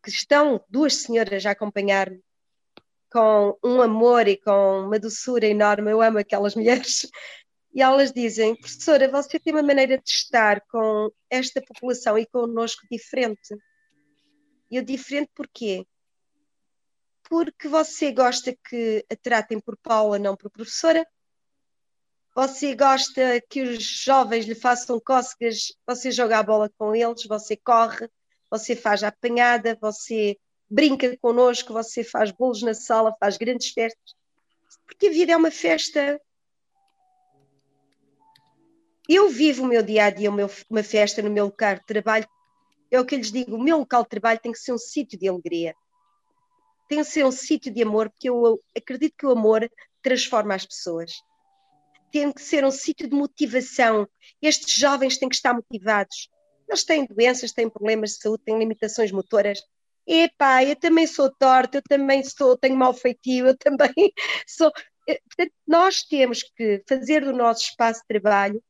que 0.03 0.11
estão 0.11 0.63
duas 0.69 0.97
senhoras 0.97 1.47
a 1.47 1.53
acompanhar-me 1.53 2.21
com 3.11 3.59
um 3.63 3.81
amor 3.81 4.27
e 4.27 4.37
com 4.37 4.87
uma 4.87 4.99
doçura 4.99 5.47
enorme. 5.47 5.91
Eu 5.91 6.01
amo 6.01 6.19
aquelas 6.19 6.55
mulheres. 6.55 7.09
E 7.75 7.81
elas 7.81 8.13
dizem, 8.13 8.55
professora, 8.55 9.11
você 9.11 9.39
tem 9.39 9.53
uma 9.53 9.63
maneira 9.63 9.97
de 9.97 10.11
estar 10.11 10.61
com 10.63 11.11
esta 11.31 11.63
população 11.63 12.19
e 12.19 12.27
connosco 12.27 12.87
diferente. 12.91 13.57
E 14.71 14.77
eu 14.77 14.83
diferente 14.83 15.31
porquê? 15.35 15.87
Porque 17.29 17.69
você 17.69 18.13
gosta 18.13 18.55
que 18.69 19.05
a 19.11 19.17
tratem 19.17 19.59
por 19.59 19.77
Paula, 19.79 20.19
não 20.19 20.37
por 20.37 20.51
professora. 20.51 21.07
Você 22.35 22.75
gosta 22.75 23.41
que 23.49 23.63
os 23.63 23.83
jovens 23.83 24.47
lhe 24.47 24.55
façam 24.55 25.01
cócegas, 25.01 25.73
você 25.87 26.11
joga 26.11 26.39
a 26.39 26.43
bola 26.43 26.71
com 26.79 26.95
eles, 26.95 27.25
você 27.27 27.57
corre, 27.57 28.09
você 28.51 28.75
faz 28.75 29.03
a 29.03 29.09
apanhada, 29.09 29.79
você 29.81 30.39
brinca 30.69 31.17
connosco, 31.19 31.73
você 31.73 32.03
faz 32.03 32.31
bolos 32.31 32.63
na 32.63 32.73
sala, 32.73 33.15
faz 33.21 33.37
grandes 33.37 33.71
festas. 33.71 34.15
Porque 34.87 35.09
a 35.09 35.11
vida 35.11 35.33
é 35.33 35.37
uma 35.37 35.51
festa. 35.51 36.21
Eu 39.15 39.29
vivo 39.29 39.65
o 39.65 39.67
meu 39.67 39.83
dia 39.83 40.07
a 40.07 40.11
dia, 40.11 40.31
uma 40.31 40.83
festa 40.83 41.21
no 41.21 41.29
meu 41.29 41.45
local 41.45 41.75
de 41.75 41.85
trabalho. 41.85 42.27
É 42.91 42.99
o 42.99 43.05
que 43.05 43.15
eu 43.15 43.19
lhes 43.19 43.31
digo: 43.31 43.55
o 43.55 43.63
meu 43.63 43.77
local 43.77 44.05
de 44.05 44.09
trabalho 44.09 44.41
tem 44.41 44.51
que 44.51 44.59
ser 44.59 44.73
um 44.73 44.79
sítio 44.79 45.19
de 45.19 45.29
alegria. 45.29 45.75
Tem 46.89 47.01
que 47.01 47.05
ser 47.05 47.27
um 47.27 47.31
sítio 47.31 47.71
de 47.71 47.83
amor, 47.83 48.09
porque 48.09 48.31
eu 48.31 48.59
acredito 48.75 49.15
que 49.19 49.27
o 49.27 49.33
amor 49.33 49.71
transforma 50.03 50.55
as 50.55 50.65
pessoas. 50.65 51.13
Tem 52.11 52.33
que 52.33 52.41
ser 52.41 52.65
um 52.65 52.71
sítio 52.71 53.07
de 53.07 53.15
motivação. 53.15 54.09
Estes 54.41 54.75
jovens 54.77 55.19
têm 55.19 55.29
que 55.29 55.35
estar 55.35 55.53
motivados. 55.53 56.31
Eles 56.67 56.83
têm 56.83 57.05
doenças, 57.05 57.53
têm 57.53 57.69
problemas 57.69 58.13
de 58.13 58.23
saúde, 58.23 58.45
têm 58.45 58.59
limitações 58.59 59.13
motoras. 59.13 59.63
Epá, 60.07 60.65
eu 60.65 60.75
também 60.75 61.07
sou 61.07 61.31
torta, 61.31 61.79
eu 61.79 61.83
também 61.83 62.25
sou, 62.25 62.57
tenho 62.57 62.77
mau 62.77 62.95
feitio, 62.95 63.49
eu 63.49 63.59
também 63.59 63.93
sou. 64.49 64.73
Eh, 65.07 65.21
portanto, 65.21 65.53
nós 65.67 66.03
temos 66.03 66.43
que 66.43 66.83
fazer 66.89 67.23
do 67.23 67.35
nosso 67.35 67.65
espaço 67.65 68.01
de 68.01 68.07
trabalho 68.07 68.63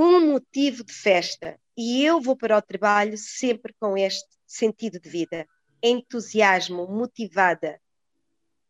um 0.00 0.32
motivo 0.32 0.82
de 0.82 0.92
festa. 0.92 1.60
E 1.76 2.04
eu 2.04 2.20
vou 2.20 2.36
para 2.36 2.56
o 2.56 2.62
trabalho 2.62 3.16
sempre 3.18 3.74
com 3.78 3.96
este 3.96 4.28
sentido 4.46 4.98
de 4.98 5.08
vida, 5.08 5.46
entusiasmo, 5.82 6.86
motivada 6.86 7.80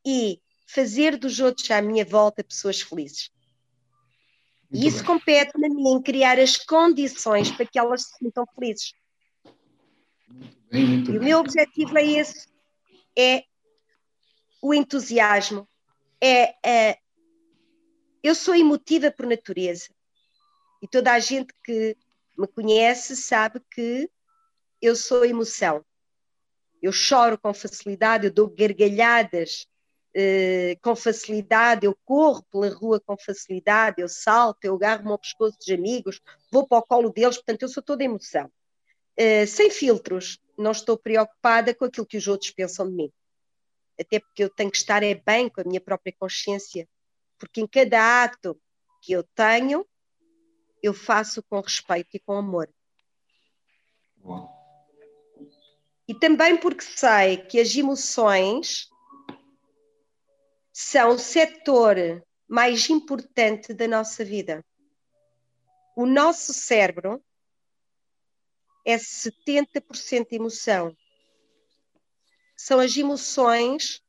e 0.05 0.41
fazer 0.67 1.17
dos 1.17 1.39
outros 1.39 1.71
à 1.71 1.81
minha 1.81 2.05
volta 2.05 2.45
pessoas 2.45 2.81
felizes. 2.81 3.31
Muito 4.71 4.85
e 4.85 4.89
isso 4.89 4.99
bem. 4.99 5.07
compete 5.07 5.59
na 5.59 5.69
mim 5.69 6.03
criar 6.03 6.39
as 6.39 6.57
condições 6.57 7.51
para 7.51 7.67
que 7.67 7.79
elas 7.79 8.03
se 8.03 8.19
sintam 8.19 8.45
felizes. 8.55 8.93
Bem, 10.71 11.01
e 11.01 11.03
bem. 11.03 11.19
o 11.19 11.23
meu 11.23 11.39
objetivo 11.39 11.97
é 11.99 12.05
esse: 12.05 12.49
é 13.17 13.45
o 14.63 14.75
entusiasmo. 14.75 15.69
É, 16.21 16.55
é, 16.65 16.99
eu 18.23 18.35
sou 18.35 18.55
emotiva 18.55 19.11
por 19.11 19.27
natureza. 19.27 19.89
E 20.81 20.89
toda 20.89 21.13
a 21.13 21.19
gente 21.19 21.53
que 21.65 21.97
me 22.39 22.47
conhece 22.47 23.17
sabe 23.17 23.61
que 23.71 24.11
eu 24.81 24.97
sou 24.97 25.25
emoção. 25.25 25.85
Eu 26.81 26.93
choro 26.93 27.39
com 27.39 27.53
facilidade, 27.53 28.27
eu 28.27 28.33
dou 28.33 28.49
gargalhadas 28.49 29.69
eh, 30.13 30.77
com 30.83 30.97
facilidade, 30.97 31.87
eu 31.87 31.97
corro 32.05 32.43
pela 32.51 32.69
rua 32.69 32.99
com 32.99 33.17
facilidade, 33.17 34.01
eu 34.01 34.09
salto, 34.09 34.65
eu 34.65 34.75
agarro-me 34.75 35.11
ao 35.11 35.19
pescoço 35.19 35.57
dos 35.57 35.69
amigos, 35.69 36.21
vou 36.51 36.67
para 36.67 36.79
o 36.79 36.83
colo 36.83 37.11
deles, 37.11 37.37
portanto, 37.37 37.63
eu 37.63 37.69
sou 37.69 37.83
toda 37.83 38.03
emoção. 38.03 38.51
Uh, 39.19 39.47
sem 39.47 39.71
filtros, 39.71 40.41
não 40.57 40.71
estou 40.73 40.97
preocupada 40.97 41.75
com 41.75 41.85
aquilo 41.85 42.07
que 42.07 42.17
os 42.17 42.27
outros 42.27 42.51
pensam 42.53 42.89
de 42.89 42.95
mim. 42.95 43.13
Até 44.01 44.19
porque 44.19 44.45
eu 44.45 44.49
tenho 44.49 44.71
que 44.71 44.79
estar 44.79 45.03
é 45.03 45.15
bem 45.15 45.49
com 45.49 45.61
a 45.61 45.65
minha 45.65 45.81
própria 45.81 46.15
consciência, 46.19 46.89
porque 47.39 47.61
em 47.61 47.67
cada 47.67 48.25
ato 48.25 48.59
que 49.03 49.13
eu 49.13 49.23
tenho, 49.35 49.87
eu 50.83 50.95
faço 50.95 51.43
com 51.43 51.61
respeito 51.61 52.17
e 52.17 52.21
com 52.21 52.35
amor. 52.35 52.69
Bom. 54.17 54.49
E 56.09 56.15
também 56.15 56.57
porque 56.57 56.83
sei 56.83 57.37
que 57.37 57.61
as 57.61 57.75
emoções 57.77 58.91
são 60.73 61.11
o 61.11 61.19
setor 61.19 61.97
mais 62.49 62.91
importante 62.91 63.73
da 63.73 63.87
nossa 63.87 64.25
vida. 64.25 64.65
o 65.97 66.07
nosso 66.07 66.55
cérebro 66.55 67.23
é 68.85 68.97
70% 68.97 70.33
emoção. 70.33 70.97
São 72.57 72.81
as 72.81 72.97
emoções 72.97 74.03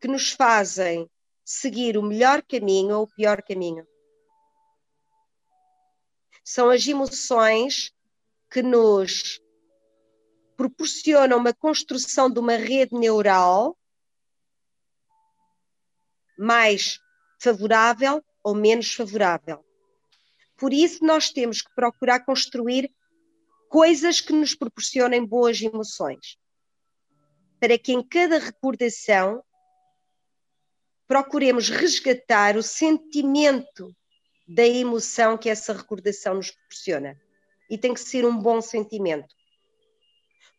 que 0.00 0.08
nos 0.08 0.30
fazem 0.30 1.08
seguir 1.44 1.96
o 1.96 2.02
melhor 2.02 2.42
caminho 2.42 2.96
ou 2.96 3.04
o 3.04 3.14
pior 3.14 3.42
caminho. 3.42 3.86
São 6.44 6.70
as 6.70 6.86
emoções 6.86 7.92
que 8.50 8.62
nos 8.62 9.40
proporcionam 10.56 11.38
uma 11.38 11.54
construção 11.54 12.30
de 12.30 12.38
uma 12.38 12.56
rede 12.56 12.94
neural 12.94 13.76
mais 16.38 17.00
favorável 17.40 18.24
ou 18.42 18.54
menos 18.54 18.92
favorável. 18.92 19.64
Por 20.56 20.72
isso, 20.72 21.04
nós 21.04 21.30
temos 21.30 21.62
que 21.62 21.74
procurar 21.74 22.24
construir 22.24 22.92
coisas 23.68 24.20
que 24.20 24.32
nos 24.32 24.54
proporcionem 24.54 25.24
boas 25.24 25.60
emoções, 25.60 26.38
para 27.58 27.78
que 27.78 27.92
em 27.92 28.06
cada 28.06 28.38
recordação 28.38 29.42
procuremos 31.08 31.68
resgatar 31.68 32.56
o 32.56 32.62
sentimento 32.62 33.94
da 34.52 34.66
emoção 34.66 35.38
que 35.38 35.48
essa 35.48 35.72
recordação 35.72 36.34
nos 36.34 36.50
proporciona. 36.50 37.18
E 37.70 37.78
tem 37.78 37.94
que 37.94 38.00
ser 38.00 38.26
um 38.26 38.36
bom 38.36 38.60
sentimento. 38.60 39.34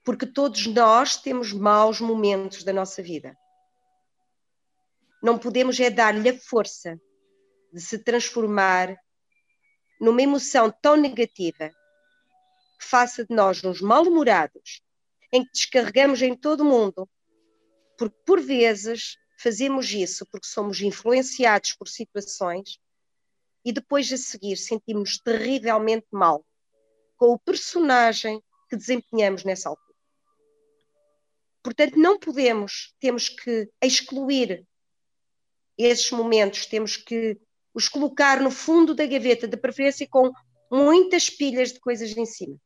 Porque 0.03 0.25
todos 0.25 0.65
nós 0.65 1.15
temos 1.15 1.53
maus 1.53 2.01
momentos 2.01 2.63
da 2.63 2.73
nossa 2.73 3.03
vida. 3.03 3.37
Não 5.21 5.37
podemos 5.37 5.79
é 5.79 5.91
dar-lhe 5.91 6.27
a 6.27 6.37
força 6.37 6.99
de 7.71 7.79
se 7.79 7.99
transformar 7.99 8.97
numa 10.01 10.21
emoção 10.21 10.71
tão 10.81 10.95
negativa 10.97 11.69
que 12.79 12.85
faça 12.85 13.23
de 13.23 13.33
nós 13.33 13.63
uns 13.63 13.79
mal-humorados, 13.79 14.81
em 15.31 15.45
que 15.45 15.51
descarregamos 15.51 16.21
em 16.21 16.35
todo 16.35 16.61
o 16.61 16.65
mundo, 16.65 17.07
porque 17.97 18.17
por 18.25 18.41
vezes 18.41 19.17
fazemos 19.37 19.91
isso 19.91 20.25
porque 20.25 20.47
somos 20.47 20.81
influenciados 20.81 21.73
por 21.73 21.87
situações 21.87 22.79
e 23.63 23.71
depois 23.71 24.11
a 24.11 24.17
seguir 24.17 24.57
sentimos 24.57 25.17
terrivelmente 25.17 26.07
mal 26.11 26.45
com 27.17 27.27
o 27.33 27.39
personagem 27.39 28.41
que 28.69 28.75
desempenhamos 28.75 29.43
nessa 29.43 29.69
altura. 29.69 29.93
Portanto, 31.63 31.97
não 31.97 32.19
podemos, 32.19 32.93
temos 32.99 33.29
que 33.29 33.69
excluir 33.81 34.67
esses 35.77 36.11
momentos, 36.11 36.65
temos 36.65 36.97
que 36.97 37.39
os 37.73 37.87
colocar 37.87 38.41
no 38.41 38.51
fundo 38.51 38.93
da 38.93 39.05
gaveta, 39.05 39.47
de 39.47 39.57
preferência 39.57 40.07
com 40.07 40.31
muitas 40.69 41.29
pilhas 41.29 41.71
de 41.71 41.79
coisas 41.79 42.15
em 42.15 42.25
cima. 42.25 42.57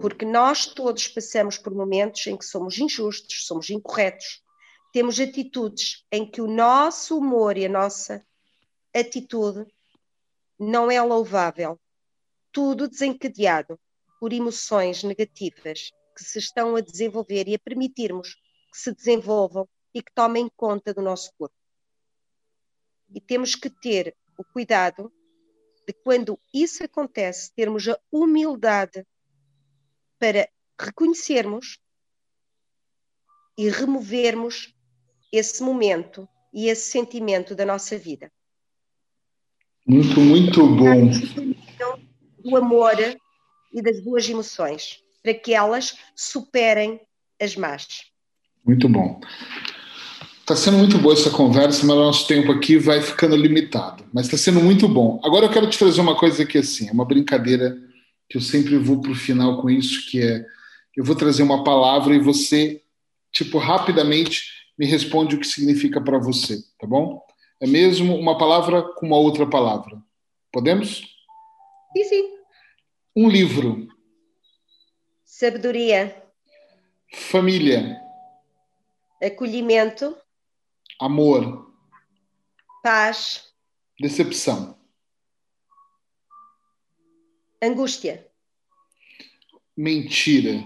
Porque 0.00 0.26
nós 0.26 0.66
todos 0.66 1.08
passamos 1.08 1.56
por 1.56 1.74
momentos 1.74 2.26
em 2.26 2.36
que 2.36 2.44
somos 2.44 2.78
injustos, 2.78 3.46
somos 3.46 3.70
incorretos, 3.70 4.42
temos 4.92 5.18
atitudes 5.18 6.04
em 6.12 6.28
que 6.30 6.42
o 6.42 6.46
nosso 6.46 7.16
humor 7.16 7.56
e 7.56 7.64
a 7.64 7.68
nossa 7.68 8.24
atitude 8.94 9.66
não 10.58 10.90
é 10.90 11.00
louvável. 11.00 11.80
Tudo 12.52 12.88
desencadeado 12.88 13.78
por 14.18 14.32
emoções 14.32 15.02
negativas 15.02 15.90
que 16.16 16.24
se 16.24 16.38
estão 16.38 16.76
a 16.76 16.80
desenvolver 16.80 17.48
e 17.48 17.54
a 17.54 17.58
permitirmos 17.58 18.34
que 18.70 18.78
se 18.78 18.92
desenvolvam 18.92 19.68
e 19.94 20.02
que 20.02 20.12
tomem 20.12 20.50
conta 20.56 20.92
do 20.92 21.00
nosso 21.00 21.32
corpo. 21.38 21.54
E 23.12 23.20
temos 23.20 23.54
que 23.54 23.70
ter 23.70 24.16
o 24.38 24.44
cuidado 24.44 25.12
de 25.86 25.92
quando 25.92 26.38
isso 26.52 26.84
acontece, 26.84 27.52
termos 27.54 27.88
a 27.88 27.98
humildade 28.12 29.06
para 30.18 30.48
reconhecermos 30.78 31.78
e 33.56 33.68
removermos 33.68 34.74
esse 35.32 35.62
momento 35.62 36.28
e 36.52 36.68
esse 36.68 36.90
sentimento 36.90 37.54
da 37.54 37.64
nossa 37.64 37.98
vida. 37.98 38.30
Muito, 39.86 40.20
muito 40.20 40.66
bom. 40.66 41.10
Do 42.42 42.56
amor 42.56 42.94
e 43.72 43.82
das 43.82 44.00
boas 44.00 44.28
emoções, 44.28 44.98
para 45.22 45.34
que 45.34 45.54
elas 45.54 45.96
superem 46.14 47.00
as 47.40 47.56
más. 47.56 47.86
Muito 48.64 48.88
bom. 48.88 49.20
Está 50.40 50.56
sendo 50.56 50.78
muito 50.78 50.98
boa 50.98 51.14
essa 51.14 51.30
conversa, 51.30 51.86
mas 51.86 51.96
o 51.96 52.00
nosso 52.00 52.26
tempo 52.26 52.50
aqui 52.50 52.76
vai 52.76 53.00
ficando 53.00 53.36
limitado. 53.36 54.04
Mas 54.12 54.26
está 54.26 54.36
sendo 54.36 54.60
muito 54.60 54.88
bom. 54.88 55.20
Agora 55.22 55.46
eu 55.46 55.50
quero 55.50 55.70
te 55.70 55.78
trazer 55.78 56.00
uma 56.00 56.16
coisa 56.16 56.44
que 56.44 56.58
assim, 56.58 56.88
é 56.88 56.92
uma 56.92 57.04
brincadeira 57.04 57.78
que 58.28 58.36
eu 58.36 58.40
sempre 58.40 58.76
vou 58.76 59.00
para 59.00 59.12
o 59.12 59.14
final 59.14 59.60
com 59.62 59.70
isso, 59.70 60.10
que 60.10 60.20
é 60.20 60.44
eu 60.96 61.04
vou 61.04 61.14
trazer 61.14 61.42
uma 61.42 61.62
palavra 61.62 62.14
e 62.14 62.18
você, 62.18 62.82
tipo, 63.32 63.58
rapidamente 63.58 64.42
me 64.78 64.86
responde 64.86 65.36
o 65.36 65.40
que 65.40 65.46
significa 65.46 66.00
para 66.00 66.18
você, 66.18 66.58
tá 66.78 66.86
bom? 66.86 67.22
É 67.60 67.66
mesmo 67.66 68.16
uma 68.16 68.38
palavra 68.38 68.82
com 68.94 69.06
uma 69.06 69.18
outra 69.18 69.46
palavra. 69.46 70.02
Podemos? 70.50 71.02
Sim, 71.92 72.04
sim. 72.04 72.38
Um 73.14 73.28
livro. 73.28 73.86
Sabedoria. 75.24 76.24
Família. 77.12 78.00
Acolhimento. 79.22 80.16
Amor. 80.98 81.70
Paz. 82.82 83.52
Decepção. 84.00 84.78
Angústia. 87.62 88.26
Mentira. 89.76 90.64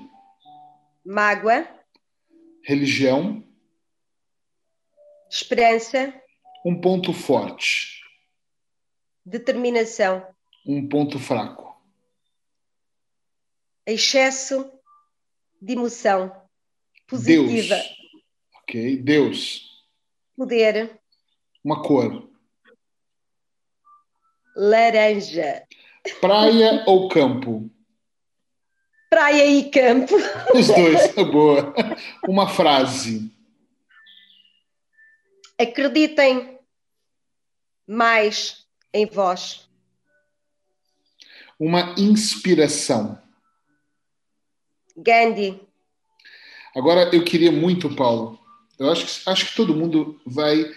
Mágoa. 1.05 1.69
Religião. 2.63 3.43
Esperança. 5.29 6.15
Um 6.65 6.81
ponto 6.81 7.13
forte. 7.13 8.03
Determinação. 9.25 10.27
Um 10.67 10.89
ponto 10.89 11.19
fraco. 11.19 11.79
Excesso 13.87 14.73
de 15.61 15.75
emoção 15.75 16.35
positiva. 17.07 17.77
Deus. 17.77 17.97
Ok. 18.63 18.97
Deus. 18.97 19.85
Poder. 20.35 20.99
Uma 21.63 21.83
cor. 21.83 22.31
Laranja. 24.57 25.67
Praia 26.21 26.83
ou 26.87 27.09
campo? 27.09 27.71
Praia 29.11 29.45
e 29.45 29.71
campo. 29.71 30.15
Os 30.57 30.69
dois. 30.69 31.15
Boa. 31.31 31.75
Uma 32.27 32.49
frase. 32.49 33.31
Acreditem 35.59 36.54
mais 37.87 38.65
em 38.93 39.07
vós. 39.07 39.69
Uma 41.59 41.95
inspiração. 41.99 43.19
Gandhi. 44.97 45.61
Agora 46.75 47.11
eu 47.15 47.25
queria 47.25 47.53
muito, 47.53 47.95
Paulo. 47.95 48.39
Eu 48.79 48.91
acho 48.91 49.07
que, 49.07 49.31
acho 49.31 49.47
que 49.47 49.57
todo 49.57 49.75
mundo 49.75 50.21
vai 50.27 50.61
estar 50.61 50.75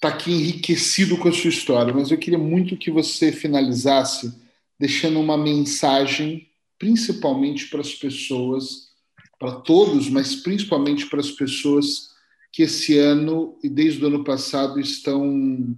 tá 0.00 0.08
aqui 0.08 0.32
enriquecido 0.32 1.16
com 1.16 1.28
a 1.28 1.32
sua 1.32 1.50
história, 1.50 1.92
mas 1.92 2.10
eu 2.10 2.18
queria 2.18 2.38
muito 2.38 2.76
que 2.76 2.90
você 2.90 3.32
finalizasse 3.32 4.32
deixando 4.78 5.18
uma 5.18 5.36
mensagem, 5.36 6.48
principalmente 6.78 7.68
para 7.68 7.80
as 7.80 7.94
pessoas, 7.94 8.90
para 9.38 9.52
todos, 9.52 10.08
mas 10.08 10.36
principalmente 10.36 11.06
para 11.06 11.20
as 11.20 11.30
pessoas 11.30 12.10
que 12.52 12.62
esse 12.62 12.96
ano 12.96 13.58
e 13.62 13.68
desde 13.68 14.02
o 14.02 14.06
ano 14.06 14.24
passado 14.24 14.78
estão 14.78 15.76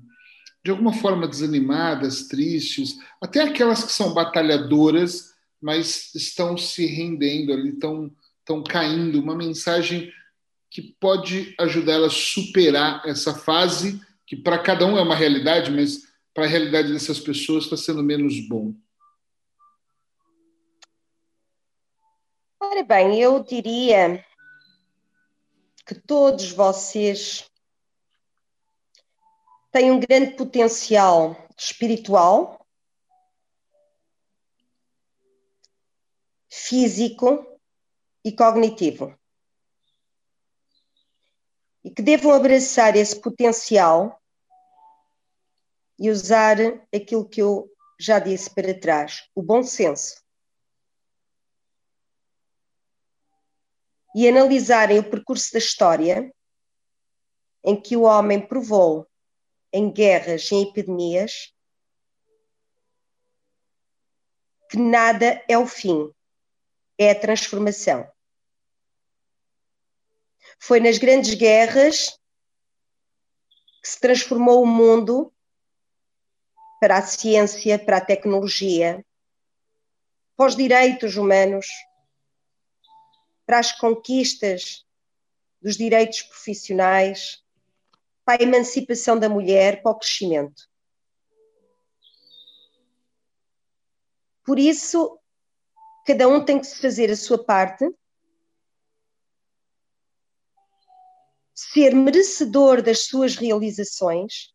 de 0.64 0.70
alguma 0.70 0.92
forma 0.92 1.26
desanimadas, 1.26 2.28
tristes, 2.28 2.98
até 3.20 3.42
aquelas 3.42 3.84
que 3.84 3.92
são 3.92 4.12
batalhadoras, 4.12 5.34
mas 5.60 6.14
estão 6.14 6.56
se 6.56 6.86
rendendo 6.86 7.52
ali, 7.52 7.70
estão, 7.70 8.10
estão 8.40 8.62
caindo. 8.62 9.20
Uma 9.20 9.34
mensagem 9.34 10.12
que 10.70 10.82
pode 10.82 11.54
ajudar 11.58 11.94
elas 11.94 12.12
a 12.12 12.16
superar 12.16 13.02
essa 13.06 13.34
fase, 13.34 14.00
que 14.26 14.36
para 14.36 14.58
cada 14.58 14.86
um 14.86 14.98
é 14.98 15.02
uma 15.02 15.16
realidade, 15.16 15.70
mas 15.70 16.02
para 16.34 16.44
a 16.44 16.48
realidade 16.48 16.92
dessas 16.92 17.18
pessoas 17.18 17.64
está 17.64 17.76
sendo 17.76 18.02
menos 18.02 18.46
bom. 18.46 18.74
Ora 22.60 22.82
bem, 22.82 23.20
eu 23.20 23.42
diria 23.42 24.24
que 25.86 25.94
todos 25.94 26.52
vocês 26.52 27.47
têm 29.78 29.92
um 29.92 30.00
grande 30.00 30.34
potencial 30.34 31.36
espiritual, 31.56 32.66
físico 36.50 37.46
e 38.24 38.32
cognitivo. 38.32 39.16
E 41.84 41.92
que 41.92 42.02
devam 42.02 42.32
abraçar 42.32 42.96
esse 42.96 43.20
potencial 43.20 44.20
e 45.96 46.10
usar 46.10 46.56
aquilo 46.92 47.28
que 47.28 47.40
eu 47.40 47.70
já 48.00 48.18
disse 48.18 48.52
para 48.52 48.78
trás, 48.80 49.30
o 49.32 49.40
bom 49.40 49.62
senso. 49.62 50.20
E 54.12 54.28
analisarem 54.28 54.98
o 54.98 55.08
percurso 55.08 55.52
da 55.52 55.60
história, 55.60 56.34
em 57.62 57.80
que 57.80 57.96
o 57.96 58.02
homem 58.02 58.44
provou 58.44 59.08
em 59.72 59.90
guerras 59.90 60.50
em 60.50 60.62
epidemias 60.62 61.54
que 64.68 64.76
nada 64.76 65.42
é 65.48 65.56
o 65.56 65.66
fim, 65.66 66.12
é 66.98 67.10
a 67.10 67.18
transformação. 67.18 68.10
Foi 70.58 70.78
nas 70.78 70.98
grandes 70.98 71.34
guerras 71.34 72.18
que 73.82 73.88
se 73.88 74.00
transformou 74.00 74.62
o 74.62 74.66
mundo 74.66 75.32
para 76.80 76.98
a 76.98 77.02
ciência, 77.02 77.78
para 77.78 77.96
a 77.96 78.04
tecnologia, 78.04 79.04
para 80.36 80.48
os 80.48 80.56
direitos 80.56 81.16
humanos, 81.16 81.66
para 83.46 83.58
as 83.58 83.72
conquistas 83.72 84.86
dos 85.62 85.76
direitos 85.76 86.22
profissionais, 86.22 87.42
para 88.28 88.42
a 88.42 88.46
emancipação 88.46 89.18
da 89.18 89.26
mulher, 89.26 89.80
para 89.80 89.90
o 89.90 89.98
crescimento. 89.98 90.68
Por 94.44 94.58
isso, 94.58 95.18
cada 96.06 96.28
um 96.28 96.44
tem 96.44 96.60
que 96.60 96.66
fazer 96.66 97.10
a 97.10 97.16
sua 97.16 97.42
parte, 97.42 97.90
ser 101.54 101.94
merecedor 101.94 102.82
das 102.82 103.06
suas 103.06 103.34
realizações 103.34 104.54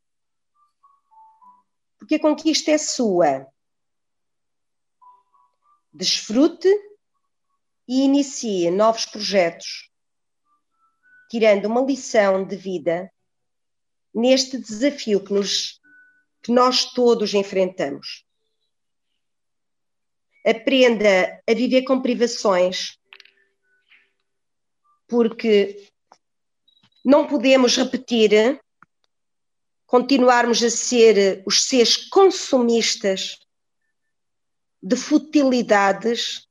porque 1.97 2.15
a 2.15 2.21
conquista 2.21 2.69
é 2.69 2.77
sua. 2.77 3.47
Desfrute 5.91 6.67
e 7.87 8.03
inicie 8.03 8.69
novos 8.69 9.05
projetos, 9.05 9.89
tirando 11.31 11.65
uma 11.65 11.81
lição 11.81 12.45
de 12.45 12.57
vida 12.57 13.12
neste 14.13 14.57
desafio 14.57 15.23
que, 15.23 15.33
nos, 15.33 15.81
que 16.41 16.51
nós 16.51 16.93
todos 16.93 17.33
enfrentamos. 17.33 18.25
Aprenda 20.45 21.41
a 21.47 21.53
viver 21.53 21.83
com 21.83 22.01
privações, 22.01 22.97
porque 25.07 25.89
não 27.03 27.27
podemos 27.27 27.75
repetir 27.75 28.61
continuarmos 29.85 30.63
a 30.63 30.69
ser 30.69 31.43
os 31.45 31.63
seres 31.65 31.97
consumistas 32.09 33.37
de 34.81 34.95
futilidades 34.95 36.47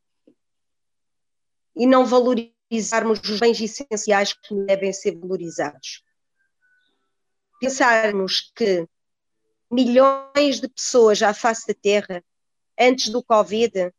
e 1.77 1.87
não 1.87 2.07
valorizarmos 2.07 3.21
os 3.21 3.41
bens 3.41 3.61
essenciais 3.61 4.33
que 4.33 4.55
devem 4.65 4.93
ser 4.93 5.19
valorizados. 5.19 6.03
Pensarmos 7.63 8.51
que 8.57 8.89
milhões 9.71 10.61
de 10.61 10.69
pessoas 10.69 11.23
à 11.23 11.33
face 11.33 11.65
da 11.69 11.73
Terra, 11.73 12.25
antes 12.77 13.09
do 13.09 13.23
Covid, 13.23 13.95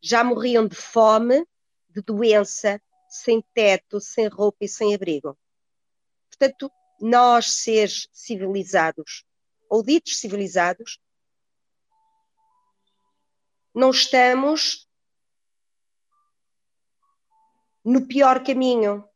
já 0.00 0.24
morriam 0.24 0.66
de 0.66 0.74
fome, 0.74 1.46
de 1.88 2.02
doença, 2.02 2.82
sem 3.08 3.40
teto, 3.54 4.00
sem 4.00 4.26
roupa 4.26 4.64
e 4.64 4.68
sem 4.68 4.96
abrigo. 4.96 5.38
Portanto, 6.28 6.72
nós, 7.00 7.52
seres 7.52 8.08
civilizados, 8.12 9.24
ou 9.70 9.80
ditos 9.84 10.18
civilizados, 10.18 10.98
não 13.72 13.90
estamos 13.90 14.88
no 17.84 18.08
pior 18.08 18.42
caminho. 18.42 19.08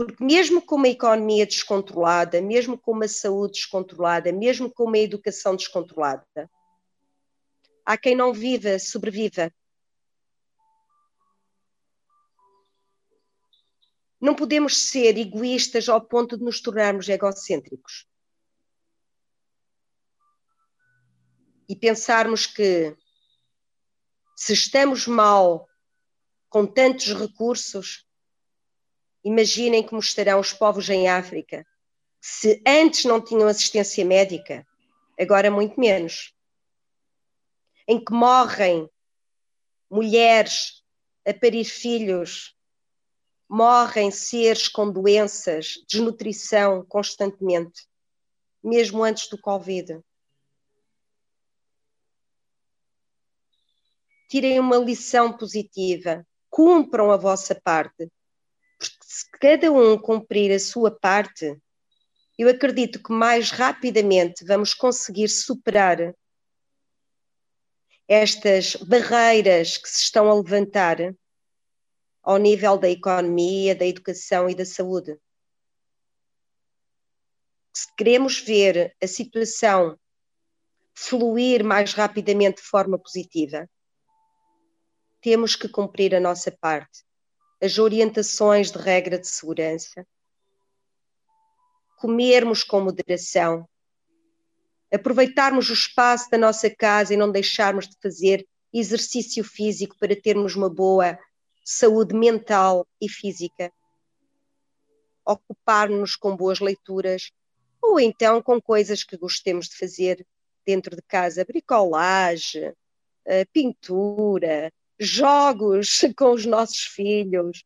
Porque, 0.00 0.24
mesmo 0.24 0.62
com 0.62 0.76
uma 0.76 0.88
economia 0.88 1.44
descontrolada, 1.44 2.40
mesmo 2.40 2.78
com 2.78 2.92
uma 2.92 3.06
saúde 3.06 3.58
descontrolada, 3.58 4.32
mesmo 4.32 4.72
com 4.72 4.84
uma 4.84 4.96
educação 4.96 5.54
descontrolada, 5.54 6.50
há 7.84 7.98
quem 7.98 8.16
não 8.16 8.32
viva, 8.32 8.78
sobreviva. 8.78 9.52
Não 14.18 14.34
podemos 14.34 14.88
ser 14.88 15.18
egoístas 15.18 15.86
ao 15.86 16.00
ponto 16.00 16.38
de 16.38 16.44
nos 16.44 16.62
tornarmos 16.62 17.06
egocêntricos. 17.06 18.08
E 21.68 21.76
pensarmos 21.76 22.46
que 22.46 22.96
se 24.34 24.54
estamos 24.54 25.06
mal 25.06 25.68
com 26.48 26.66
tantos 26.66 27.12
recursos, 27.12 28.08
imaginem 29.24 29.82
como 29.82 30.00
estarão 30.00 30.40
os 30.40 30.52
povos 30.52 30.88
em 30.88 31.08
África, 31.08 31.66
se 32.20 32.62
antes 32.66 33.04
não 33.04 33.20
tinham 33.20 33.48
assistência 33.48 34.04
médica, 34.04 34.66
agora 35.18 35.50
muito 35.50 35.78
menos. 35.78 36.34
Em 37.88 38.02
que 38.02 38.12
morrem 38.12 38.88
mulheres 39.90 40.82
a 41.26 41.34
parir 41.34 41.64
filhos 41.64 42.54
morrem 43.50 44.12
seres 44.12 44.68
com 44.68 44.88
doenças, 44.88 45.82
desnutrição 45.88 46.86
constantemente, 46.86 47.84
mesmo 48.62 49.02
antes 49.02 49.28
do 49.28 49.36
Covid. 49.36 50.00
Tirem 54.28 54.60
uma 54.60 54.76
lição 54.76 55.36
positiva, 55.36 56.24
cumpram 56.48 57.10
a 57.10 57.16
vossa 57.16 57.52
parte, 57.52 58.08
porque 58.80 58.96
se 59.02 59.30
cada 59.38 59.70
um 59.70 59.98
cumprir 59.98 60.50
a 60.50 60.58
sua 60.58 60.90
parte, 60.90 61.60
eu 62.38 62.48
acredito 62.48 63.02
que 63.02 63.12
mais 63.12 63.50
rapidamente 63.50 64.44
vamos 64.46 64.72
conseguir 64.72 65.28
superar 65.28 66.14
estas 68.08 68.76
barreiras 68.76 69.76
que 69.76 69.88
se 69.88 70.00
estão 70.00 70.30
a 70.30 70.34
levantar 70.34 71.14
ao 72.22 72.38
nível 72.38 72.78
da 72.78 72.88
economia, 72.88 73.74
da 73.74 73.84
educação 73.84 74.48
e 74.48 74.54
da 74.54 74.64
saúde. 74.64 75.18
Se 77.74 77.86
queremos 77.94 78.40
ver 78.40 78.96
a 79.00 79.06
situação 79.06 79.98
fluir 80.94 81.62
mais 81.62 81.94
rapidamente 81.94 82.62
de 82.62 82.68
forma 82.68 82.98
positiva, 82.98 83.68
temos 85.20 85.54
que 85.54 85.68
cumprir 85.68 86.14
a 86.14 86.20
nossa 86.20 86.50
parte, 86.50 87.04
as 87.60 87.78
orientações 87.78 88.70
de 88.70 88.78
regra 88.78 89.18
de 89.18 89.26
segurança, 89.26 90.06
comermos 91.98 92.64
com 92.64 92.80
moderação, 92.80 93.68
aproveitarmos 94.92 95.68
o 95.68 95.74
espaço 95.74 96.30
da 96.30 96.38
nossa 96.38 96.70
casa 96.74 97.12
e 97.12 97.16
não 97.16 97.30
deixarmos 97.30 97.86
de 97.86 97.96
fazer 98.02 98.46
exercício 98.72 99.44
físico 99.44 99.96
para 99.98 100.20
termos 100.20 100.56
uma 100.56 100.70
boa 100.70 101.18
saúde 101.64 102.14
mental 102.14 102.86
e 103.00 103.08
física, 103.08 103.70
ocupar-nos 105.24 106.16
com 106.16 106.34
boas 106.34 106.60
leituras 106.60 107.30
ou 107.82 108.00
então 108.00 108.42
com 108.42 108.60
coisas 108.60 109.04
que 109.04 109.16
gostemos 109.16 109.68
de 109.68 109.76
fazer 109.76 110.26
dentro 110.64 110.96
de 110.96 111.02
casa, 111.02 111.44
bricolagem, 111.44 112.72
eh, 113.24 113.44
pintura, 113.46 114.72
jogos 115.00 116.00
com 116.16 116.32
os 116.32 116.46
nossos 116.46 116.82
filhos, 116.82 117.64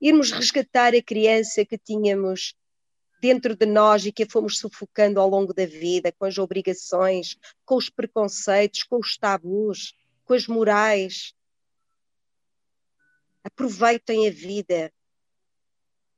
irmos 0.00 0.32
resgatar 0.32 0.94
a 0.94 1.02
criança 1.02 1.64
que 1.64 1.78
tínhamos 1.78 2.54
dentro 3.20 3.54
de 3.54 3.66
nós 3.66 4.06
e 4.06 4.10
que 4.10 4.22
a 4.22 4.26
fomos 4.28 4.58
sufocando 4.58 5.20
ao 5.20 5.28
longo 5.28 5.52
da 5.52 5.66
vida, 5.66 6.10
com 6.10 6.24
as 6.24 6.38
obrigações, 6.38 7.36
com 7.66 7.76
os 7.76 7.90
preconceitos, 7.90 8.82
com 8.82 8.98
os 8.98 9.18
tabus, 9.18 9.94
com 10.24 10.32
as 10.32 10.46
morais 10.46 11.34
aproveitem 13.44 14.28
a 14.28 14.30
vida, 14.30 14.92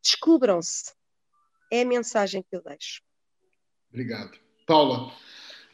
descubram-se. 0.03 0.93
É 1.71 1.83
a 1.83 1.87
mensagem 1.87 2.43
que 2.43 2.55
eu 2.55 2.63
deixo. 2.63 3.03
Obrigado. 3.89 4.39
Paula, 4.67 5.13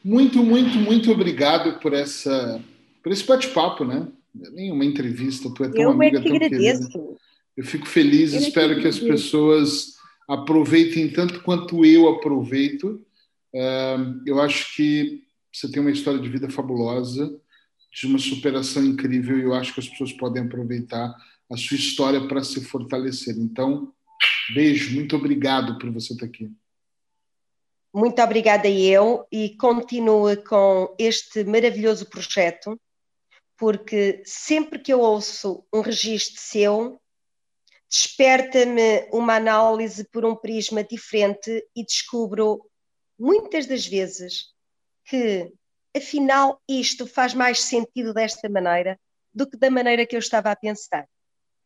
muito, 0.05 0.43
muito, 0.43 0.79
muito 0.79 1.11
obrigado 1.11 1.81
por, 1.81 1.93
essa, 1.93 2.63
por 3.03 3.11
esse 3.11 3.25
bate-papo, 3.25 3.85
né? 3.85 4.07
Nenhuma 4.53 4.85
entrevista, 4.85 5.53
tu 5.53 5.65
é 5.65 5.69
tão 5.69 5.83
eu 5.83 5.91
amiga, 5.91 6.19
é 6.19 6.23
que 6.23 6.29
tão 6.29 6.37
agradeço. 6.37 6.89
querida. 6.89 7.17
Eu 7.57 7.65
fico 7.65 7.87
feliz, 7.87 8.35
eu 8.35 8.41
espero 8.41 8.77
que, 8.77 8.83
que 8.83 8.89
as 8.89 8.99
pessoas 8.99 9.95
aproveitem 10.29 11.11
tanto 11.11 11.43
quanto 11.43 11.85
eu 11.85 12.09
aproveito. 12.09 13.05
Uh, 13.53 14.23
eu 14.27 14.41
acho 14.41 14.77
que 14.77 15.25
você 15.53 15.69
tem 15.71 15.81
uma 15.81 15.91
história 15.91 16.21
de 16.21 16.29
vida 16.29 16.49
fabulosa, 16.51 17.35
de 17.93 18.07
uma 18.07 18.19
superação 18.19 18.85
incrível, 18.85 19.39
e 19.39 19.43
eu 19.43 19.55
acho 19.55 19.75
que 19.75 19.81
as 19.81 19.89
pessoas 19.89 20.13
podem 20.13 20.45
aproveitar 20.45 21.15
a 21.51 21.57
sua 21.57 21.77
história 21.77 22.29
para 22.29 22.45
se 22.45 22.61
fortalecer. 22.61 23.35
Então, 23.37 23.93
beijo, 24.55 24.95
muito 24.95 25.17
obrigado 25.17 25.79
por 25.79 25.91
você 25.91 26.13
estar 26.13 26.27
aqui. 26.27 26.51
muito 27.93 28.23
obrigada 28.23 28.69
eu 28.69 29.27
e 29.33 29.57
continue 29.57 30.37
com 30.37 30.95
este 30.99 31.43
maravilhoso 31.43 32.07
projeto, 32.07 32.79
porque 33.59 34.23
sempre 34.25 34.79
que 34.79 34.93
eu 34.93 35.01
ouço 35.01 35.67
um 35.75 35.81
registro 35.81 36.41
seu, 36.41 37.03
desperta-me 37.89 39.09
uma 39.13 39.35
análise 39.35 40.05
por 40.05 40.25
um 40.25 40.37
prisma 40.37 40.85
diferente 40.85 41.67
e 41.75 41.85
descubro 41.85 42.65
muitas 43.19 43.67
das 43.67 43.85
vezes 43.85 44.55
que 45.05 45.53
afinal 45.97 46.63
isto 46.69 47.05
faz 47.05 47.35
mais 47.35 47.61
sentido 47.61 48.15
desta 48.15 48.49
maneira 48.49 48.99
do 49.35 49.49
que 49.49 49.57
da 49.57 49.71
maneira 49.71 50.07
que 50.07 50.15
eu 50.15 50.21
estava 50.21 50.53
a 50.53 50.57
pensar. 50.57 51.09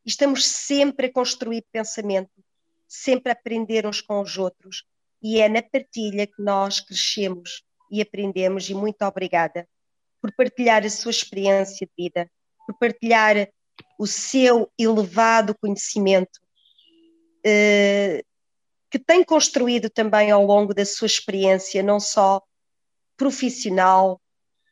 Estamos 0.04 0.46
sempre 0.46 1.06
a 1.06 1.12
construir 1.12 1.64
pensamento, 1.70 2.42
sempre 2.88 3.30
a 3.30 3.34
aprender 3.34 3.86
uns 3.86 4.00
com 4.00 4.20
os 4.20 4.38
outros, 4.38 4.84
e 5.22 5.40
é 5.40 5.48
na 5.48 5.62
partilha 5.62 6.26
que 6.26 6.42
nós 6.42 6.80
crescemos 6.80 7.62
e 7.90 8.00
aprendemos. 8.00 8.68
E 8.68 8.74
muito 8.74 9.02
obrigada 9.04 9.68
por 10.22 10.32
partilhar 10.36 10.86
a 10.86 10.90
sua 10.90 11.10
experiência 11.10 11.84
de 11.84 11.92
vida, 11.98 12.30
por 12.64 12.78
partilhar 12.78 13.48
o 13.98 14.06
seu 14.06 14.70
elevado 14.78 15.54
conhecimento, 15.60 16.40
eh, 17.44 18.22
que 18.88 19.00
tem 19.00 19.24
construído 19.24 19.90
também 19.90 20.30
ao 20.30 20.44
longo 20.46 20.72
da 20.72 20.86
sua 20.86 21.06
experiência, 21.06 21.82
não 21.82 21.98
só 21.98 22.40
profissional, 23.16 24.20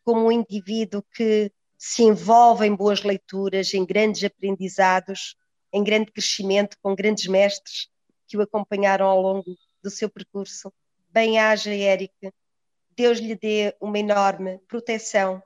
como 0.05 0.27
um 0.27 0.33
indivíduo 0.33 1.03
que 1.15 1.51
se 1.77 2.05
envolve 2.05 2.67
em 2.67 2.75
boas 2.75 3.03
leituras, 3.03 3.75
em 3.75 3.85
grandes 3.85 4.23
aprendizados, 4.23 5.35
em 5.73 5.83
grande 5.83 6.13
crescimento, 6.13 6.77
com 6.83 6.95
grandes 6.95 7.27
mestres 7.27 7.89
que 8.29 8.37
o 8.37 8.43
acompanharam 8.43 9.07
ao 9.07 9.21
longo 9.21 9.57
do 9.83 9.91
seu 9.91 10.09
percurso. 10.09 10.73
Bem-haja, 11.09 11.75
Érica. 11.75 12.33
Deus 12.97 13.19
lhe 13.19 13.35
dê 13.35 13.75
uma 13.81 13.99
enorme 13.99 14.59
proteção, 14.69 15.43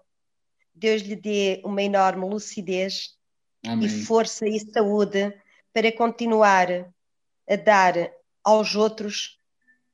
Deus 0.75 1.03
lhe 1.03 1.15
dê 1.15 1.61
uma 1.65 1.83
enorme 1.83 2.27
lucidez 2.27 3.17
Amém. 3.65 3.87
e 3.87 4.05
força 4.05 4.47
e 4.47 4.59
saúde 4.59 5.33
para 5.73 5.93
continuar 5.93 6.69
a 7.49 7.57
dar 7.57 7.95
aos 8.43 8.75
outros 8.75 9.39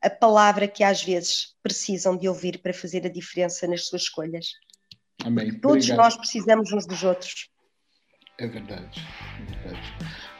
a 0.03 0.09
palavra 0.09 0.67
que 0.67 0.83
às 0.83 1.03
vezes 1.03 1.55
precisam 1.63 2.17
de 2.17 2.29
ouvir 2.29 2.59
para 2.59 2.73
fazer 2.73 3.05
a 3.05 3.11
diferença 3.11 3.67
nas 3.67 3.87
suas 3.87 4.03
escolhas. 4.03 4.53
Amém. 5.23 5.53
Todos 5.61 5.85
obrigado. 5.85 5.99
nós 5.99 6.17
precisamos 6.17 6.73
uns 6.73 6.87
dos 6.87 7.03
outros. 7.03 7.51
É 8.39 8.47
verdade, 8.47 9.01
é 9.39 9.45
verdade. 9.45 9.93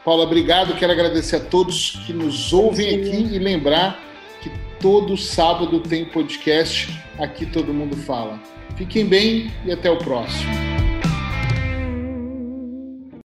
Paula, 0.03 0.23
obrigado. 0.23 0.75
Quero 0.75 0.91
agradecer 0.91 1.35
a 1.35 1.45
todos 1.45 1.91
que 2.07 2.11
nos 2.11 2.51
ouvem 2.51 2.95
aqui 2.95 3.35
e 3.35 3.37
lembrar 3.37 4.10
todo 4.81 5.15
sábado 5.15 5.79
tem 5.79 6.03
podcast. 6.05 6.99
Aqui 7.19 7.45
todo 7.45 7.73
mundo 7.73 7.95
fala. 7.95 8.39
Fiquem 8.75 9.05
bem 9.05 9.51
e 9.63 9.71
até 9.71 9.89
o 9.91 9.97
próximo. 9.97 10.70